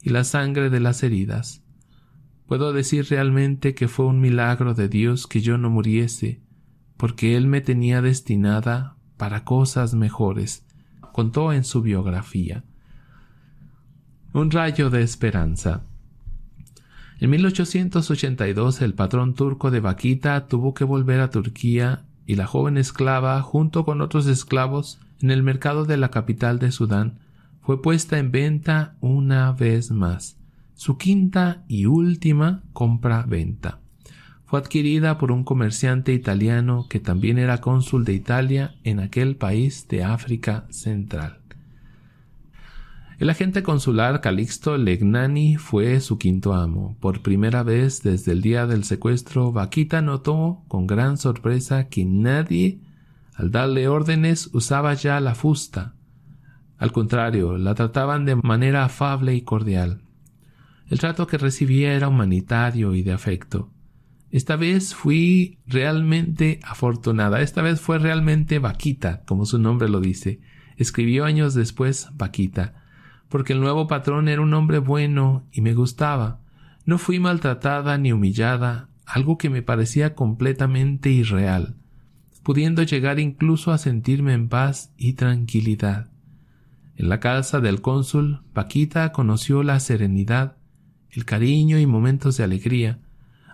y 0.00 0.08
la 0.08 0.24
sangre 0.24 0.70
de 0.70 0.80
las 0.80 1.02
heridas. 1.02 1.62
Puedo 2.46 2.72
decir 2.72 3.06
realmente 3.10 3.74
que 3.74 3.86
fue 3.86 4.06
un 4.06 4.18
milagro 4.18 4.72
de 4.72 4.88
Dios 4.88 5.26
que 5.26 5.42
yo 5.42 5.58
no 5.58 5.68
muriese, 5.68 6.40
porque 6.96 7.36
Él 7.36 7.48
me 7.48 7.60
tenía 7.60 8.00
destinada 8.00 8.96
para 9.18 9.44
cosas 9.44 9.92
mejores, 9.92 10.64
contó 11.12 11.52
en 11.52 11.64
su 11.64 11.82
biografía. 11.82 12.64
Un 14.32 14.50
rayo 14.50 14.88
de 14.88 15.02
esperanza. 15.02 15.82
En 17.20 17.28
1882 17.28 18.80
el 18.80 18.94
patrón 18.94 19.34
turco 19.34 19.70
de 19.70 19.80
Vaquita 19.80 20.46
tuvo 20.46 20.72
que 20.72 20.84
volver 20.84 21.20
a 21.20 21.28
Turquía 21.28 22.06
y 22.24 22.36
la 22.36 22.46
joven 22.46 22.78
esclava, 22.78 23.42
junto 23.42 23.84
con 23.84 24.00
otros 24.00 24.26
esclavos, 24.26 24.98
en 25.20 25.30
el 25.30 25.42
mercado 25.42 25.84
de 25.84 25.96
la 25.96 26.10
capital 26.10 26.58
de 26.58 26.72
Sudán, 26.72 27.18
fue 27.60 27.82
puesta 27.82 28.18
en 28.18 28.30
venta 28.30 28.96
una 29.00 29.52
vez 29.52 29.90
más. 29.90 30.38
Su 30.74 30.96
quinta 30.96 31.64
y 31.68 31.86
última 31.86 32.62
compra-venta. 32.72 33.80
Fue 34.46 34.58
adquirida 34.58 35.18
por 35.18 35.30
un 35.30 35.44
comerciante 35.44 36.12
italiano 36.12 36.86
que 36.88 36.98
también 36.98 37.38
era 37.38 37.60
cónsul 37.60 38.04
de 38.04 38.14
Italia 38.14 38.74
en 38.82 38.98
aquel 38.98 39.36
país 39.36 39.86
de 39.88 40.02
África 40.02 40.66
Central. 40.70 41.40
El 43.20 43.28
agente 43.28 43.62
consular 43.62 44.22
Calixto 44.22 44.78
Legnani 44.78 45.56
fue 45.56 46.00
su 46.00 46.16
quinto 46.16 46.54
amo. 46.54 46.96
Por 47.00 47.20
primera 47.20 47.62
vez 47.62 48.02
desde 48.02 48.32
el 48.32 48.40
día 48.40 48.66
del 48.66 48.82
secuestro, 48.84 49.52
Vaquita 49.52 50.00
notó 50.00 50.62
con 50.68 50.86
gran 50.86 51.18
sorpresa 51.18 51.88
que 51.88 52.06
nadie, 52.06 52.80
al 53.40 53.50
darle 53.50 53.88
órdenes, 53.88 54.50
usaba 54.52 54.94
ya 54.94 55.18
la 55.20 55.34
fusta. 55.34 55.94
Al 56.78 56.92
contrario, 56.92 57.58
la 57.58 57.74
trataban 57.74 58.24
de 58.24 58.36
manera 58.36 58.84
afable 58.84 59.34
y 59.34 59.42
cordial. 59.42 60.02
El 60.88 60.98
trato 60.98 61.26
que 61.26 61.38
recibía 61.38 61.94
era 61.94 62.08
humanitario 62.08 62.94
y 62.94 63.02
de 63.02 63.12
afecto. 63.12 63.70
Esta 64.30 64.56
vez 64.56 64.94
fui 64.94 65.58
realmente 65.66 66.60
afortunada. 66.62 67.40
Esta 67.40 67.62
vez 67.62 67.80
fue 67.80 67.98
realmente 67.98 68.58
Vaquita, 68.58 69.24
como 69.24 69.46
su 69.46 69.58
nombre 69.58 69.88
lo 69.88 70.00
dice. 70.00 70.40
Escribió 70.76 71.24
años 71.24 71.54
después 71.54 72.10
Vaquita 72.14 72.80
porque 73.30 73.54
el 73.54 73.60
nuevo 73.60 73.86
patrón 73.86 74.28
era 74.28 74.42
un 74.42 74.52
hombre 74.52 74.78
bueno 74.78 75.46
y 75.52 75.62
me 75.62 75.72
gustaba. 75.72 76.40
No 76.84 76.98
fui 76.98 77.20
maltratada 77.20 77.96
ni 77.96 78.12
humillada, 78.12 78.88
algo 79.06 79.38
que 79.38 79.48
me 79.48 79.62
parecía 79.62 80.14
completamente 80.14 81.10
irreal, 81.10 81.76
pudiendo 82.42 82.82
llegar 82.82 83.18
incluso 83.18 83.72
a 83.72 83.78
sentirme 83.78 84.32
en 84.32 84.48
paz 84.48 84.92
y 84.96 85.14
tranquilidad. 85.14 86.10
En 86.96 87.08
la 87.08 87.20
casa 87.20 87.60
del 87.60 87.80
cónsul, 87.80 88.42
Paquita 88.52 89.12
conoció 89.12 89.62
la 89.62 89.80
serenidad, 89.80 90.56
el 91.10 91.24
cariño 91.24 91.78
y 91.78 91.86
momentos 91.86 92.36
de 92.36 92.44
alegría, 92.44 92.98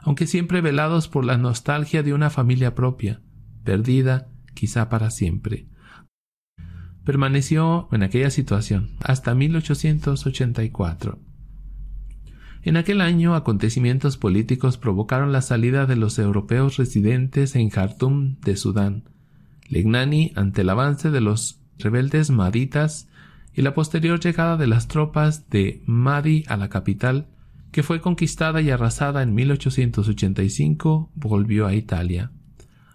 aunque 0.03 0.27
siempre 0.27 0.61
velados 0.61 1.09
por 1.09 1.25
la 1.25 1.37
nostalgia 1.37 2.03
de 2.03 2.12
una 2.12 2.31
familia 2.31 2.75
propia, 2.75 3.20
perdida 3.64 4.29
quizá 4.55 4.88
para 4.88 5.11
siempre. 5.11 5.66
Permaneció 7.05 7.88
en 7.92 8.03
aquella 8.03 8.31
situación 8.31 8.96
hasta 9.01 9.35
1884. 9.35 11.25
En 12.66 12.76
aquel 12.76 13.00
año 13.00 13.37
acontecimientos 13.37 14.16
políticos 14.16 14.76
provocaron 14.76 15.31
la 15.31 15.40
salida 15.40 15.87
de 15.87 15.94
los 15.94 16.18
europeos 16.18 16.79
residentes 16.79 17.55
en 17.55 17.70
Jartum 17.70 18.40
de 18.40 18.57
Sudán. 18.57 19.05
Legnani, 19.68 20.33
ante 20.35 20.62
el 20.62 20.70
avance 20.70 21.12
de 21.12 21.20
los 21.20 21.61
rebeldes 21.79 22.31
maditas 22.31 23.09
y 23.55 23.62
la 23.62 23.72
posterior 23.72 24.18
llegada 24.18 24.57
de 24.57 24.66
las 24.66 24.88
tropas 24.88 25.48
de 25.48 25.81
Madi 25.87 26.42
a 26.48 26.57
la 26.57 26.68
capital, 26.68 27.29
que 27.70 27.85
fue 27.85 28.00
conquistada 28.00 28.61
y 28.61 28.70
arrasada 28.70 29.22
en 29.22 29.33
1885, 29.33 31.12
volvió 31.14 31.68
a 31.68 31.74
Italia. 31.74 32.33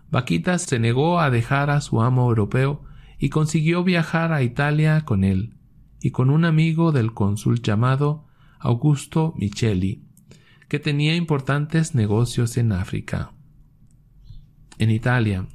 Vaquita 0.10 0.60
se 0.60 0.80
negó 0.80 1.22
a 1.22 1.30
dejar 1.30 1.70
a 1.70 1.80
su 1.80 2.02
amo 2.02 2.28
europeo 2.28 2.84
y 3.18 3.30
consiguió 3.30 3.86
viajar 3.86 4.34
a 4.34 4.44
Italia 4.44 5.06
con 5.06 5.24
él 5.24 5.54
y 6.02 6.12
con 6.12 6.30
un 6.30 6.44
amigo 6.44 6.92
del 6.92 7.14
cónsul 7.14 7.62
llamado 7.62 8.26
Augusto 8.62 9.34
Micheli, 9.38 10.04
que 10.70 10.80
tenía 10.80 11.16
importantes 11.16 11.96
negocios 11.96 12.58
en 12.58 12.72
África. 12.72 13.34
En 14.78 14.92
Italia. 14.92 15.48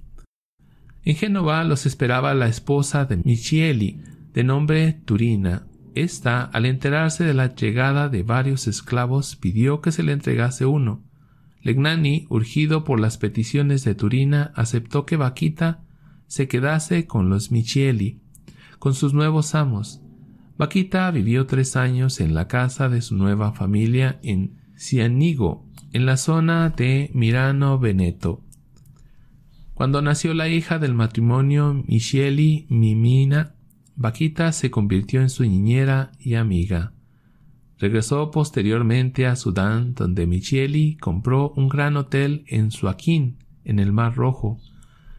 En 1.02 1.14
Génova 1.14 1.62
los 1.64 1.86
esperaba 1.86 2.34
la 2.34 2.48
esposa 2.48 3.04
de 3.04 3.18
Micheli, 3.18 4.00
de 4.34 4.44
nombre 4.44 4.92
Turina. 4.92 5.66
Esta, 5.94 6.42
al 6.42 6.66
enterarse 6.66 7.24
de 7.24 7.32
la 7.32 7.54
llegada 7.54 8.08
de 8.08 8.22
varios 8.22 8.66
esclavos, 8.66 9.36
pidió 9.36 9.80
que 9.80 9.92
se 9.92 10.02
le 10.02 10.12
entregase 10.12 10.66
uno. 10.66 11.04
Legnani, 11.62 12.26
urgido 12.28 12.84
por 12.84 13.00
las 13.00 13.18
peticiones 13.18 13.84
de 13.84 13.94
Turina, 13.94 14.52
aceptó 14.56 15.06
que 15.06 15.16
Vaquita 15.16 15.84
se 16.26 16.48
quedase 16.48 17.06
con 17.06 17.30
los 17.30 17.50
Michieli, 17.52 18.20
con 18.78 18.94
sus 18.94 19.14
nuevos 19.14 19.54
amos. 19.54 20.02
Vaquita 20.58 21.10
vivió 21.10 21.46
tres 21.46 21.76
años 21.76 22.18
en 22.20 22.34
la 22.34 22.48
casa 22.48 22.88
de 22.88 23.02
su 23.02 23.14
nueva 23.14 23.52
familia 23.52 24.18
en 24.22 24.56
Cianigo, 24.74 25.66
en 25.92 26.06
la 26.06 26.16
zona 26.16 26.70
de 26.70 27.10
Mirano 27.12 27.78
Veneto. 27.78 28.42
Cuando 29.74 30.00
nació 30.00 30.32
la 30.32 30.48
hija 30.48 30.78
del 30.78 30.94
matrimonio 30.94 31.84
Micheli 31.86 32.66
Mimina, 32.70 33.54
Vaquita 33.96 34.50
se 34.52 34.70
convirtió 34.70 35.20
en 35.20 35.28
su 35.28 35.42
niñera 35.42 36.12
y 36.18 36.34
amiga. 36.34 36.94
Regresó 37.78 38.30
posteriormente 38.30 39.26
a 39.26 39.36
Sudán, 39.36 39.92
donde 39.92 40.26
Micheli 40.26 40.96
compró 40.96 41.50
un 41.50 41.68
gran 41.68 41.98
hotel 41.98 42.44
en 42.46 42.70
Suaquín, 42.70 43.36
en 43.64 43.78
el 43.78 43.92
Mar 43.92 44.14
Rojo. 44.14 44.58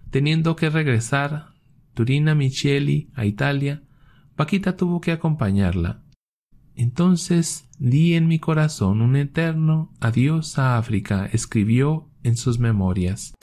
Teniendo 0.10 0.56
que 0.56 0.72
regresar 0.72 1.50
Turina 1.94 2.34
Micheli 2.34 3.12
a 3.14 3.26
Italia, 3.26 3.84
Vaquita 4.38 4.78
tuvo 4.78 5.02
que 5.02 5.12
acompañarla. 5.12 6.04
Entonces 6.76 7.68
di 7.80 8.14
en 8.14 8.28
mi 8.28 8.38
corazón 8.38 9.02
un 9.02 9.16
eterno 9.16 9.92
adiós 10.00 10.60
a 10.60 10.78
África, 10.78 11.26
escribió 11.26 12.08
en 12.22 12.38
sus 12.38 12.60
memorias. 12.60 13.34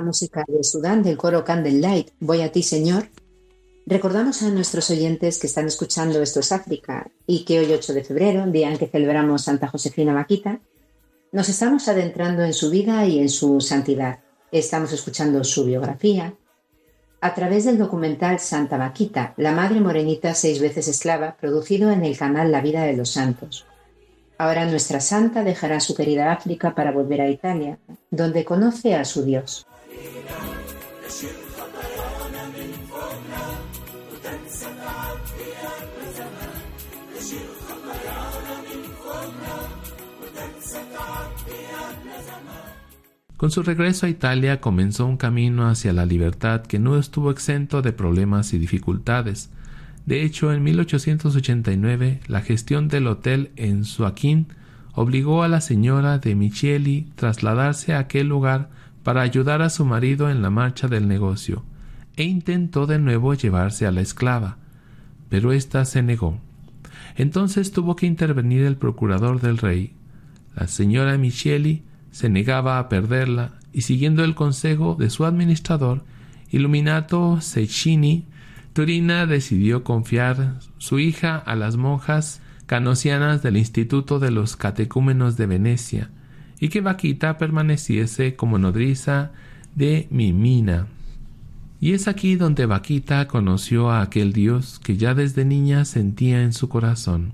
Música 0.00 0.44
de 0.46 0.64
Sudán 0.64 1.02
del 1.02 1.16
coro 1.16 1.44
Candlelight, 1.44 2.10
Voy 2.20 2.42
a 2.42 2.52
ti, 2.52 2.62
Señor, 2.62 3.08
recordamos 3.86 4.42
a 4.42 4.50
nuestros 4.50 4.90
oyentes 4.90 5.38
que 5.38 5.46
están 5.46 5.66
escuchando 5.66 6.20
Esto 6.22 6.40
es 6.40 6.52
África 6.52 7.10
y 7.26 7.44
que 7.44 7.58
hoy 7.58 7.72
8 7.72 7.92
de 7.92 8.04
febrero, 8.04 8.46
día 8.46 8.70
en 8.70 8.78
que 8.78 8.88
celebramos 8.88 9.42
Santa 9.44 9.68
Josefina 9.68 10.14
Vaquita, 10.14 10.60
nos 11.32 11.48
estamos 11.48 11.88
adentrando 11.88 12.42
en 12.44 12.52
su 12.52 12.70
vida 12.70 13.06
y 13.06 13.20
en 13.20 13.28
su 13.28 13.60
santidad. 13.60 14.20
Estamos 14.50 14.92
escuchando 14.92 15.44
su 15.44 15.64
biografía 15.64 16.34
a 17.20 17.34
través 17.34 17.66
del 17.66 17.78
documental 17.78 18.40
Santa 18.40 18.78
Vaquita, 18.78 19.34
la 19.36 19.52
Madre 19.52 19.80
Morenita 19.80 20.34
seis 20.34 20.60
veces 20.60 20.88
esclava, 20.88 21.36
producido 21.38 21.90
en 21.90 22.04
el 22.04 22.16
canal 22.16 22.50
La 22.50 22.62
Vida 22.62 22.82
de 22.84 22.96
los 22.96 23.10
Santos. 23.10 23.66
Ahora 24.38 24.64
nuestra 24.64 25.00
santa 25.00 25.44
dejará 25.44 25.80
su 25.80 25.94
querida 25.94 26.32
África 26.32 26.74
para 26.74 26.92
volver 26.92 27.20
a 27.20 27.28
Italia, 27.28 27.78
donde 28.10 28.46
conoce 28.46 28.94
a 28.94 29.04
su 29.04 29.22
Dios. 29.22 29.66
Con 43.36 43.50
su 43.50 43.62
regreso 43.62 44.06
a 44.06 44.08
Italia 44.10 44.60
comenzó 44.60 45.06
un 45.06 45.16
camino 45.16 45.68
hacia 45.68 45.94
la 45.94 46.04
libertad 46.04 46.62
que 46.62 46.78
no 46.78 46.98
estuvo 46.98 47.30
exento 47.30 47.80
de 47.80 47.92
problemas 47.92 48.52
y 48.52 48.58
dificultades, 48.58 49.50
de 50.06 50.24
hecho, 50.24 50.52
en 50.52 50.62
1889, 50.62 52.20
la 52.26 52.40
gestión 52.40 52.88
del 52.88 53.06
hotel 53.06 53.52
en 53.56 53.84
Suaquín 53.84 54.48
obligó 54.92 55.42
a 55.42 55.48
la 55.48 55.60
señora 55.60 56.18
de 56.18 56.34
Micheli 56.34 57.12
trasladarse 57.14 57.94
a 57.94 58.00
aquel 58.00 58.28
lugar 58.28 58.70
para 59.02 59.22
ayudar 59.22 59.62
a 59.62 59.70
su 59.70 59.84
marido 59.84 60.30
en 60.30 60.42
la 60.42 60.50
marcha 60.50 60.88
del 60.88 61.08
negocio, 61.08 61.64
e 62.16 62.24
intentó 62.24 62.86
de 62.86 62.98
nuevo 62.98 63.34
llevarse 63.34 63.86
a 63.86 63.92
la 63.92 64.00
esclava, 64.00 64.58
pero 65.28 65.52
ésta 65.52 65.84
se 65.84 66.02
negó. 66.02 66.38
Entonces 67.16 67.72
tuvo 67.72 67.96
que 67.96 68.06
intervenir 68.06 68.64
el 68.64 68.76
procurador 68.76 69.40
del 69.40 69.58
rey. 69.58 69.94
La 70.54 70.68
señora 70.68 71.16
Micheli 71.16 71.82
se 72.10 72.28
negaba 72.28 72.78
a 72.78 72.88
perderla 72.88 73.52
y 73.72 73.82
siguiendo 73.82 74.24
el 74.24 74.34
consejo 74.34 74.96
de 74.98 75.10
su 75.10 75.24
administrador, 75.24 76.04
Illuminato 76.50 77.40
Cecchini, 77.40 78.26
Turina 78.72 79.26
decidió 79.26 79.84
confiar 79.84 80.58
su 80.78 80.98
hija 80.98 81.36
a 81.36 81.54
las 81.54 81.76
monjas 81.76 82.40
canosianas 82.66 83.42
del 83.42 83.56
Instituto 83.56 84.18
de 84.18 84.30
los 84.30 84.56
Catecúmenos 84.56 85.36
de 85.36 85.46
Venecia 85.46 86.10
y 86.60 86.68
que 86.68 86.82
Vaquita 86.82 87.38
permaneciese 87.38 88.36
como 88.36 88.58
nodriza 88.58 89.32
de 89.74 90.06
Mimina. 90.10 90.86
Y 91.80 91.94
es 91.94 92.06
aquí 92.06 92.36
donde 92.36 92.66
Vaquita 92.66 93.26
conoció 93.26 93.90
a 93.90 94.02
aquel 94.02 94.34
Dios 94.34 94.78
que 94.78 94.98
ya 94.98 95.14
desde 95.14 95.46
niña 95.46 95.86
sentía 95.86 96.42
en 96.42 96.52
su 96.52 96.68
corazón. 96.68 97.32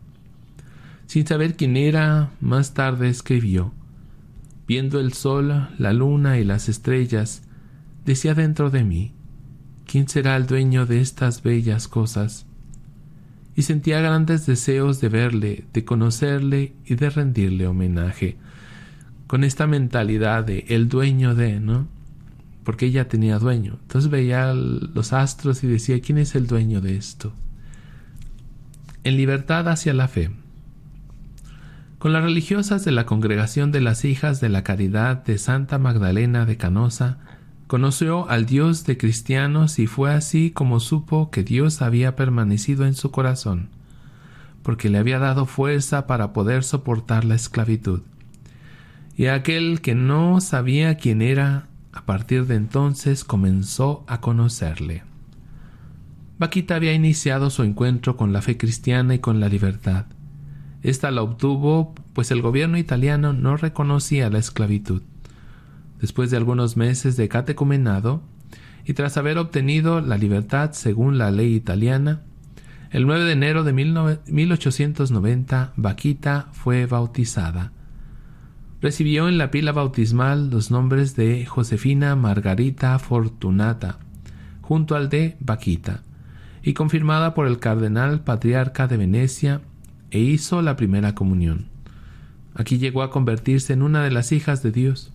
Sin 1.07 1.27
saber 1.27 1.57
quién 1.57 1.77
era, 1.77 2.31
más 2.41 2.73
tarde 2.73 3.09
escribió 3.09 3.73
Viendo 4.69 4.99
el 4.99 5.13
sol, 5.13 5.69
la 5.79 5.93
luna 5.93 6.39
y 6.39 6.45
las 6.45 6.69
estrellas, 6.69 7.43
decía 8.05 8.35
dentro 8.35 8.71
de 8.71 8.85
mí 8.85 9.13
¿quién 9.87 10.09
será 10.09 10.37
el 10.37 10.47
dueño 10.47 10.87
de 10.87 11.01
estas 11.01 11.43
bellas 11.43 11.89
cosas? 11.89 12.47
Y 13.57 13.63
sentía 13.63 14.01
grandes 14.01 14.47
deseos 14.47 15.01
de 15.01 15.09
verle, 15.09 15.65
de 15.73 15.85
conocerle 15.85 16.75
y 16.85 16.97
de 16.97 17.11
rendirle 17.11 17.67
homenaje, 17.67 18.37
con 19.27 19.45
esta 19.45 19.67
mentalidad 19.67 20.45
de 20.45 20.65
el 20.69 20.89
dueño 20.89 21.35
de, 21.35 21.61
¿no? 21.61 21.89
Porque 22.65 22.87
ella 22.87 23.09
tenía 23.09 23.39
dueño. 23.39 23.79
Entonces 23.83 24.11
veía 24.11 24.53
los 24.53 25.13
astros 25.13 25.63
y 25.63 25.67
decía, 25.67 26.01
¿quién 26.01 26.19
es 26.19 26.35
el 26.35 26.47
dueño 26.47 26.81
de 26.81 26.97
esto? 26.97 27.33
En 29.05 29.17
libertad 29.17 29.69
hacia 29.69 29.95
la 29.95 30.09
fe. 30.09 30.31
Con 31.99 32.13
las 32.13 32.23
religiosas 32.23 32.85
de 32.85 32.93
la 32.93 33.07
Congregación 33.07 33.73
de 33.73 33.81
las 33.81 34.05
Hijas 34.05 34.41
de 34.41 34.49
la 34.49 34.63
Caridad 34.65 35.25
de 35.25 35.39
Santa 35.39 35.79
Magdalena 35.79 36.45
de 36.45 36.57
Canosa, 36.57 37.19
Conoció 37.67 38.31
al 38.31 38.47
Dios 38.47 38.85
de 38.85 38.97
cristianos 38.97 39.81
y 39.81 39.89
fue 39.89 40.15
así 40.15 40.53
como 40.53 40.79
supo 40.79 41.33
que 41.33 41.43
Dios 41.43 41.83
había 41.83 42.15
permanecido 42.15 42.87
en 42.87 42.95
su 42.95 43.11
corazón, 43.11 43.71
porque 44.63 44.89
le 44.89 44.99
había 44.99 45.19
dado 45.19 45.47
fuerza 45.47 46.07
para 46.07 46.33
poder 46.33 46.63
soportar 46.63 47.25
la 47.25 47.35
esclavitud. 47.35 48.03
Y 49.17 49.27
aquel 49.27 49.81
que 49.81 49.95
no 49.95 50.43
sabía 50.43 50.97
quién 50.97 51.23
era, 51.23 51.69
a 51.93 52.05
partir 52.05 52.47
de 52.47 52.57
entonces 52.57 53.25
comenzó 53.25 54.05
a 54.07 54.21
conocerle. 54.21 55.05
Vaquita 56.39 56.75
había 56.75 56.93
iniciado 56.93 57.49
su 57.49 57.63
encuentro 57.63 58.19
con 58.19 58.35
la 58.35 58.43
fe 58.43 58.59
cristiana 58.59 59.15
y 59.15 59.19
con 59.19 59.41
la 59.41 59.49
libertad. 59.49 60.05
Esta 60.83 61.11
la 61.11 61.23
obtuvo 61.23 61.95
pues 62.13 62.31
el 62.31 62.43
gobierno 62.43 62.77
italiano 62.77 63.33
no 63.33 63.57
reconocía 63.57 64.29
la 64.29 64.39
esclavitud. 64.39 65.01
Después 65.99 66.31
de 66.31 66.37
algunos 66.37 66.77
meses 66.77 67.17
de 67.17 67.29
catecumenado, 67.29 68.21
y 68.85 68.93
tras 68.93 69.17
haber 69.17 69.39
obtenido 69.39 70.03
la 70.03 70.19
libertad 70.19 70.73
según 70.73 71.17
la 71.17 71.31
ley 71.31 71.55
italiana, 71.55 72.21
el 72.91 73.07
9 73.07 73.25
de 73.25 73.33
enero 73.33 73.65
de 73.65 73.73
1890 73.73 75.73
Vaquita 75.77 76.49
fue 76.53 76.85
bautizada. 76.85 77.73
Recibió 78.81 79.29
en 79.29 79.39
la 79.39 79.51
pila 79.51 79.73
bautismal 79.73 80.51
los 80.51 80.71
nombres 80.71 81.17
de 81.17 81.47
Josefina 81.47 82.15
Margarita 82.15 82.99
Fortunata, 82.99 83.99
junto 84.61 84.97
al 84.97 85.09
de 85.09 85.37
Vaquita, 85.41 86.03
y 86.63 86.75
confirmada 86.75 87.35
por 87.35 87.47
el 87.47 87.59
cardenal 87.59 88.21
patriarca 88.21 88.87
de 88.87 88.97
Venecia, 88.97 89.61
e 90.11 90.21
hizo 90.21 90.63
la 90.63 90.77
primera 90.77 91.15
comunión. 91.15 91.67
Aquí 92.55 92.79
llegó 92.79 93.03
a 93.03 93.11
convertirse 93.11 93.73
en 93.73 93.83
una 93.83 94.03
de 94.03 94.11
las 94.11 94.33
hijas 94.33 94.63
de 94.63 94.73
Dios 94.73 95.13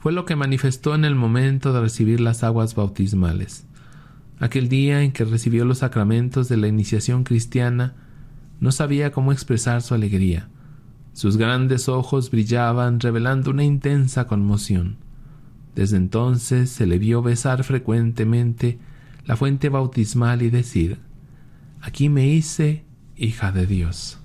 fue 0.00 0.12
lo 0.12 0.24
que 0.24 0.34
manifestó 0.34 0.94
en 0.94 1.04
el 1.04 1.14
momento 1.14 1.74
de 1.74 1.80
recibir 1.80 2.20
las 2.20 2.42
aguas 2.42 2.74
bautismales. 2.74 3.66
Aquel 4.38 4.70
día 4.70 5.02
en 5.02 5.12
que 5.12 5.26
recibió 5.26 5.66
los 5.66 5.78
sacramentos 5.78 6.48
de 6.48 6.56
la 6.56 6.68
iniciación 6.68 7.22
cristiana, 7.22 7.94
no 8.60 8.72
sabía 8.72 9.12
cómo 9.12 9.30
expresar 9.30 9.82
su 9.82 9.92
alegría. 9.92 10.48
Sus 11.12 11.36
grandes 11.36 11.88
ojos 11.88 12.30
brillaban, 12.30 13.00
revelando 13.00 13.50
una 13.50 13.64
intensa 13.64 14.26
conmoción. 14.26 14.96
Desde 15.74 15.96
entonces 15.96 16.70
se 16.70 16.86
le 16.86 16.98
vio 16.98 17.22
besar 17.22 17.64
frecuentemente 17.64 18.78
la 19.24 19.36
fuente 19.36 19.68
bautismal 19.68 20.42
y 20.42 20.50
decir 20.50 20.98
Aquí 21.80 22.08
me 22.08 22.28
hice 22.28 22.84
hija 23.16 23.52
de 23.52 23.66
Dios. 23.66 24.18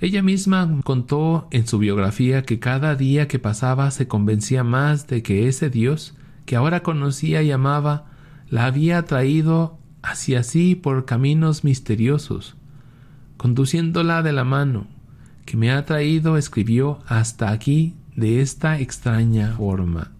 Ella 0.00 0.22
misma 0.22 0.80
contó 0.84 1.48
en 1.50 1.66
su 1.66 1.78
biografía 1.78 2.42
que 2.42 2.58
cada 2.58 2.94
día 2.94 3.28
que 3.28 3.38
pasaba 3.38 3.90
se 3.90 4.08
convencía 4.08 4.64
más 4.64 5.06
de 5.06 5.22
que 5.22 5.48
ese 5.48 5.70
Dios, 5.70 6.14
que 6.46 6.56
ahora 6.56 6.82
conocía 6.82 7.42
y 7.42 7.50
amaba, 7.52 8.06
la 8.48 8.66
había 8.66 9.02
traído 9.04 9.78
hacia 10.02 10.42
sí 10.42 10.74
por 10.74 11.06
caminos 11.06 11.64
misteriosos, 11.64 12.56
conduciéndola 13.36 14.22
de 14.22 14.32
la 14.32 14.44
mano, 14.44 14.86
que 15.44 15.56
me 15.56 15.70
ha 15.70 15.84
traído, 15.84 16.36
escribió, 16.36 17.00
hasta 17.06 17.50
aquí 17.50 17.94
de 18.16 18.40
esta 18.40 18.78
extraña 18.80 19.54
forma. 19.56 20.12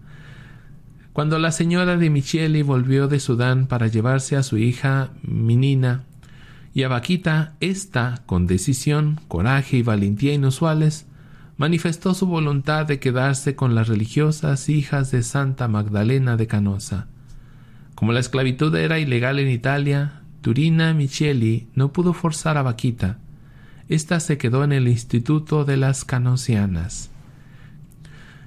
Cuando 1.13 1.39
la 1.39 1.51
señora 1.51 1.95
de 1.95 2.09
Micheli 2.09 2.61
volvió 2.61 3.07
de 3.07 3.19
Sudán 3.19 3.67
para 3.67 3.87
llevarse 3.87 4.35
a 4.35 4.43
su 4.43 4.57
hija 4.57 5.11
Minina 5.23 6.03
y 6.73 6.83
a 6.83 6.89
Vaquita, 6.89 7.55
ésta, 7.61 8.23
con 8.25 8.47
decisión, 8.47 9.21
coraje 9.29 9.77
y 9.77 9.81
valentía 9.81 10.33
inusuales, 10.33 11.05
manifestó 11.55 12.13
su 12.13 12.27
voluntad 12.27 12.85
de 12.85 12.99
quedarse 12.99 13.55
con 13.55 13.75
las 13.75 13.87
religiosas 13.87 14.67
hijas 14.67 15.09
de 15.11 15.23
Santa 15.23 15.69
Magdalena 15.69 16.35
de 16.35 16.47
Canosa. 16.47 17.07
Como 17.95 18.11
la 18.11 18.19
esclavitud 18.19 18.75
era 18.75 18.99
ilegal 18.99 19.39
en 19.39 19.49
Italia, 19.49 20.21
Turina 20.41 20.93
Micheli 20.93 21.69
no 21.75 21.93
pudo 21.93 22.11
forzar 22.11 22.57
a 22.57 22.61
Vaquita. 22.61 23.19
Esta 23.87 24.19
se 24.19 24.39
quedó 24.39 24.63
en 24.63 24.71
el 24.71 24.87
Instituto 24.87 25.63
de 25.63 25.77
las 25.77 26.05
Canosianas. 26.05 27.11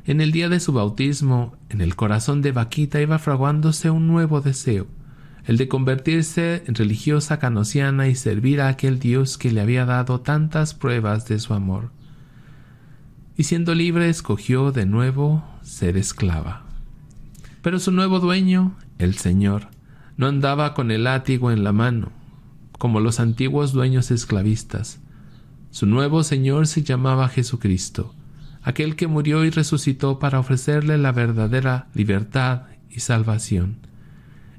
En 0.05 0.21
el 0.21 0.33
día 0.33 0.49
de 0.49 0.59
su 0.59 0.73
bautismo, 0.73 1.55
en 1.69 1.81
el 1.81 1.95
corazón 1.95 2.43
de 2.43 2.51
Vaquita 2.51 3.01
iba 3.01 3.21
fraguándose 3.21 3.89
un 3.89 4.09
nuevo 4.09 4.41
deseo, 4.41 4.89
el 5.45 5.57
de 5.57 5.69
convertirse 5.69 6.65
en 6.67 6.75
religiosa 6.75 7.39
canosiana 7.39 8.09
y 8.09 8.17
servir 8.17 8.61
a 8.61 8.67
aquel 8.67 8.99
Dios 8.99 9.39
que 9.39 9.53
le 9.53 9.61
había 9.61 9.85
dado 9.85 10.23
tantas 10.23 10.75
pruebas 10.75 11.29
de 11.29 11.39
su 11.39 11.55
amor. 11.55 11.93
Y 13.37 13.45
siendo 13.45 13.77
libre 13.77 14.09
escogió 14.09 14.73
de 14.73 14.87
nuevo 14.87 15.45
ser 15.63 15.97
esclava. 15.97 16.65
Pero 17.63 17.79
su 17.79 17.93
nuevo 17.93 18.19
dueño, 18.19 18.75
el 18.99 19.15
Señor, 19.15 19.69
no 20.17 20.27
andaba 20.27 20.75
con 20.75 20.91
el 20.91 21.05
látigo 21.05 21.53
en 21.53 21.63
la 21.63 21.73
mano, 21.73 22.11
como 22.77 22.99
los 22.99 23.21
antiguos 23.21 23.73
dueños 23.73 24.11
esclavistas. 24.11 24.99
Su 25.71 25.87
nuevo 25.87 26.23
Señor 26.23 26.67
se 26.67 26.83
llamaba 26.83 27.29
Jesucristo, 27.29 28.15
aquel 28.63 28.97
que 28.97 29.07
murió 29.07 29.45
y 29.45 29.51
resucitó 29.51 30.19
para 30.19 30.41
ofrecerle 30.41 30.99
la 30.99 31.13
verdadera 31.13 31.89
libertad 31.95 32.63
y 32.91 33.01
salvación. 33.01 33.77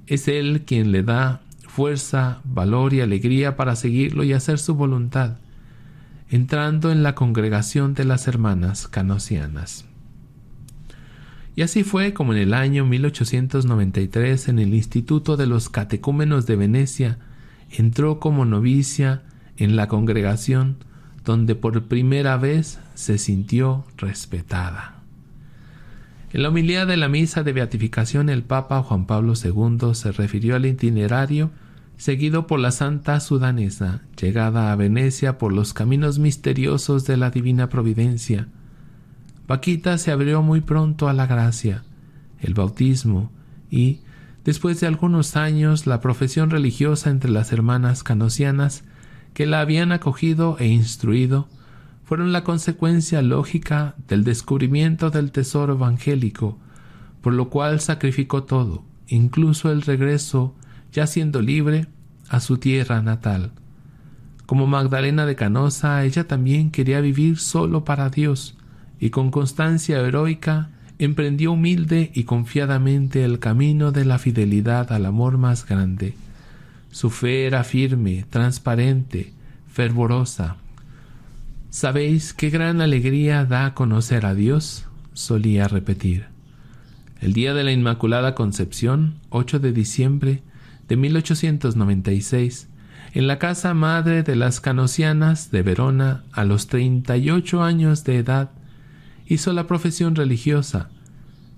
Es 0.07 0.27
Él 0.27 0.63
quien 0.65 0.91
le 0.91 1.03
da 1.03 1.41
fuerza, 1.67 2.41
valor 2.43 2.93
y 2.93 3.01
alegría 3.01 3.55
para 3.55 3.75
seguirlo 3.75 4.23
y 4.23 4.33
hacer 4.33 4.59
su 4.59 4.75
voluntad, 4.75 5.37
entrando 6.29 6.91
en 6.91 7.03
la 7.03 7.15
congregación 7.15 7.93
de 7.93 8.05
las 8.05 8.27
hermanas 8.27 8.87
canosianas. 8.87 9.85
Y 11.55 11.63
así 11.63 11.83
fue 11.83 12.13
como 12.13 12.33
en 12.33 12.39
el 12.39 12.53
año 12.53 12.85
1893 12.85 14.47
en 14.47 14.59
el 14.59 14.73
Instituto 14.73 15.37
de 15.37 15.47
los 15.47 15.69
Catecúmenos 15.69 16.45
de 16.45 16.55
Venecia 16.55 17.19
entró 17.71 18.19
como 18.19 18.45
novicia 18.45 19.23
en 19.57 19.75
la 19.75 19.87
congregación 19.87 20.77
donde 21.25 21.55
por 21.55 21.83
primera 21.83 22.37
vez 22.37 22.79
se 22.95 23.17
sintió 23.17 23.85
respetada. 23.97 24.95
En 26.31 26.43
la 26.43 26.49
homilía 26.49 26.85
de 26.85 26.97
la 26.97 27.09
misa 27.09 27.43
de 27.43 27.53
beatificación 27.53 28.29
el 28.29 28.43
Papa 28.43 28.83
Juan 28.83 29.05
Pablo 29.05 29.33
II 29.33 29.95
se 29.95 30.11
refirió 30.11 30.55
al 30.55 30.65
itinerario 30.65 31.51
seguido 31.97 32.47
por 32.47 32.59
la 32.59 32.71
santa 32.71 33.19
sudanesa, 33.19 34.01
llegada 34.19 34.71
a 34.71 34.75
Venecia 34.75 35.37
por 35.37 35.51
los 35.51 35.73
caminos 35.73 36.17
misteriosos 36.17 37.05
de 37.05 37.17
la 37.17 37.29
divina 37.29 37.67
providencia. 37.67 38.47
Paquita 39.47 39.97
se 39.97 40.11
abrió 40.11 40.41
muy 40.41 40.61
pronto 40.61 41.09
a 41.09 41.13
la 41.13 41.25
gracia, 41.25 41.83
el 42.39 42.53
bautismo 42.53 43.31
y, 43.69 43.99
después 44.45 44.79
de 44.79 44.87
algunos 44.87 45.35
años, 45.35 45.87
la 45.87 45.99
profesión 45.99 46.51
religiosa 46.51 47.09
entre 47.09 47.31
las 47.31 47.51
hermanas 47.51 48.03
canosianas 48.03 48.83
que 49.33 49.45
la 49.45 49.61
habían 49.61 49.91
acogido 49.91 50.57
e 50.59 50.67
instruido 50.67 51.47
fueron 52.03 52.31
la 52.31 52.43
consecuencia 52.43 53.21
lógica 53.21 53.95
del 54.07 54.23
descubrimiento 54.23 55.11
del 55.11 55.31
tesoro 55.31 55.73
evangélico, 55.73 56.57
por 57.21 57.33
lo 57.33 57.49
cual 57.49 57.79
sacrificó 57.79 58.43
todo, 58.43 58.83
incluso 59.07 59.71
el 59.71 59.83
regreso, 59.83 60.55
ya 60.91 61.05
siendo 61.05 61.41
libre, 61.41 61.87
a 62.29 62.39
su 62.39 62.57
tierra 62.57 63.01
natal. 63.01 63.51
Como 64.45 64.65
Magdalena 64.65 65.27
de 65.27 65.35
Canosa, 65.35 66.03
ella 66.03 66.27
también 66.27 66.71
quería 66.71 67.01
vivir 67.01 67.37
solo 67.37 67.85
para 67.85 68.09
Dios, 68.09 68.57
y 68.99 69.11
con 69.11 69.29
constancia 69.29 69.99
heroica 69.99 70.71
emprendió 70.97 71.51
humilde 71.51 72.11
y 72.13 72.23
confiadamente 72.23 73.23
el 73.23 73.39
camino 73.39 73.91
de 73.91 74.05
la 74.05 74.17
fidelidad 74.17 74.91
al 74.91 75.05
amor 75.05 75.37
más 75.37 75.65
grande, 75.65 76.15
su 76.91 77.09
fe 77.09 77.45
era 77.45 77.63
firme, 77.63 78.25
transparente, 78.29 79.33
fervorosa. 79.67 80.57
¿Sabéis 81.69 82.33
qué 82.33 82.49
gran 82.49 82.81
alegría 82.81 83.45
da 83.45 83.73
conocer 83.73 84.25
a 84.25 84.33
Dios? 84.33 84.85
solía 85.13 85.67
repetir. 85.67 86.27
El 87.19 87.33
día 87.33 87.53
de 87.53 87.63
la 87.63 87.73
Inmaculada 87.73 88.33
Concepción, 88.33 89.15
8 89.29 89.59
de 89.59 89.73
diciembre 89.73 90.41
de 90.87 90.95
1896, 90.95 92.69
en 93.13 93.27
la 93.27 93.39
casa 93.39 93.73
madre 93.73 94.23
de 94.23 94.35
las 94.35 94.61
canosianas 94.61 95.51
de 95.51 95.61
Verona, 95.61 96.23
a 96.31 96.45
los 96.45 96.67
treinta 96.67 97.17
y 97.17 97.29
ocho 97.29 97.61
años 97.63 98.03
de 98.03 98.17
edad, 98.17 98.51
hizo 99.27 99.51
la 99.51 99.67
profesión 99.67 100.15
religiosa. 100.15 100.89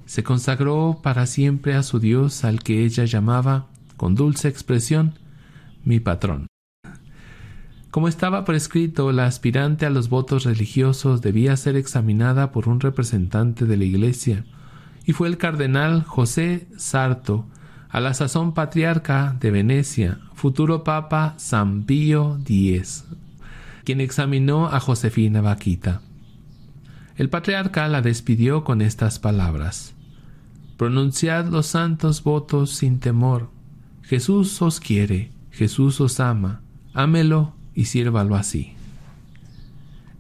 Se 0.05 0.23
consagró 0.23 0.99
para 1.03 1.25
siempre 1.25 1.75
a 1.75 1.84
su 1.84 1.99
Dios 1.99 2.43
al 2.43 2.63
que 2.63 2.84
ella 2.84 3.05
llamaba, 3.05 3.67
con 3.97 4.15
dulce 4.15 4.47
expresión, 4.47 5.19
mi 5.84 5.99
patrón. 5.99 6.47
Como 7.91 8.07
estaba 8.07 8.45
prescrito, 8.45 9.11
la 9.11 9.25
aspirante 9.25 9.86
a 9.86 9.89
los 9.89 10.07
votos 10.07 10.45
religiosos 10.45 11.21
debía 11.21 11.57
ser 11.57 11.75
examinada 11.75 12.53
por 12.53 12.69
un 12.69 12.79
representante 12.79 13.65
de 13.65 13.75
la 13.75 13.84
Iglesia, 13.84 14.45
y 15.05 15.11
fue 15.11 15.27
el 15.27 15.38
cardenal 15.38 16.03
José 16.03 16.67
Sarto, 16.77 17.45
a 17.89 17.99
la 17.99 18.13
sazón 18.13 18.53
patriarca 18.53 19.36
de 19.41 19.51
Venecia, 19.51 20.19
futuro 20.34 20.86
papa 20.86 21.34
San 21.38 21.84
Pío 21.84 22.39
X, 22.45 23.03
quien 23.84 23.99
examinó 23.99 24.67
a 24.67 24.79
Josefina 24.79 25.41
Vaquita. 25.41 26.01
El 27.17 27.29
patriarca 27.29 27.89
la 27.89 28.01
despidió 28.01 28.63
con 28.63 28.82
estas 28.82 29.19
palabras: 29.19 29.93
Pronunciad 30.77 31.47
los 31.47 31.67
santos 31.67 32.23
votos 32.23 32.71
sin 32.71 33.01
temor. 33.01 33.49
Jesús 34.03 34.61
os 34.61 34.79
quiere 34.79 35.32
Jesús 35.52 36.02
os 36.02 36.20
ama, 36.20 36.62
ámelo 36.93 37.54
y 37.74 37.86
sírvalo 37.86 38.36
así. 38.36 38.74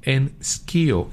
En 0.01 0.33
Skio. 0.43 1.09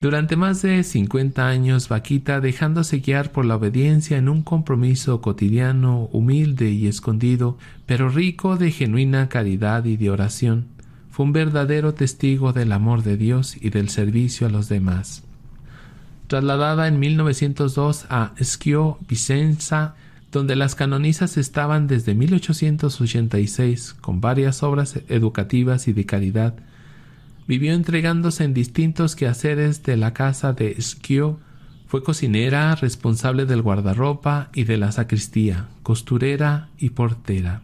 Durante 0.00 0.36
más 0.36 0.62
de 0.62 0.84
cincuenta 0.84 1.48
años, 1.48 1.88
Vaquita, 1.88 2.40
dejándose 2.40 2.98
guiar 2.98 3.32
por 3.32 3.44
la 3.44 3.56
obediencia 3.56 4.16
en 4.16 4.28
un 4.28 4.42
compromiso 4.42 5.20
cotidiano, 5.20 6.08
humilde 6.12 6.70
y 6.70 6.86
escondido, 6.86 7.58
pero 7.84 8.08
rico 8.08 8.56
de 8.56 8.70
genuina 8.70 9.28
caridad 9.28 9.84
y 9.86 9.96
de 9.96 10.10
oración, 10.10 10.68
fue 11.10 11.26
un 11.26 11.32
verdadero 11.32 11.94
testigo 11.94 12.52
del 12.52 12.70
amor 12.70 13.02
de 13.02 13.16
Dios 13.16 13.56
y 13.60 13.70
del 13.70 13.88
servicio 13.88 14.46
a 14.46 14.50
los 14.50 14.68
demás. 14.68 15.24
Trasladada 16.28 16.86
en 16.86 17.00
1902 17.00 18.06
a 18.08 18.34
Schio 18.38 18.98
Vicenza, 19.08 19.96
donde 20.38 20.54
las 20.54 20.76
canonizas 20.76 21.36
estaban 21.36 21.88
desde 21.88 22.14
1886 22.14 23.96
con 24.00 24.20
varias 24.20 24.62
obras 24.62 25.00
educativas 25.08 25.88
y 25.88 25.92
de 25.92 26.06
caridad, 26.06 26.54
vivió 27.48 27.72
entregándose 27.72 28.44
en 28.44 28.54
distintos 28.54 29.16
quehaceres 29.16 29.82
de 29.82 29.96
la 29.96 30.14
casa 30.14 30.52
de 30.52 30.76
Schio, 30.78 31.40
fue 31.88 32.04
cocinera, 32.04 32.76
responsable 32.76 33.46
del 33.46 33.62
guardarropa 33.62 34.50
y 34.54 34.62
de 34.62 34.76
la 34.76 34.92
sacristía, 34.92 35.66
costurera 35.82 36.68
y 36.78 36.90
portera. 36.90 37.62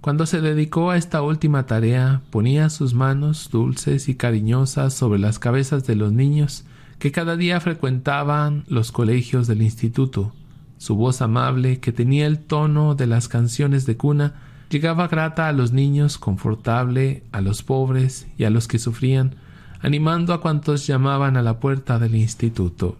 Cuando 0.00 0.24
se 0.24 0.40
dedicó 0.40 0.90
a 0.90 0.96
esta 0.96 1.20
última 1.20 1.66
tarea, 1.66 2.22
ponía 2.30 2.70
sus 2.70 2.94
manos 2.94 3.50
dulces 3.52 4.08
y 4.08 4.14
cariñosas 4.14 4.94
sobre 4.94 5.18
las 5.18 5.38
cabezas 5.38 5.86
de 5.86 5.96
los 5.96 6.14
niños 6.14 6.64
que 6.98 7.12
cada 7.12 7.36
día 7.36 7.60
frecuentaban 7.60 8.64
los 8.68 8.90
colegios 8.90 9.46
del 9.46 9.60
instituto, 9.60 10.32
su 10.78 10.96
voz 10.96 11.20
amable, 11.20 11.80
que 11.80 11.92
tenía 11.92 12.26
el 12.26 12.38
tono 12.38 12.94
de 12.94 13.06
las 13.06 13.28
canciones 13.28 13.84
de 13.84 13.96
cuna, 13.96 14.34
llegaba 14.70 15.08
grata 15.08 15.48
a 15.48 15.52
los 15.52 15.72
niños, 15.72 16.18
confortable 16.18 17.22
a 17.32 17.40
los 17.40 17.62
pobres 17.62 18.26
y 18.38 18.44
a 18.44 18.50
los 18.50 18.68
que 18.68 18.78
sufrían, 18.78 19.34
animando 19.80 20.32
a 20.32 20.40
cuantos 20.40 20.86
llamaban 20.86 21.36
a 21.36 21.42
la 21.42 21.60
puerta 21.60 21.98
del 21.98 22.14
instituto. 22.14 22.96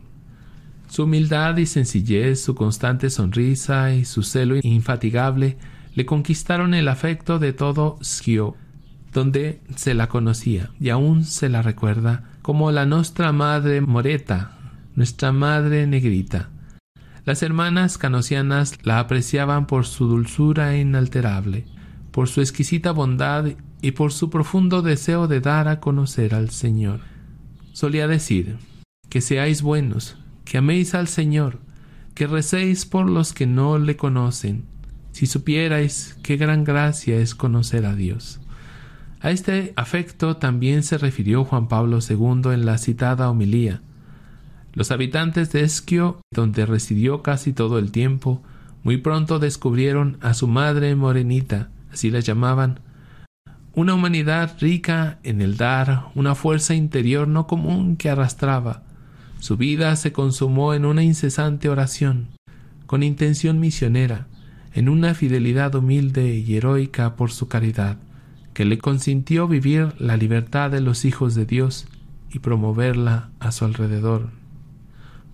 Su 0.88 1.04
humildad 1.04 1.56
y 1.58 1.66
sencillez, 1.66 2.42
su 2.42 2.54
constante 2.54 3.10
sonrisa 3.10 3.94
y 3.94 4.04
su 4.04 4.22
celo 4.22 4.56
infatigable 4.62 5.56
le 5.94 6.06
conquistaron 6.06 6.74
el 6.74 6.88
afecto 6.88 7.38
de 7.38 7.52
todo 7.52 7.98
Schio. 8.02 8.56
donde 9.12 9.60
se 9.74 9.94
la 9.94 10.08
conocía 10.08 10.70
y 10.78 10.90
aún 10.90 11.24
se 11.24 11.48
la 11.48 11.62
recuerda 11.62 12.24
como 12.42 12.70
la 12.70 12.86
Nostra 12.86 13.32
Madre 13.32 13.80
Moreta, 13.80 14.52
nuestra 14.94 15.32
Madre 15.32 15.86
Negrita. 15.86 16.50
Las 17.28 17.42
hermanas 17.42 17.98
canosianas 17.98 18.78
la 18.84 19.00
apreciaban 19.00 19.66
por 19.66 19.84
su 19.84 20.06
dulzura 20.06 20.78
inalterable, 20.78 21.66
por 22.10 22.26
su 22.26 22.40
exquisita 22.40 22.90
bondad 22.90 23.48
y 23.82 23.90
por 23.90 24.14
su 24.14 24.30
profundo 24.30 24.80
deseo 24.80 25.28
de 25.28 25.40
dar 25.40 25.68
a 25.68 25.78
conocer 25.78 26.34
al 26.34 26.48
Señor. 26.48 27.00
Solía 27.74 28.08
decir, 28.08 28.56
que 29.10 29.20
seáis 29.20 29.60
buenos, 29.60 30.16
que 30.46 30.56
améis 30.56 30.94
al 30.94 31.06
Señor, 31.06 31.58
que 32.14 32.26
recéis 32.26 32.86
por 32.86 33.10
los 33.10 33.34
que 33.34 33.46
no 33.46 33.78
le 33.78 33.98
conocen, 33.98 34.64
si 35.12 35.26
supierais 35.26 36.16
qué 36.22 36.38
gran 36.38 36.64
gracia 36.64 37.18
es 37.18 37.34
conocer 37.34 37.84
a 37.84 37.94
Dios. 37.94 38.40
A 39.20 39.32
este 39.32 39.74
afecto 39.76 40.38
también 40.38 40.82
se 40.82 40.96
refirió 40.96 41.44
Juan 41.44 41.68
Pablo 41.68 41.98
II 41.98 42.54
en 42.54 42.64
la 42.64 42.78
citada 42.78 43.28
homilía. 43.28 43.82
Los 44.78 44.92
habitantes 44.92 45.50
de 45.50 45.62
Esquio, 45.62 46.20
donde 46.32 46.64
residió 46.64 47.20
casi 47.20 47.52
todo 47.52 47.80
el 47.80 47.90
tiempo, 47.90 48.44
muy 48.84 48.96
pronto 48.96 49.40
descubrieron 49.40 50.18
a 50.20 50.34
su 50.34 50.46
madre 50.46 50.94
morenita, 50.94 51.68
así 51.92 52.12
la 52.12 52.20
llamaban, 52.20 52.78
una 53.74 53.94
humanidad 53.94 54.56
rica 54.60 55.18
en 55.24 55.40
el 55.42 55.56
dar, 55.56 56.04
una 56.14 56.36
fuerza 56.36 56.76
interior 56.76 57.26
no 57.26 57.48
común 57.48 57.96
que 57.96 58.08
arrastraba. 58.08 58.84
Su 59.40 59.56
vida 59.56 59.96
se 59.96 60.12
consumó 60.12 60.74
en 60.74 60.84
una 60.84 61.02
incesante 61.02 61.68
oración, 61.68 62.28
con 62.86 63.02
intención 63.02 63.58
misionera, 63.58 64.28
en 64.74 64.88
una 64.88 65.14
fidelidad 65.14 65.74
humilde 65.74 66.36
y 66.36 66.54
heroica 66.54 67.16
por 67.16 67.32
su 67.32 67.48
caridad, 67.48 67.96
que 68.54 68.64
le 68.64 68.78
consintió 68.78 69.48
vivir 69.48 69.94
la 69.98 70.16
libertad 70.16 70.70
de 70.70 70.80
los 70.80 71.04
hijos 71.04 71.34
de 71.34 71.46
Dios 71.46 71.88
y 72.30 72.38
promoverla 72.38 73.30
a 73.40 73.50
su 73.50 73.64
alrededor. 73.64 74.38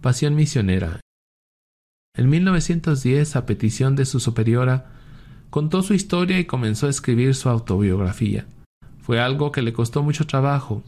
Pasión 0.05 0.35
misionera. 0.35 1.01
En 2.15 2.29
1910, 2.29 3.37
a 3.37 3.47
petición 3.47 3.97
de 3.97 4.05
su 4.05 4.21
superiora, 4.21 4.91
contó 5.49 5.83
su 5.83 5.95
historia 5.95 6.39
y 6.39 6.45
comenzó 6.45 6.89
a 6.89 6.91
escribir 6.91 7.35
su 7.35 7.49
autobiografía. 7.49 8.45
Fue 8.99 9.19
algo 9.19 9.51
que 9.51 9.63
le 9.63 9.73
costó 9.73 10.03
mucho 10.03 10.27
trabajo. 10.27 10.83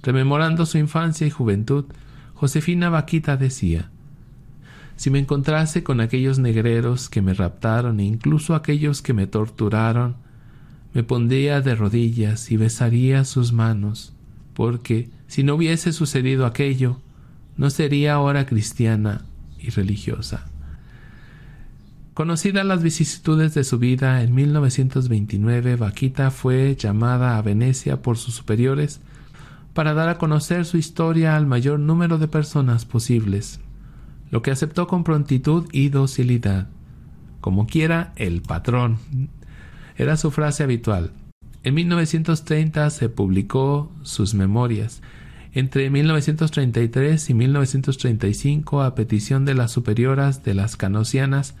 Rememorando 0.00 0.64
su 0.64 0.78
infancia 0.78 1.26
y 1.26 1.30
juventud, 1.30 1.86
Josefina 2.34 2.88
Vaquita 2.88 3.36
decía 3.36 3.90
Si 4.94 5.10
me 5.10 5.18
encontrase 5.18 5.82
con 5.82 6.00
aquellos 6.00 6.38
negreros 6.38 7.08
que 7.08 7.22
me 7.22 7.34
raptaron 7.34 7.98
e 7.98 8.04
incluso 8.04 8.54
aquellos 8.54 9.02
que 9.02 9.12
me 9.12 9.26
torturaron, 9.26 10.18
me 10.94 11.02
pondría 11.02 11.62
de 11.62 11.74
rodillas 11.74 12.52
y 12.52 12.56
besaría 12.56 13.24
sus 13.24 13.52
manos, 13.52 14.12
porque 14.54 15.10
si 15.26 15.42
no 15.42 15.56
hubiese 15.56 15.92
sucedido 15.92 16.46
aquello, 16.46 17.00
no 17.56 17.70
sería 17.70 18.14
ahora 18.14 18.46
cristiana 18.46 19.24
y 19.58 19.70
religiosa. 19.70 20.46
Conocida 22.14 22.64
las 22.64 22.82
vicisitudes 22.82 23.52
de 23.52 23.62
su 23.62 23.78
vida, 23.78 24.22
en 24.22 24.34
1929 24.34 25.76
Vaquita 25.76 26.30
fue 26.30 26.74
llamada 26.74 27.36
a 27.36 27.42
Venecia 27.42 28.00
por 28.00 28.16
sus 28.16 28.34
superiores 28.34 29.00
para 29.74 29.92
dar 29.92 30.08
a 30.08 30.16
conocer 30.16 30.64
su 30.64 30.78
historia 30.78 31.36
al 31.36 31.46
mayor 31.46 31.78
número 31.78 32.16
de 32.16 32.28
personas 32.28 32.86
posibles, 32.86 33.60
lo 34.30 34.40
que 34.40 34.50
aceptó 34.50 34.86
con 34.86 35.04
prontitud 35.04 35.68
y 35.72 35.90
docilidad. 35.90 36.68
Como 37.42 37.66
quiera, 37.66 38.14
el 38.16 38.40
patrón. 38.40 38.96
Era 39.98 40.16
su 40.16 40.30
frase 40.30 40.62
habitual. 40.62 41.12
En 41.62 41.74
1930 41.74 42.88
se 42.88 43.08
publicó 43.10 43.92
sus 44.02 44.32
memorias. 44.32 45.02
Entre 45.56 45.88
1933 45.88 47.30
y 47.30 47.32
1935, 47.32 48.82
a 48.82 48.94
petición 48.94 49.46
de 49.46 49.54
las 49.54 49.72
superioras 49.72 50.44
de 50.44 50.52
las 50.52 50.76
canosianas, 50.76 51.54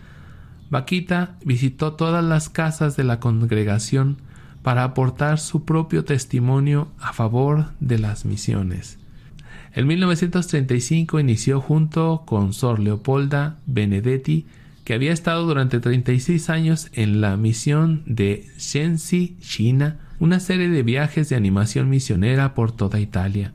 Vaquita 0.68 1.38
visitó 1.46 1.94
todas 1.94 2.22
las 2.22 2.50
casas 2.50 2.94
de 2.98 3.04
la 3.04 3.20
congregación 3.20 4.18
para 4.60 4.84
aportar 4.84 5.38
su 5.38 5.64
propio 5.64 6.04
testimonio 6.04 6.88
a 7.00 7.14
favor 7.14 7.68
de 7.80 7.98
las 7.98 8.26
misiones. 8.26 8.98
En 9.72 9.86
1935 9.86 11.18
inició 11.18 11.62
junto 11.62 12.24
con 12.26 12.52
Sor 12.52 12.80
Leopolda 12.80 13.56
Benedetti, 13.64 14.44
que 14.84 14.92
había 14.92 15.14
estado 15.14 15.46
durante 15.46 15.80
36 15.80 16.50
años 16.50 16.90
en 16.92 17.22
la 17.22 17.38
misión 17.38 18.02
de 18.04 18.44
Shenxi, 18.58 19.38
China, 19.40 20.00
una 20.20 20.38
serie 20.38 20.68
de 20.68 20.82
viajes 20.82 21.30
de 21.30 21.36
animación 21.36 21.88
misionera 21.88 22.54
por 22.54 22.72
toda 22.72 23.00
Italia. 23.00 23.54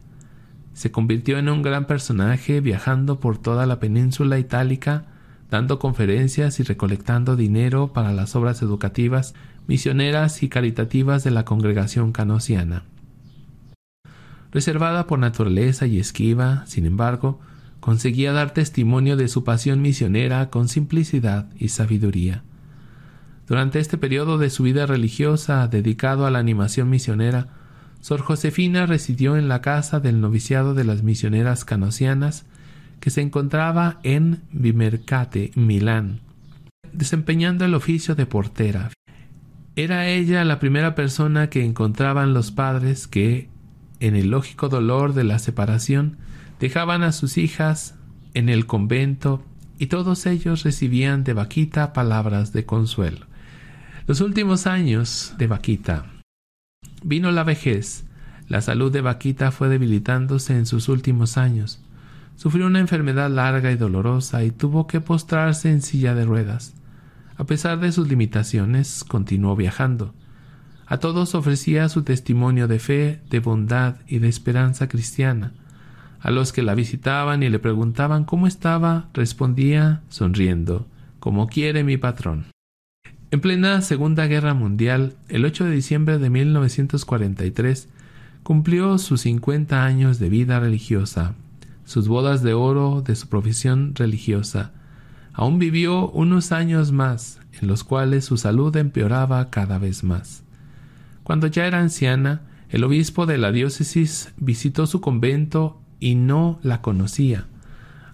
Se 0.81 0.91
convirtió 0.91 1.37
en 1.37 1.47
un 1.47 1.61
gran 1.61 1.85
personaje 1.85 2.59
viajando 2.59 3.19
por 3.19 3.37
toda 3.37 3.67
la 3.67 3.79
península 3.79 4.39
itálica 4.39 5.05
dando 5.51 5.77
conferencias 5.77 6.59
y 6.59 6.63
recolectando 6.63 7.35
dinero 7.35 7.93
para 7.93 8.11
las 8.13 8.35
obras 8.35 8.63
educativas, 8.63 9.35
misioneras 9.67 10.41
y 10.41 10.49
caritativas 10.49 11.23
de 11.23 11.29
la 11.29 11.45
congregación 11.45 12.11
canosiana. 12.11 12.85
Reservada 14.51 15.05
por 15.05 15.19
naturaleza 15.19 15.85
y 15.85 15.99
esquiva, 15.99 16.65
sin 16.65 16.87
embargo, 16.87 17.39
conseguía 17.79 18.33
dar 18.33 18.55
testimonio 18.55 19.17
de 19.17 19.27
su 19.27 19.43
pasión 19.43 19.83
misionera 19.83 20.49
con 20.49 20.67
simplicidad 20.67 21.47
y 21.59 21.67
sabiduría. 21.67 22.41
Durante 23.47 23.77
este 23.77 23.99
periodo 23.99 24.39
de 24.39 24.49
su 24.49 24.63
vida 24.63 24.87
religiosa 24.87 25.67
dedicado 25.67 26.25
a 26.25 26.31
la 26.31 26.39
animación 26.39 26.89
misionera, 26.89 27.60
Sor 28.01 28.21
Josefina 28.21 28.87
residió 28.87 29.37
en 29.37 29.47
la 29.47 29.61
casa 29.61 29.99
del 29.99 30.21
noviciado 30.21 30.73
de 30.73 30.83
las 30.83 31.03
misioneras 31.03 31.65
canosianas 31.65 32.45
que 32.99 33.11
se 33.11 33.21
encontraba 33.21 33.99
en 34.03 34.41
Vimercate, 34.51 35.51
Milán, 35.55 36.19
desempeñando 36.93 37.63
el 37.63 37.75
oficio 37.75 38.15
de 38.15 38.25
portera. 38.25 38.91
Era 39.75 40.07
ella 40.07 40.43
la 40.43 40.59
primera 40.59 40.95
persona 40.95 41.49
que 41.49 41.63
encontraban 41.63 42.33
los 42.33 42.51
padres 42.51 43.07
que, 43.07 43.49
en 43.99 44.15
el 44.15 44.31
lógico 44.31 44.67
dolor 44.67 45.13
de 45.13 45.23
la 45.23 45.39
separación, 45.39 46.17
dejaban 46.59 47.03
a 47.03 47.11
sus 47.11 47.37
hijas 47.37 47.95
en 48.33 48.49
el 48.49 48.65
convento 48.65 49.43
y 49.77 49.87
todos 49.87 50.25
ellos 50.25 50.63
recibían 50.63 51.23
de 51.23 51.33
Vaquita 51.33 51.93
palabras 51.93 52.51
de 52.51 52.65
consuelo. 52.65 53.27
Los 54.07 54.21
últimos 54.21 54.67
años 54.67 55.33
de 55.37 55.47
Vaquita. 55.47 56.20
Vino 57.03 57.31
la 57.31 57.43
vejez. 57.43 58.05
La 58.47 58.61
salud 58.61 58.91
de 58.91 59.01
Vaquita 59.01 59.51
fue 59.51 59.69
debilitándose 59.69 60.55
en 60.55 60.67
sus 60.67 60.87
últimos 60.87 61.37
años. 61.37 61.81
Sufrió 62.35 62.67
una 62.67 62.79
enfermedad 62.79 63.29
larga 63.29 63.71
y 63.71 63.75
dolorosa 63.75 64.43
y 64.43 64.51
tuvo 64.51 64.85
que 64.85 65.01
postrarse 65.01 65.71
en 65.71 65.81
silla 65.81 66.13
de 66.13 66.25
ruedas. 66.25 66.75
A 67.37 67.45
pesar 67.45 67.79
de 67.79 67.91
sus 67.91 68.07
limitaciones, 68.07 69.03
continuó 69.03 69.55
viajando. 69.55 70.13
A 70.85 70.97
todos 70.97 71.33
ofrecía 71.33 71.89
su 71.89 72.03
testimonio 72.03 72.67
de 72.67 72.77
fe, 72.77 73.21
de 73.29 73.39
bondad 73.39 73.95
y 74.07 74.19
de 74.19 74.27
esperanza 74.27 74.87
cristiana. 74.87 75.53
A 76.19 76.29
los 76.29 76.53
que 76.53 76.61
la 76.61 76.75
visitaban 76.75 77.41
y 77.41 77.49
le 77.49 77.57
preguntaban 77.57 78.25
cómo 78.25 78.45
estaba, 78.45 79.09
respondía, 79.13 80.01
sonriendo, 80.09 80.85
como 81.19 81.47
quiere 81.47 81.83
mi 81.83 81.97
patrón. 81.97 82.45
En 83.31 83.41
plena 83.41 83.81
Segunda 83.81 84.27
Guerra 84.27 84.53
Mundial, 84.53 85.15
el 85.29 85.45
8 85.45 85.65
de 85.65 85.71
diciembre 85.71 86.19
de 86.19 86.29
1943, 86.29 87.87
cumplió 88.43 88.97
sus 88.97 89.21
cincuenta 89.21 89.85
años 89.85 90.19
de 90.19 90.29
vida 90.29 90.59
religiosa 90.59 91.35
sus 91.91 92.07
bodas 92.07 92.41
de 92.41 92.53
oro 92.53 93.01
de 93.01 93.17
su 93.17 93.27
profesión 93.27 93.93
religiosa. 93.95 94.71
Aún 95.33 95.59
vivió 95.59 96.09
unos 96.11 96.53
años 96.53 96.93
más, 96.93 97.41
en 97.61 97.67
los 97.67 97.83
cuales 97.83 98.23
su 98.23 98.37
salud 98.37 98.73
empeoraba 98.77 99.49
cada 99.49 99.77
vez 99.77 100.03
más. 100.05 100.43
Cuando 101.23 101.47
ya 101.47 101.65
era 101.65 101.79
anciana, 101.79 102.43
el 102.69 102.85
obispo 102.85 103.25
de 103.25 103.37
la 103.37 103.51
diócesis 103.51 104.33
visitó 104.37 104.87
su 104.87 105.01
convento 105.01 105.81
y 105.99 106.15
no 106.15 106.59
la 106.63 106.81
conocía. 106.81 107.47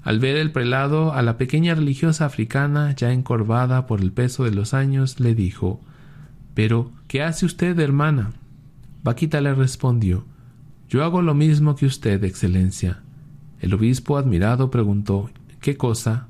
Al 0.08 0.20
ver 0.20 0.38
el 0.38 0.54
prelado 0.54 1.12
a 1.12 1.22
la 1.22 1.36
pequeña 1.36 1.76
religiosa 1.76 2.26
africana 2.26 2.96
ya 2.96 3.12
encorvada 3.12 3.86
por 3.88 4.00
el 4.00 4.14
peso 4.14 4.46
de 4.46 4.52
los 4.52 4.74
años, 4.74 5.20
le 5.20 5.36
dijo 5.36 5.82
Pero, 6.54 6.94
¿qué 7.10 7.24
hace 7.24 7.46
usted, 7.46 7.78
hermana? 7.78 8.32
Vaquita 9.04 9.42
le 9.42 9.54
respondió 9.54 10.24
Yo 10.88 11.04
hago 11.04 11.22
lo 11.22 11.34
mismo 11.34 11.76
que 11.76 11.86
usted, 11.86 12.24
Excelencia. 12.24 13.02
El 13.60 13.74
obispo 13.74 14.16
admirado 14.16 14.72
preguntó 14.72 15.30
¿Qué 15.60 15.76
cosa? 15.76 16.30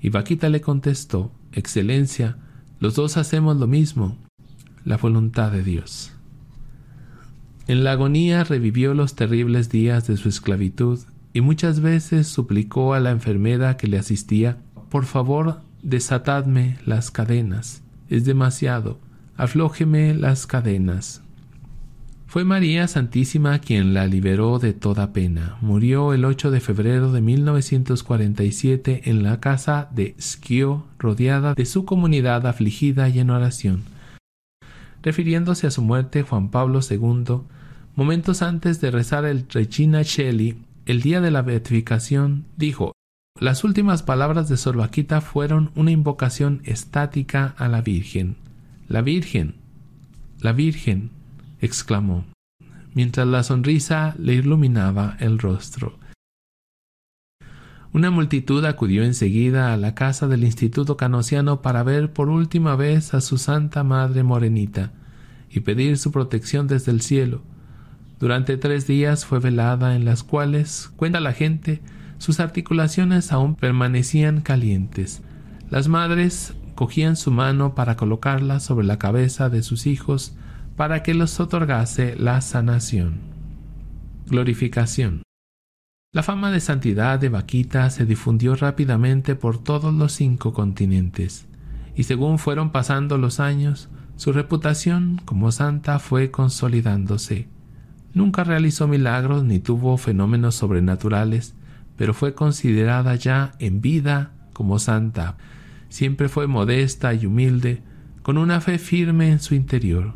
Y 0.00 0.08
Vaquita 0.08 0.48
le 0.48 0.62
contestó 0.62 1.30
Excelencia, 1.52 2.38
los 2.78 2.94
dos 2.94 3.18
hacemos 3.18 3.58
lo 3.58 3.66
mismo, 3.66 4.16
la 4.82 4.96
voluntad 4.96 5.52
de 5.52 5.62
Dios. 5.62 6.10
En 7.66 7.84
la 7.84 7.92
agonía 7.92 8.44
revivió 8.44 8.94
los 8.94 9.14
terribles 9.14 9.68
días 9.68 10.06
de 10.06 10.16
su 10.16 10.30
esclavitud 10.30 11.00
y 11.32 11.40
muchas 11.40 11.80
veces 11.80 12.26
suplicó 12.26 12.94
a 12.94 13.00
la 13.00 13.10
enfermera 13.10 13.76
que 13.76 13.86
le 13.86 13.98
asistía 13.98 14.58
Por 14.88 15.04
favor, 15.04 15.60
desatadme 15.82 16.78
las 16.84 17.10
cadenas. 17.10 17.82
Es 18.08 18.24
demasiado. 18.24 18.98
Aflójeme 19.36 20.14
las 20.14 20.46
cadenas. 20.46 21.22
Fue 22.26 22.44
María 22.44 22.86
Santísima 22.86 23.58
quien 23.58 23.92
la 23.92 24.06
liberó 24.06 24.60
de 24.60 24.72
toda 24.72 25.12
pena. 25.12 25.56
Murió 25.60 26.12
el 26.12 26.24
8 26.24 26.52
de 26.52 26.60
febrero 26.60 27.10
de 27.10 27.20
1947 27.20 29.10
en 29.10 29.24
la 29.24 29.40
casa 29.40 29.88
de 29.92 30.14
Schio, 30.20 30.86
rodeada 30.98 31.54
de 31.54 31.66
su 31.66 31.84
comunidad 31.84 32.46
afligida 32.46 33.08
y 33.08 33.18
en 33.18 33.30
oración. 33.30 33.82
Refiriéndose 35.02 35.66
a 35.66 35.70
su 35.72 35.82
muerte, 35.82 36.22
Juan 36.22 36.50
Pablo 36.50 36.78
II, 36.88 37.40
momentos 37.96 38.42
antes 38.42 38.80
de 38.80 38.92
rezar 38.92 39.24
el 39.24 39.46
Regina 39.48 40.02
Shelley, 40.02 40.56
el 40.90 41.02
día 41.02 41.20
de 41.20 41.30
la 41.30 41.42
beatificación, 41.42 42.46
dijo 42.56 42.92
Las 43.38 43.62
últimas 43.62 44.02
palabras 44.02 44.48
de 44.48 44.56
Sor 44.56 44.76
Vaquita 44.76 45.20
fueron 45.20 45.70
una 45.76 45.92
invocación 45.92 46.62
estática 46.64 47.54
a 47.58 47.68
la 47.68 47.80
Virgen. 47.80 48.36
La 48.88 49.00
Virgen, 49.00 49.54
la 50.40 50.52
Virgen, 50.52 51.10
exclamó, 51.60 52.24
mientras 52.92 53.28
la 53.28 53.44
sonrisa 53.44 54.16
le 54.18 54.34
iluminaba 54.34 55.16
el 55.20 55.38
rostro. 55.38 55.96
Una 57.92 58.10
multitud 58.10 58.64
acudió 58.64 59.04
enseguida 59.04 59.72
a 59.72 59.76
la 59.76 59.94
casa 59.94 60.26
del 60.26 60.42
Instituto 60.42 60.96
Canosiano 60.96 61.62
para 61.62 61.84
ver 61.84 62.12
por 62.12 62.28
última 62.28 62.74
vez 62.74 63.14
a 63.14 63.20
su 63.20 63.38
Santa 63.38 63.84
Madre 63.84 64.24
Morenita 64.24 64.92
y 65.50 65.60
pedir 65.60 65.98
su 65.98 66.10
protección 66.10 66.66
desde 66.66 66.90
el 66.90 67.00
cielo. 67.00 67.42
Durante 68.20 68.58
tres 68.58 68.86
días 68.86 69.24
fue 69.24 69.40
velada 69.40 69.96
en 69.96 70.04
las 70.04 70.22
cuales, 70.22 70.92
cuenta 70.96 71.20
la 71.20 71.32
gente, 71.32 71.80
sus 72.18 72.38
articulaciones 72.38 73.32
aún 73.32 73.54
permanecían 73.54 74.42
calientes. 74.42 75.22
Las 75.70 75.88
madres 75.88 76.52
cogían 76.74 77.16
su 77.16 77.30
mano 77.30 77.74
para 77.74 77.96
colocarla 77.96 78.60
sobre 78.60 78.86
la 78.86 78.98
cabeza 78.98 79.48
de 79.48 79.62
sus 79.62 79.86
hijos 79.86 80.34
para 80.76 81.02
que 81.02 81.14
los 81.14 81.40
otorgase 81.40 82.14
la 82.16 82.42
sanación. 82.42 83.20
Glorificación. 84.26 85.22
La 86.12 86.22
fama 86.22 86.50
de 86.50 86.60
santidad 86.60 87.18
de 87.18 87.30
Vaquita 87.30 87.88
se 87.88 88.04
difundió 88.04 88.54
rápidamente 88.54 89.34
por 89.34 89.62
todos 89.62 89.94
los 89.94 90.12
cinco 90.12 90.52
continentes, 90.52 91.46
y 91.96 92.02
según 92.02 92.38
fueron 92.38 92.70
pasando 92.70 93.16
los 93.16 93.40
años, 93.40 93.88
su 94.16 94.34
reputación 94.34 95.22
como 95.24 95.52
santa 95.52 95.98
fue 95.98 96.30
consolidándose. 96.30 97.48
Nunca 98.12 98.44
realizó 98.44 98.88
milagros 98.88 99.44
ni 99.44 99.60
tuvo 99.60 99.96
fenómenos 99.96 100.54
sobrenaturales, 100.56 101.54
pero 101.96 102.14
fue 102.14 102.34
considerada 102.34 103.14
ya 103.14 103.52
en 103.58 103.80
vida 103.80 104.32
como 104.52 104.78
santa. 104.78 105.36
Siempre 105.88 106.28
fue 106.28 106.46
modesta 106.46 107.14
y 107.14 107.26
humilde, 107.26 107.82
con 108.22 108.38
una 108.38 108.60
fe 108.60 108.78
firme 108.78 109.30
en 109.30 109.40
su 109.40 109.54
interior 109.54 110.14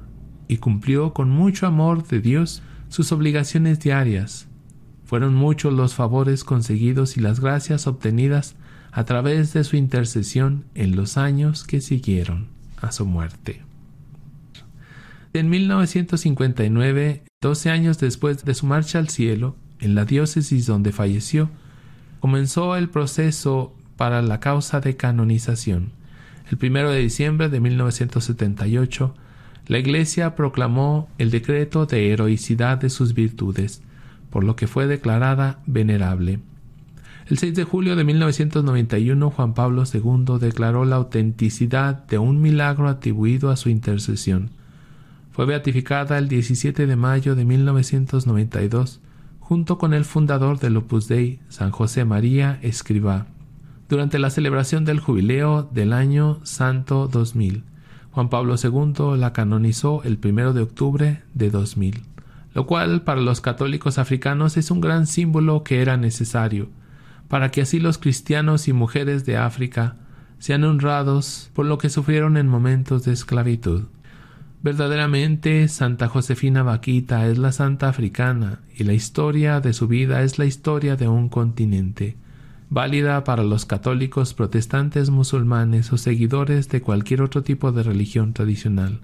y 0.48 0.58
cumplió 0.58 1.12
con 1.12 1.30
mucho 1.30 1.66
amor 1.66 2.06
de 2.06 2.20
Dios 2.20 2.62
sus 2.88 3.12
obligaciones 3.12 3.80
diarias. 3.80 4.46
Fueron 5.04 5.34
muchos 5.34 5.72
los 5.72 5.94
favores 5.94 6.44
conseguidos 6.44 7.16
y 7.16 7.20
las 7.20 7.40
gracias 7.40 7.86
obtenidas 7.86 8.56
a 8.92 9.04
través 9.04 9.52
de 9.52 9.64
su 9.64 9.76
intercesión 9.76 10.64
en 10.74 10.96
los 10.96 11.16
años 11.16 11.64
que 11.64 11.80
siguieron 11.80 12.48
a 12.80 12.92
su 12.92 13.06
muerte. 13.06 13.62
En 15.32 15.50
1959, 15.50 17.24
doce 17.44 17.68
años 17.68 17.98
después 17.98 18.42
de 18.46 18.54
su 18.54 18.64
marcha 18.64 18.98
al 18.98 19.10
cielo, 19.10 19.54
en 19.78 19.94
la 19.94 20.06
diócesis 20.06 20.64
donde 20.64 20.92
falleció, 20.92 21.50
comenzó 22.20 22.74
el 22.74 22.88
proceso 22.88 23.74
para 23.98 24.22
la 24.22 24.40
causa 24.40 24.80
de 24.80 24.96
canonización. 24.96 25.90
El 26.50 26.56
primero 26.56 26.90
de 26.90 27.00
diciembre 27.00 27.50
de 27.50 27.60
1978, 27.60 29.14
la 29.66 29.78
Iglesia 29.78 30.34
proclamó 30.36 31.10
el 31.18 31.30
decreto 31.30 31.84
de 31.84 32.10
heroicidad 32.10 32.78
de 32.78 32.88
sus 32.88 33.12
virtudes, 33.12 33.82
por 34.30 34.42
lo 34.42 34.56
que 34.56 34.66
fue 34.66 34.86
declarada 34.86 35.60
venerable. 35.66 36.40
El 37.28 37.36
6 37.36 37.54
de 37.54 37.64
julio 37.64 37.94
de 37.94 38.04
1991 38.04 39.30
Juan 39.30 39.52
Pablo 39.52 39.84
II 39.84 40.38
declaró 40.40 40.86
la 40.86 40.96
autenticidad 40.96 42.06
de 42.06 42.16
un 42.16 42.40
milagro 42.40 42.88
atribuido 42.88 43.50
a 43.50 43.56
su 43.56 43.68
intercesión. 43.68 44.48
Fue 45.34 45.46
beatificada 45.46 46.16
el 46.18 46.28
17 46.28 46.86
de 46.86 46.94
mayo 46.94 47.34
de 47.34 47.44
1992 47.44 49.00
junto 49.40 49.78
con 49.78 49.92
el 49.92 50.04
fundador 50.04 50.60
del 50.60 50.76
Opus 50.76 51.08
Dei, 51.08 51.40
San 51.48 51.72
José 51.72 52.04
María 52.04 52.60
Escribá, 52.62 53.26
durante 53.88 54.20
la 54.20 54.30
celebración 54.30 54.84
del 54.84 55.00
jubileo 55.00 55.64
del 55.64 55.92
año 55.92 56.38
Santo 56.44 57.08
2000. 57.08 57.64
Juan 58.12 58.28
Pablo 58.28 58.54
II 58.62 59.18
la 59.18 59.32
canonizó 59.32 60.04
el 60.04 60.18
primero 60.18 60.52
de 60.52 60.62
octubre 60.62 61.22
de 61.34 61.50
2000, 61.50 62.02
lo 62.54 62.66
cual 62.66 63.02
para 63.02 63.20
los 63.20 63.40
católicos 63.40 63.98
africanos 63.98 64.56
es 64.56 64.70
un 64.70 64.80
gran 64.80 65.08
símbolo 65.08 65.64
que 65.64 65.82
era 65.82 65.96
necesario, 65.96 66.68
para 67.26 67.50
que 67.50 67.62
así 67.62 67.80
los 67.80 67.98
cristianos 67.98 68.68
y 68.68 68.72
mujeres 68.72 69.26
de 69.26 69.36
África 69.36 69.96
sean 70.38 70.62
honrados 70.62 71.50
por 71.54 71.66
lo 71.66 71.78
que 71.78 71.90
sufrieron 71.90 72.36
en 72.36 72.46
momentos 72.46 73.04
de 73.04 73.12
esclavitud. 73.12 73.86
Verdaderamente, 74.64 75.68
Santa 75.68 76.08
Josefina 76.08 76.62
Vaquita 76.62 77.28
es 77.28 77.36
la 77.36 77.52
santa 77.52 77.90
africana 77.90 78.60
y 78.74 78.84
la 78.84 78.94
historia 78.94 79.60
de 79.60 79.74
su 79.74 79.88
vida 79.88 80.22
es 80.22 80.38
la 80.38 80.46
historia 80.46 80.96
de 80.96 81.06
un 81.06 81.28
continente 81.28 82.16
válida 82.70 83.24
para 83.24 83.44
los 83.44 83.66
católicos, 83.66 84.32
protestantes, 84.32 85.10
musulmanes 85.10 85.92
o 85.92 85.98
seguidores 85.98 86.70
de 86.70 86.80
cualquier 86.80 87.20
otro 87.20 87.42
tipo 87.42 87.72
de 87.72 87.82
religión 87.82 88.32
tradicional. 88.32 89.00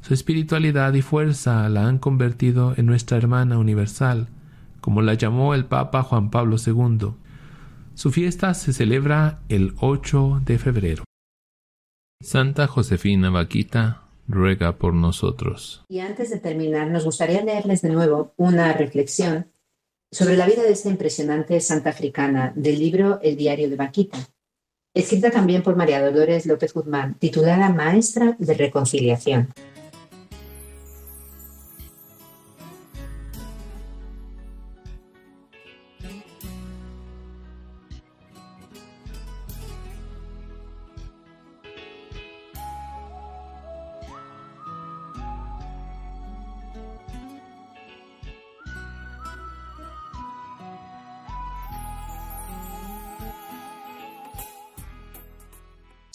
Su 0.00 0.14
espiritualidad 0.14 0.92
y 0.94 1.02
fuerza 1.02 1.68
la 1.68 1.86
han 1.86 1.98
convertido 1.98 2.74
en 2.76 2.86
nuestra 2.86 3.16
hermana 3.16 3.58
universal, 3.58 4.26
como 4.80 5.00
la 5.00 5.14
llamó 5.14 5.54
el 5.54 5.64
Papa 5.64 6.02
Juan 6.02 6.30
Pablo 6.30 6.56
II. 6.58 7.12
Su 7.94 8.10
fiesta 8.10 8.52
se 8.52 8.72
celebra 8.72 9.38
el 9.48 9.74
8 9.78 10.42
de 10.44 10.58
febrero. 10.58 11.04
Santa 12.20 12.66
Josefina 12.66 13.30
Vaquita 13.30 14.01
ruega 14.28 14.78
por 14.78 14.94
nosotros. 14.94 15.84
Y 15.88 16.00
antes 16.00 16.30
de 16.30 16.38
terminar, 16.38 16.90
nos 16.90 17.04
gustaría 17.04 17.42
leerles 17.42 17.82
de 17.82 17.90
nuevo 17.90 18.32
una 18.36 18.72
reflexión 18.72 19.50
sobre 20.10 20.36
la 20.36 20.46
vida 20.46 20.62
de 20.62 20.72
esta 20.72 20.90
impresionante 20.90 21.58
santa 21.60 21.90
africana 21.90 22.52
del 22.54 22.78
libro 22.78 23.18
El 23.22 23.36
diario 23.36 23.70
de 23.70 23.76
Vaquita, 23.76 24.18
escrita 24.94 25.30
también 25.30 25.62
por 25.62 25.74
María 25.74 26.04
Dolores 26.04 26.44
López 26.46 26.74
Guzmán, 26.74 27.18
titulada 27.18 27.70
Maestra 27.70 28.36
de 28.38 28.54
Reconciliación. 28.54 29.48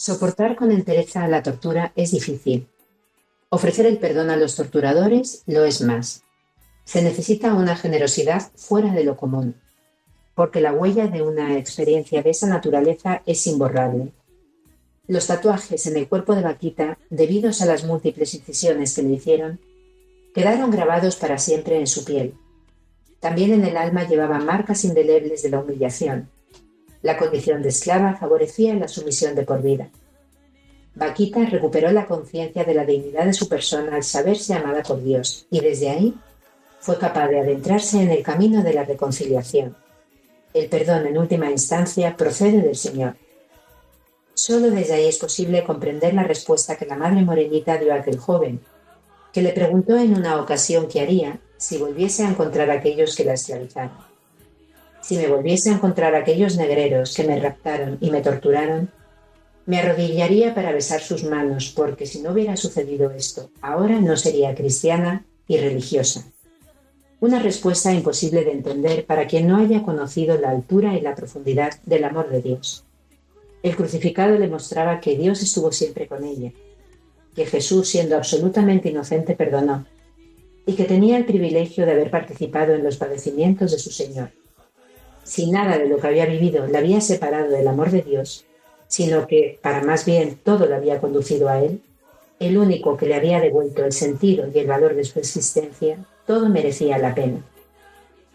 Soportar 0.07 0.55
con 0.55 0.71
entereza 0.71 1.27
la 1.27 1.43
tortura 1.43 1.91
es 1.97 2.11
difícil. 2.11 2.65
Ofrecer 3.49 3.85
el 3.85 3.97
perdón 3.97 4.29
a 4.29 4.37
los 4.37 4.55
torturadores 4.55 5.43
lo 5.47 5.65
es 5.65 5.81
más. 5.81 6.23
Se 6.85 7.01
necesita 7.01 7.53
una 7.53 7.75
generosidad 7.75 8.49
fuera 8.55 8.93
de 8.93 9.03
lo 9.03 9.17
común, 9.17 9.55
porque 10.33 10.61
la 10.61 10.71
huella 10.71 11.07
de 11.07 11.23
una 11.23 11.57
experiencia 11.57 12.23
de 12.23 12.29
esa 12.29 12.47
naturaleza 12.47 13.21
es 13.25 13.45
imborrable. 13.47 14.13
Los 15.07 15.27
tatuajes 15.27 15.85
en 15.87 15.97
el 15.97 16.07
cuerpo 16.07 16.35
de 16.35 16.43
Vaquita, 16.43 16.97
debidos 17.09 17.61
a 17.61 17.65
las 17.65 17.83
múltiples 17.83 18.33
incisiones 18.33 18.95
que 18.95 19.01
le 19.01 19.15
hicieron, 19.15 19.59
quedaron 20.33 20.71
grabados 20.71 21.17
para 21.17 21.37
siempre 21.37 21.79
en 21.79 21.87
su 21.87 22.05
piel. 22.05 22.33
También 23.19 23.51
en 23.51 23.65
el 23.65 23.75
alma 23.75 24.07
llevaba 24.07 24.39
marcas 24.39 24.85
indelebles 24.85 25.43
de 25.43 25.49
la 25.49 25.59
humillación, 25.59 26.29
la 27.01 27.17
condición 27.17 27.61
de 27.61 27.69
esclava 27.69 28.15
favorecía 28.15 28.73
la 28.75 28.87
sumisión 28.87 29.35
de 29.35 29.43
por 29.43 29.61
vida. 29.61 29.89
Vaquita 30.95 31.45
recuperó 31.45 31.91
la 31.91 32.07
conciencia 32.07 32.63
de 32.63 32.73
la 32.73 32.83
dignidad 32.83 33.25
de 33.25 33.33
su 33.33 33.47
persona 33.47 33.95
al 33.95 34.03
saberse 34.03 34.55
amada 34.55 34.81
por 34.81 35.03
Dios 35.03 35.45
y 35.51 35.59
desde 35.59 35.89
ahí 35.89 36.15
fue 36.79 36.97
capaz 36.97 37.27
de 37.27 37.39
adentrarse 37.39 38.01
en 38.01 38.09
el 38.09 38.23
camino 38.23 38.63
de 38.63 38.73
la 38.73 38.83
reconciliación. 38.83 39.75
El 40.53 40.69
perdón 40.69 41.05
en 41.05 41.17
última 41.17 41.51
instancia 41.51 42.17
procede 42.17 42.61
del 42.61 42.75
Señor. 42.75 43.15
Solo 44.33 44.71
desde 44.71 44.93
ahí 44.93 45.05
es 45.05 45.17
posible 45.17 45.63
comprender 45.63 46.13
la 46.13 46.23
respuesta 46.23 46.75
que 46.77 46.85
la 46.85 46.95
Madre 46.95 47.21
Morenita 47.21 47.77
dio 47.77 47.93
a 47.93 47.97
aquel 47.97 48.17
joven, 48.17 48.61
que 49.33 49.41
le 49.41 49.51
preguntó 49.51 49.97
en 49.97 50.15
una 50.15 50.41
ocasión 50.41 50.87
qué 50.87 51.01
haría 51.01 51.39
si 51.57 51.77
volviese 51.77 52.23
a 52.23 52.29
encontrar 52.29 52.71
a 52.71 52.75
aquellos 52.75 53.15
que 53.15 53.23
la 53.23 53.33
esclavizaron. 53.33 54.06
Si 55.07 55.15
me 55.15 55.29
volviese 55.29 55.69
a 55.69 55.73
encontrar 55.75 56.15
aquellos 56.15 56.57
negreros 56.57 57.15
que 57.15 57.23
me 57.23 57.39
raptaron 57.39 57.97
y 58.01 58.11
me 58.11 58.19
torturaron, 58.19 58.91
me 59.65 59.79
arrodillaría 59.79 60.53
para 60.53 60.73
besar 60.73 60.99
sus 60.99 61.23
manos, 61.23 61.71
porque 61.73 62.05
si 62.05 62.21
no 62.21 62.33
hubiera 62.33 62.57
sucedido 62.57 63.11
esto, 63.11 63.49
ahora 63.61 64.01
no 64.01 64.17
sería 64.17 64.53
cristiana 64.53 65.25
y 65.47 65.59
religiosa. 65.59 66.25
Una 67.21 67.39
respuesta 67.39 67.93
imposible 67.93 68.43
de 68.43 68.51
entender 68.51 69.05
para 69.05 69.27
quien 69.27 69.47
no 69.47 69.55
haya 69.55 69.81
conocido 69.81 70.37
la 70.37 70.49
altura 70.49 70.97
y 70.97 70.99
la 70.99 71.15
profundidad 71.15 71.71
del 71.85 72.03
amor 72.03 72.29
de 72.29 72.41
Dios. 72.41 72.83
El 73.63 73.77
crucificado 73.77 74.37
le 74.37 74.49
mostraba 74.49 74.99
que 74.99 75.17
Dios 75.17 75.41
estuvo 75.41 75.71
siempre 75.71 76.07
con 76.07 76.25
ella, 76.25 76.51
que 77.33 77.45
Jesús, 77.45 77.87
siendo 77.87 78.17
absolutamente 78.17 78.89
inocente, 78.89 79.37
perdonó, 79.37 79.85
y 80.65 80.73
que 80.73 80.83
tenía 80.83 81.15
el 81.15 81.23
privilegio 81.23 81.85
de 81.85 81.93
haber 81.93 82.11
participado 82.11 82.73
en 82.73 82.83
los 82.83 82.97
padecimientos 82.97 83.71
de 83.71 83.79
su 83.79 83.89
Señor. 83.89 84.31
Si 85.28 85.51
nada 85.51 85.78
de 85.78 85.89
lo 85.89 85.97
que 85.97 86.07
había 86.07 86.25
vivido 86.25 86.65
le 86.67 86.78
había 86.78 87.01
separado 87.01 87.49
del 87.49 87.67
amor 87.67 87.91
de 87.91 88.01
Dios, 88.01 88.45
sino 88.88 89.28
que, 89.28 89.59
para 89.61 89.84
más 89.84 90.05
bien, 90.05 90.39
todo 90.41 90.67
lo 90.67 90.75
había 90.75 91.01
conducido 91.01 91.49
a 91.49 91.61
Él, 91.61 91.82
el 92.39 92.57
único 92.57 92.95
que 92.95 93.07
le 93.07 93.15
había 93.15 93.41
devuelto 93.41 93.84
el 93.84 93.91
sentido 93.91 94.47
y 94.47 94.57
el 94.57 94.67
valor 94.67 94.95
de 94.95 95.03
su 95.03 95.19
existencia, 95.19 95.97
todo 96.25 96.47
merecía 96.47 96.97
la 96.97 97.13
pena. 97.13 97.41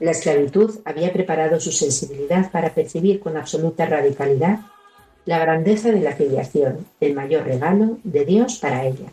La 0.00 0.10
esclavitud 0.10 0.80
había 0.84 1.14
preparado 1.14 1.58
su 1.60 1.72
sensibilidad 1.72 2.50
para 2.50 2.74
percibir 2.74 3.20
con 3.20 3.38
absoluta 3.38 3.86
radicalidad 3.86 4.60
la 5.24 5.38
grandeza 5.38 5.92
de 5.92 6.00
la 6.00 6.12
filiación, 6.12 6.86
el 7.00 7.14
mayor 7.14 7.44
regalo 7.44 7.96
de 8.04 8.26
Dios 8.26 8.58
para 8.58 8.84
ella. 8.84 9.10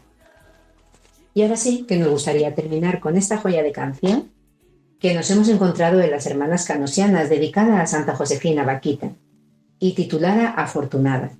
Y 1.33 1.43
ahora 1.43 1.55
sí 1.55 1.85
que 1.87 1.95
nos 1.95 2.09
gustaría 2.09 2.53
terminar 2.53 2.99
con 2.99 3.15
esta 3.15 3.37
joya 3.37 3.63
de 3.63 3.71
canción 3.71 4.31
que 4.99 5.13
nos 5.13 5.29
hemos 5.31 5.49
encontrado 5.49 6.01
en 6.01 6.11
las 6.11 6.25
Hermanas 6.25 6.65
Canosianas 6.65 7.29
dedicada 7.29 7.81
a 7.81 7.87
Santa 7.87 8.15
Josefina 8.15 8.63
Vaquita 8.63 9.11
y 9.79 9.93
titulada 9.93 10.49
Afortunada. 10.49 11.31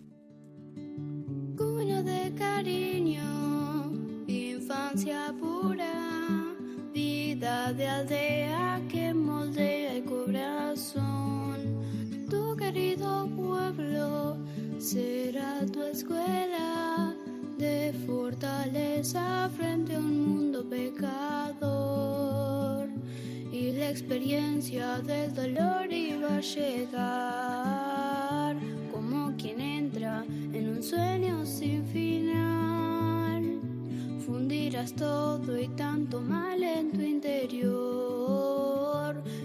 de 7.73 7.87
aldea 7.87 8.81
que 8.89 9.13
moldea 9.13 9.93
el 9.93 10.03
corazón. 10.05 11.57
Tu 12.29 12.55
querido 12.55 13.27
pueblo 13.35 14.37
será 14.79 15.65
tu 15.71 15.83
escuela 15.83 17.13
de 17.57 17.93
fortaleza 18.07 19.49
frente 19.55 19.95
a 19.95 19.99
un 19.99 20.27
mundo 20.27 20.67
pecador. 20.67 22.38
Y 23.59 23.73
la 23.73 23.89
experiencia 23.89 24.99
del 24.99 25.33
dolor 25.33 25.91
iba 25.91 26.37
a 26.37 26.39
llegar 26.39 26.95
como 28.89 29.35
quien 29.35 29.59
entra 29.59 30.23
en 30.29 30.69
un 30.69 30.81
sueño 30.81 31.45
sin 31.45 31.85
final. 31.87 33.59
Fundirás 34.25 34.93
todo 34.93 35.59
y 35.59 35.67
tanto 35.75 36.21
mal 36.21 36.63
en 36.63 36.93
tu 36.93 37.01
interior, 37.01 37.51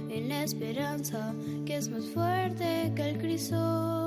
en 0.08 0.28
la 0.28 0.44
esperanza 0.44 1.34
que 1.66 1.74
es 1.74 1.88
más 1.88 2.04
fuerte 2.04 2.92
que 2.94 3.02
el 3.10 3.18
crisol. 3.18 4.03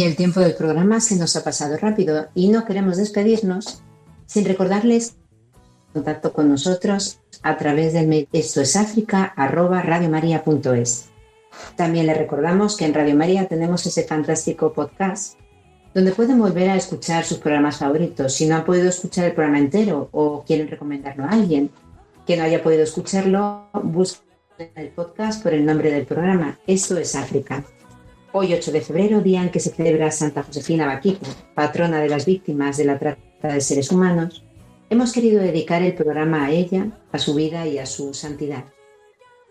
Y 0.00 0.04
el 0.04 0.16
tiempo 0.16 0.40
del 0.40 0.54
programa 0.54 0.98
se 0.98 1.16
nos 1.16 1.36
ha 1.36 1.44
pasado 1.44 1.76
rápido 1.76 2.28
y 2.34 2.48
no 2.48 2.64
queremos 2.64 2.96
despedirnos 2.96 3.82
sin 4.24 4.46
recordarles 4.46 5.16
contacto 5.92 6.32
con 6.32 6.48
nosotros 6.48 7.20
a 7.42 7.58
través 7.58 7.92
del 7.92 8.08
mail 8.08 8.26
esto 8.32 8.62
es 8.62 8.78
También 11.76 12.06
les 12.06 12.16
recordamos 12.16 12.78
que 12.78 12.86
en 12.86 12.94
Radio 12.94 13.14
María 13.14 13.46
tenemos 13.46 13.84
ese 13.84 14.04
fantástico 14.04 14.72
podcast 14.72 15.38
donde 15.94 16.12
pueden 16.12 16.38
volver 16.38 16.70
a 16.70 16.76
escuchar 16.76 17.26
sus 17.26 17.36
programas 17.36 17.76
favoritos. 17.76 18.32
Si 18.32 18.46
no 18.46 18.56
han 18.56 18.64
podido 18.64 18.88
escuchar 18.88 19.26
el 19.26 19.34
programa 19.34 19.58
entero 19.58 20.08
o 20.12 20.42
quieren 20.46 20.68
recomendarlo 20.68 21.24
a 21.24 21.32
alguien 21.32 21.70
que 22.26 22.38
no 22.38 22.44
haya 22.44 22.62
podido 22.62 22.84
escucharlo, 22.84 23.68
busquen 23.82 24.70
el 24.76 24.88
podcast 24.92 25.42
por 25.42 25.52
el 25.52 25.66
nombre 25.66 25.90
del 25.90 26.06
programa. 26.06 26.58
Esto 26.66 26.96
es 26.96 27.14
África. 27.14 27.62
Hoy, 28.32 28.54
8 28.54 28.70
de 28.70 28.80
febrero, 28.80 29.20
día 29.20 29.42
en 29.42 29.50
que 29.50 29.58
se 29.58 29.70
celebra 29.70 30.12
Santa 30.12 30.44
Josefina 30.44 30.86
Baquita, 30.86 31.26
patrona 31.52 32.00
de 32.00 32.08
las 32.08 32.26
víctimas 32.26 32.76
de 32.76 32.84
la 32.84 32.96
trata 32.96 33.48
de 33.48 33.60
seres 33.60 33.90
humanos, 33.90 34.44
hemos 34.88 35.12
querido 35.12 35.42
dedicar 35.42 35.82
el 35.82 35.94
programa 35.94 36.44
a 36.44 36.52
ella, 36.52 36.92
a 37.10 37.18
su 37.18 37.34
vida 37.34 37.66
y 37.66 37.78
a 37.78 37.86
su 37.86 38.14
santidad. 38.14 38.66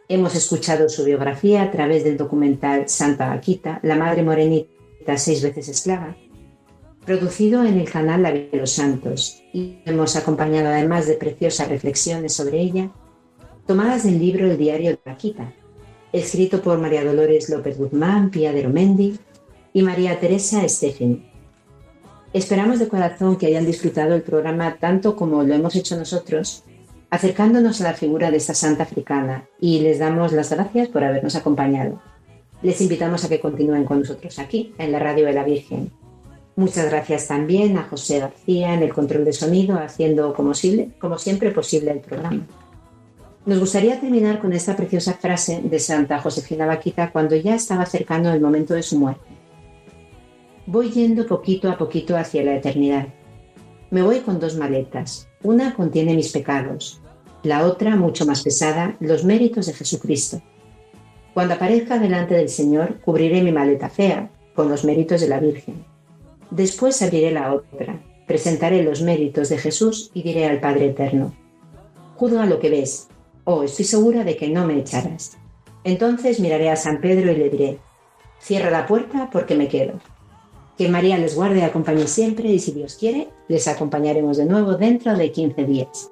Hemos 0.08 0.34
escuchado 0.34 0.88
su 0.88 1.04
biografía 1.04 1.64
a 1.64 1.72
través 1.72 2.06
del 2.06 2.16
documental 2.16 2.88
Santa 2.88 3.28
Vaquita, 3.28 3.82
la 3.84 3.98
Madre 3.98 4.24
Morenita 4.24 5.18
seis 5.18 5.44
veces 5.44 5.68
esclava, 5.68 6.16
producido 7.06 7.66
en 7.66 7.80
el 7.80 7.92
canal 7.92 8.24
La 8.24 8.32
Vida 8.32 8.48
de 8.50 8.58
los 8.60 8.72
Santos, 8.72 9.44
y 9.52 9.80
hemos 9.84 10.16
acompañado 10.16 10.70
además 10.70 11.06
de 11.06 11.16
preciosas 11.16 11.68
reflexiones 11.68 12.32
sobre 12.32 12.62
ella, 12.62 12.92
tomadas 13.68 14.06
del 14.06 14.20
libro 14.20 14.50
El 14.50 14.58
Diario 14.58 14.92
de 14.92 15.00
Vaquita, 15.06 15.54
escrito 16.12 16.62
por 16.62 16.80
María 16.80 17.04
Dolores 17.04 17.50
López 17.50 17.78
Guzmán, 17.78 18.32
Pía 18.32 18.52
de 18.52 18.64
Romendi 18.64 19.20
y 19.74 19.82
María 19.84 20.20
Teresa 20.20 20.64
Estefani. 20.64 21.26
Esperamos 22.34 22.80
de 22.80 22.88
corazón 22.88 23.38
que 23.38 23.48
hayan 23.48 23.66
disfrutado 23.66 24.14
el 24.14 24.22
programa 24.22 24.78
tanto 24.80 25.16
como 25.16 25.44
lo 25.44 25.54
hemos 25.54 25.76
hecho 25.76 25.98
nosotros, 25.98 26.64
acercándonos 27.10 27.82
a 27.82 27.86
la 27.86 27.94
figura 27.94 28.30
de 28.30 28.38
esta 28.38 28.54
santa 28.54 28.84
africana 28.84 29.48
y 29.60 29.80
les 29.80 30.00
damos 30.00 30.32
las 30.32 30.52
gracias 30.52 30.90
por 30.90 31.04
habernos 31.04 31.36
acompañado. 31.36 32.02
Les 32.62 32.82
invitamos 32.82 33.24
a 33.24 33.30
que 33.30 33.40
continúen 33.40 33.86
con 33.86 34.00
nosotros 34.00 34.38
aquí, 34.38 34.74
en 34.78 34.92
la 34.92 35.00
Radio 35.00 35.26
de 35.26 35.34
la 35.34 35.44
Virgen. 35.44 35.92
Muchas 36.56 36.90
gracias 36.90 37.28
también 37.28 37.78
a 37.78 37.84
José 37.84 38.20
García 38.20 38.74
en 38.74 38.84
el 38.84 38.94
control 38.94 39.24
de 39.24 39.34
sonido, 39.34 39.78
haciendo 39.80 40.34
como, 40.34 40.52
como 41.00 41.18
siempre 41.18 41.52
posible 41.52 41.92
el 41.92 42.00
programa. 42.02 42.46
Nos 43.46 43.60
gustaría 43.60 44.00
terminar 44.00 44.40
con 44.40 44.52
esta 44.52 44.76
preciosa 44.76 45.14
frase 45.14 45.62
de 45.64 45.80
Santa 45.80 46.20
Josefina 46.20 46.66
Vaquita 46.66 47.12
cuando 47.12 47.36
ya 47.36 47.56
estaba 47.56 47.86
cercano 47.86 48.34
el 48.34 48.42
momento 48.42 48.74
de 48.74 48.84
su 48.84 49.00
muerte. 49.00 49.30
Voy 50.66 50.92
yendo 50.92 51.26
poquito 51.26 51.72
a 51.72 51.78
poquito 51.78 52.18
hacia 52.18 52.44
la 52.44 52.56
eternidad. 52.56 53.08
Me 53.92 54.02
voy 54.02 54.20
con 54.20 54.40
dos 54.40 54.56
maletas. 54.56 55.28
Una 55.42 55.74
contiene 55.74 56.16
mis 56.16 56.32
pecados, 56.32 57.02
la 57.42 57.66
otra, 57.66 57.96
mucho 57.96 58.26
más 58.26 58.44
pesada, 58.44 58.98
los 59.00 59.24
méritos 59.24 59.68
de 59.68 59.74
Jesucristo. 59.74 60.42
Cuando 61.34 61.54
aparezca 61.54 61.98
delante 61.98 62.36
del 62.36 62.50
Señor, 62.50 63.00
cubriré 63.00 63.42
mi 63.42 63.54
maleta 63.54 63.90
fea 63.90 64.30
con 64.54 64.70
los 64.70 64.84
méritos 64.84 65.22
de 65.22 65.30
la 65.30 65.40
Virgen. 65.40 65.86
Después 66.52 67.02
abriré 67.02 67.32
la 67.32 67.54
otra, 67.54 68.02
presentaré 68.28 68.84
los 68.84 69.02
méritos 69.02 69.48
de 69.48 69.58
Jesús 69.58 70.12
y 70.14 70.24
diré 70.24 70.48
al 70.48 70.60
Padre 70.60 70.88
Eterno, 70.88 71.34
juzga 72.18 72.46
lo 72.46 72.60
que 72.60 72.70
ves, 72.70 73.08
oh, 73.50 73.64
estoy 73.64 73.86
segura 73.86 74.24
de 74.24 74.38
que 74.38 74.48
no 74.50 74.66
me 74.66 74.78
echarás. 74.78 75.38
Entonces 75.84 76.40
miraré 76.40 76.70
a 76.70 76.76
San 76.76 77.02
Pedro 77.02 77.32
y 77.32 77.36
le 77.36 77.50
diré, 77.50 77.80
cierra 78.40 78.70
la 78.70 78.86
puerta 78.86 79.30
porque 79.32 79.56
me 79.56 79.68
quedo. 79.68 79.94
Que 80.78 80.88
María 80.88 81.18
les 81.18 81.36
guarde 81.36 81.60
y 81.60 81.64
acompañe 81.64 82.08
siempre 82.08 82.50
y 82.50 82.60
si 82.60 82.72
Dios 82.72 82.96
quiere, 82.96 83.30
les 83.48 83.68
acompañaremos 83.68 84.38
de 84.38 84.46
nuevo 84.46 84.76
dentro 84.76 85.18
de 85.18 85.32
15 85.32 85.66
días. 85.66 86.12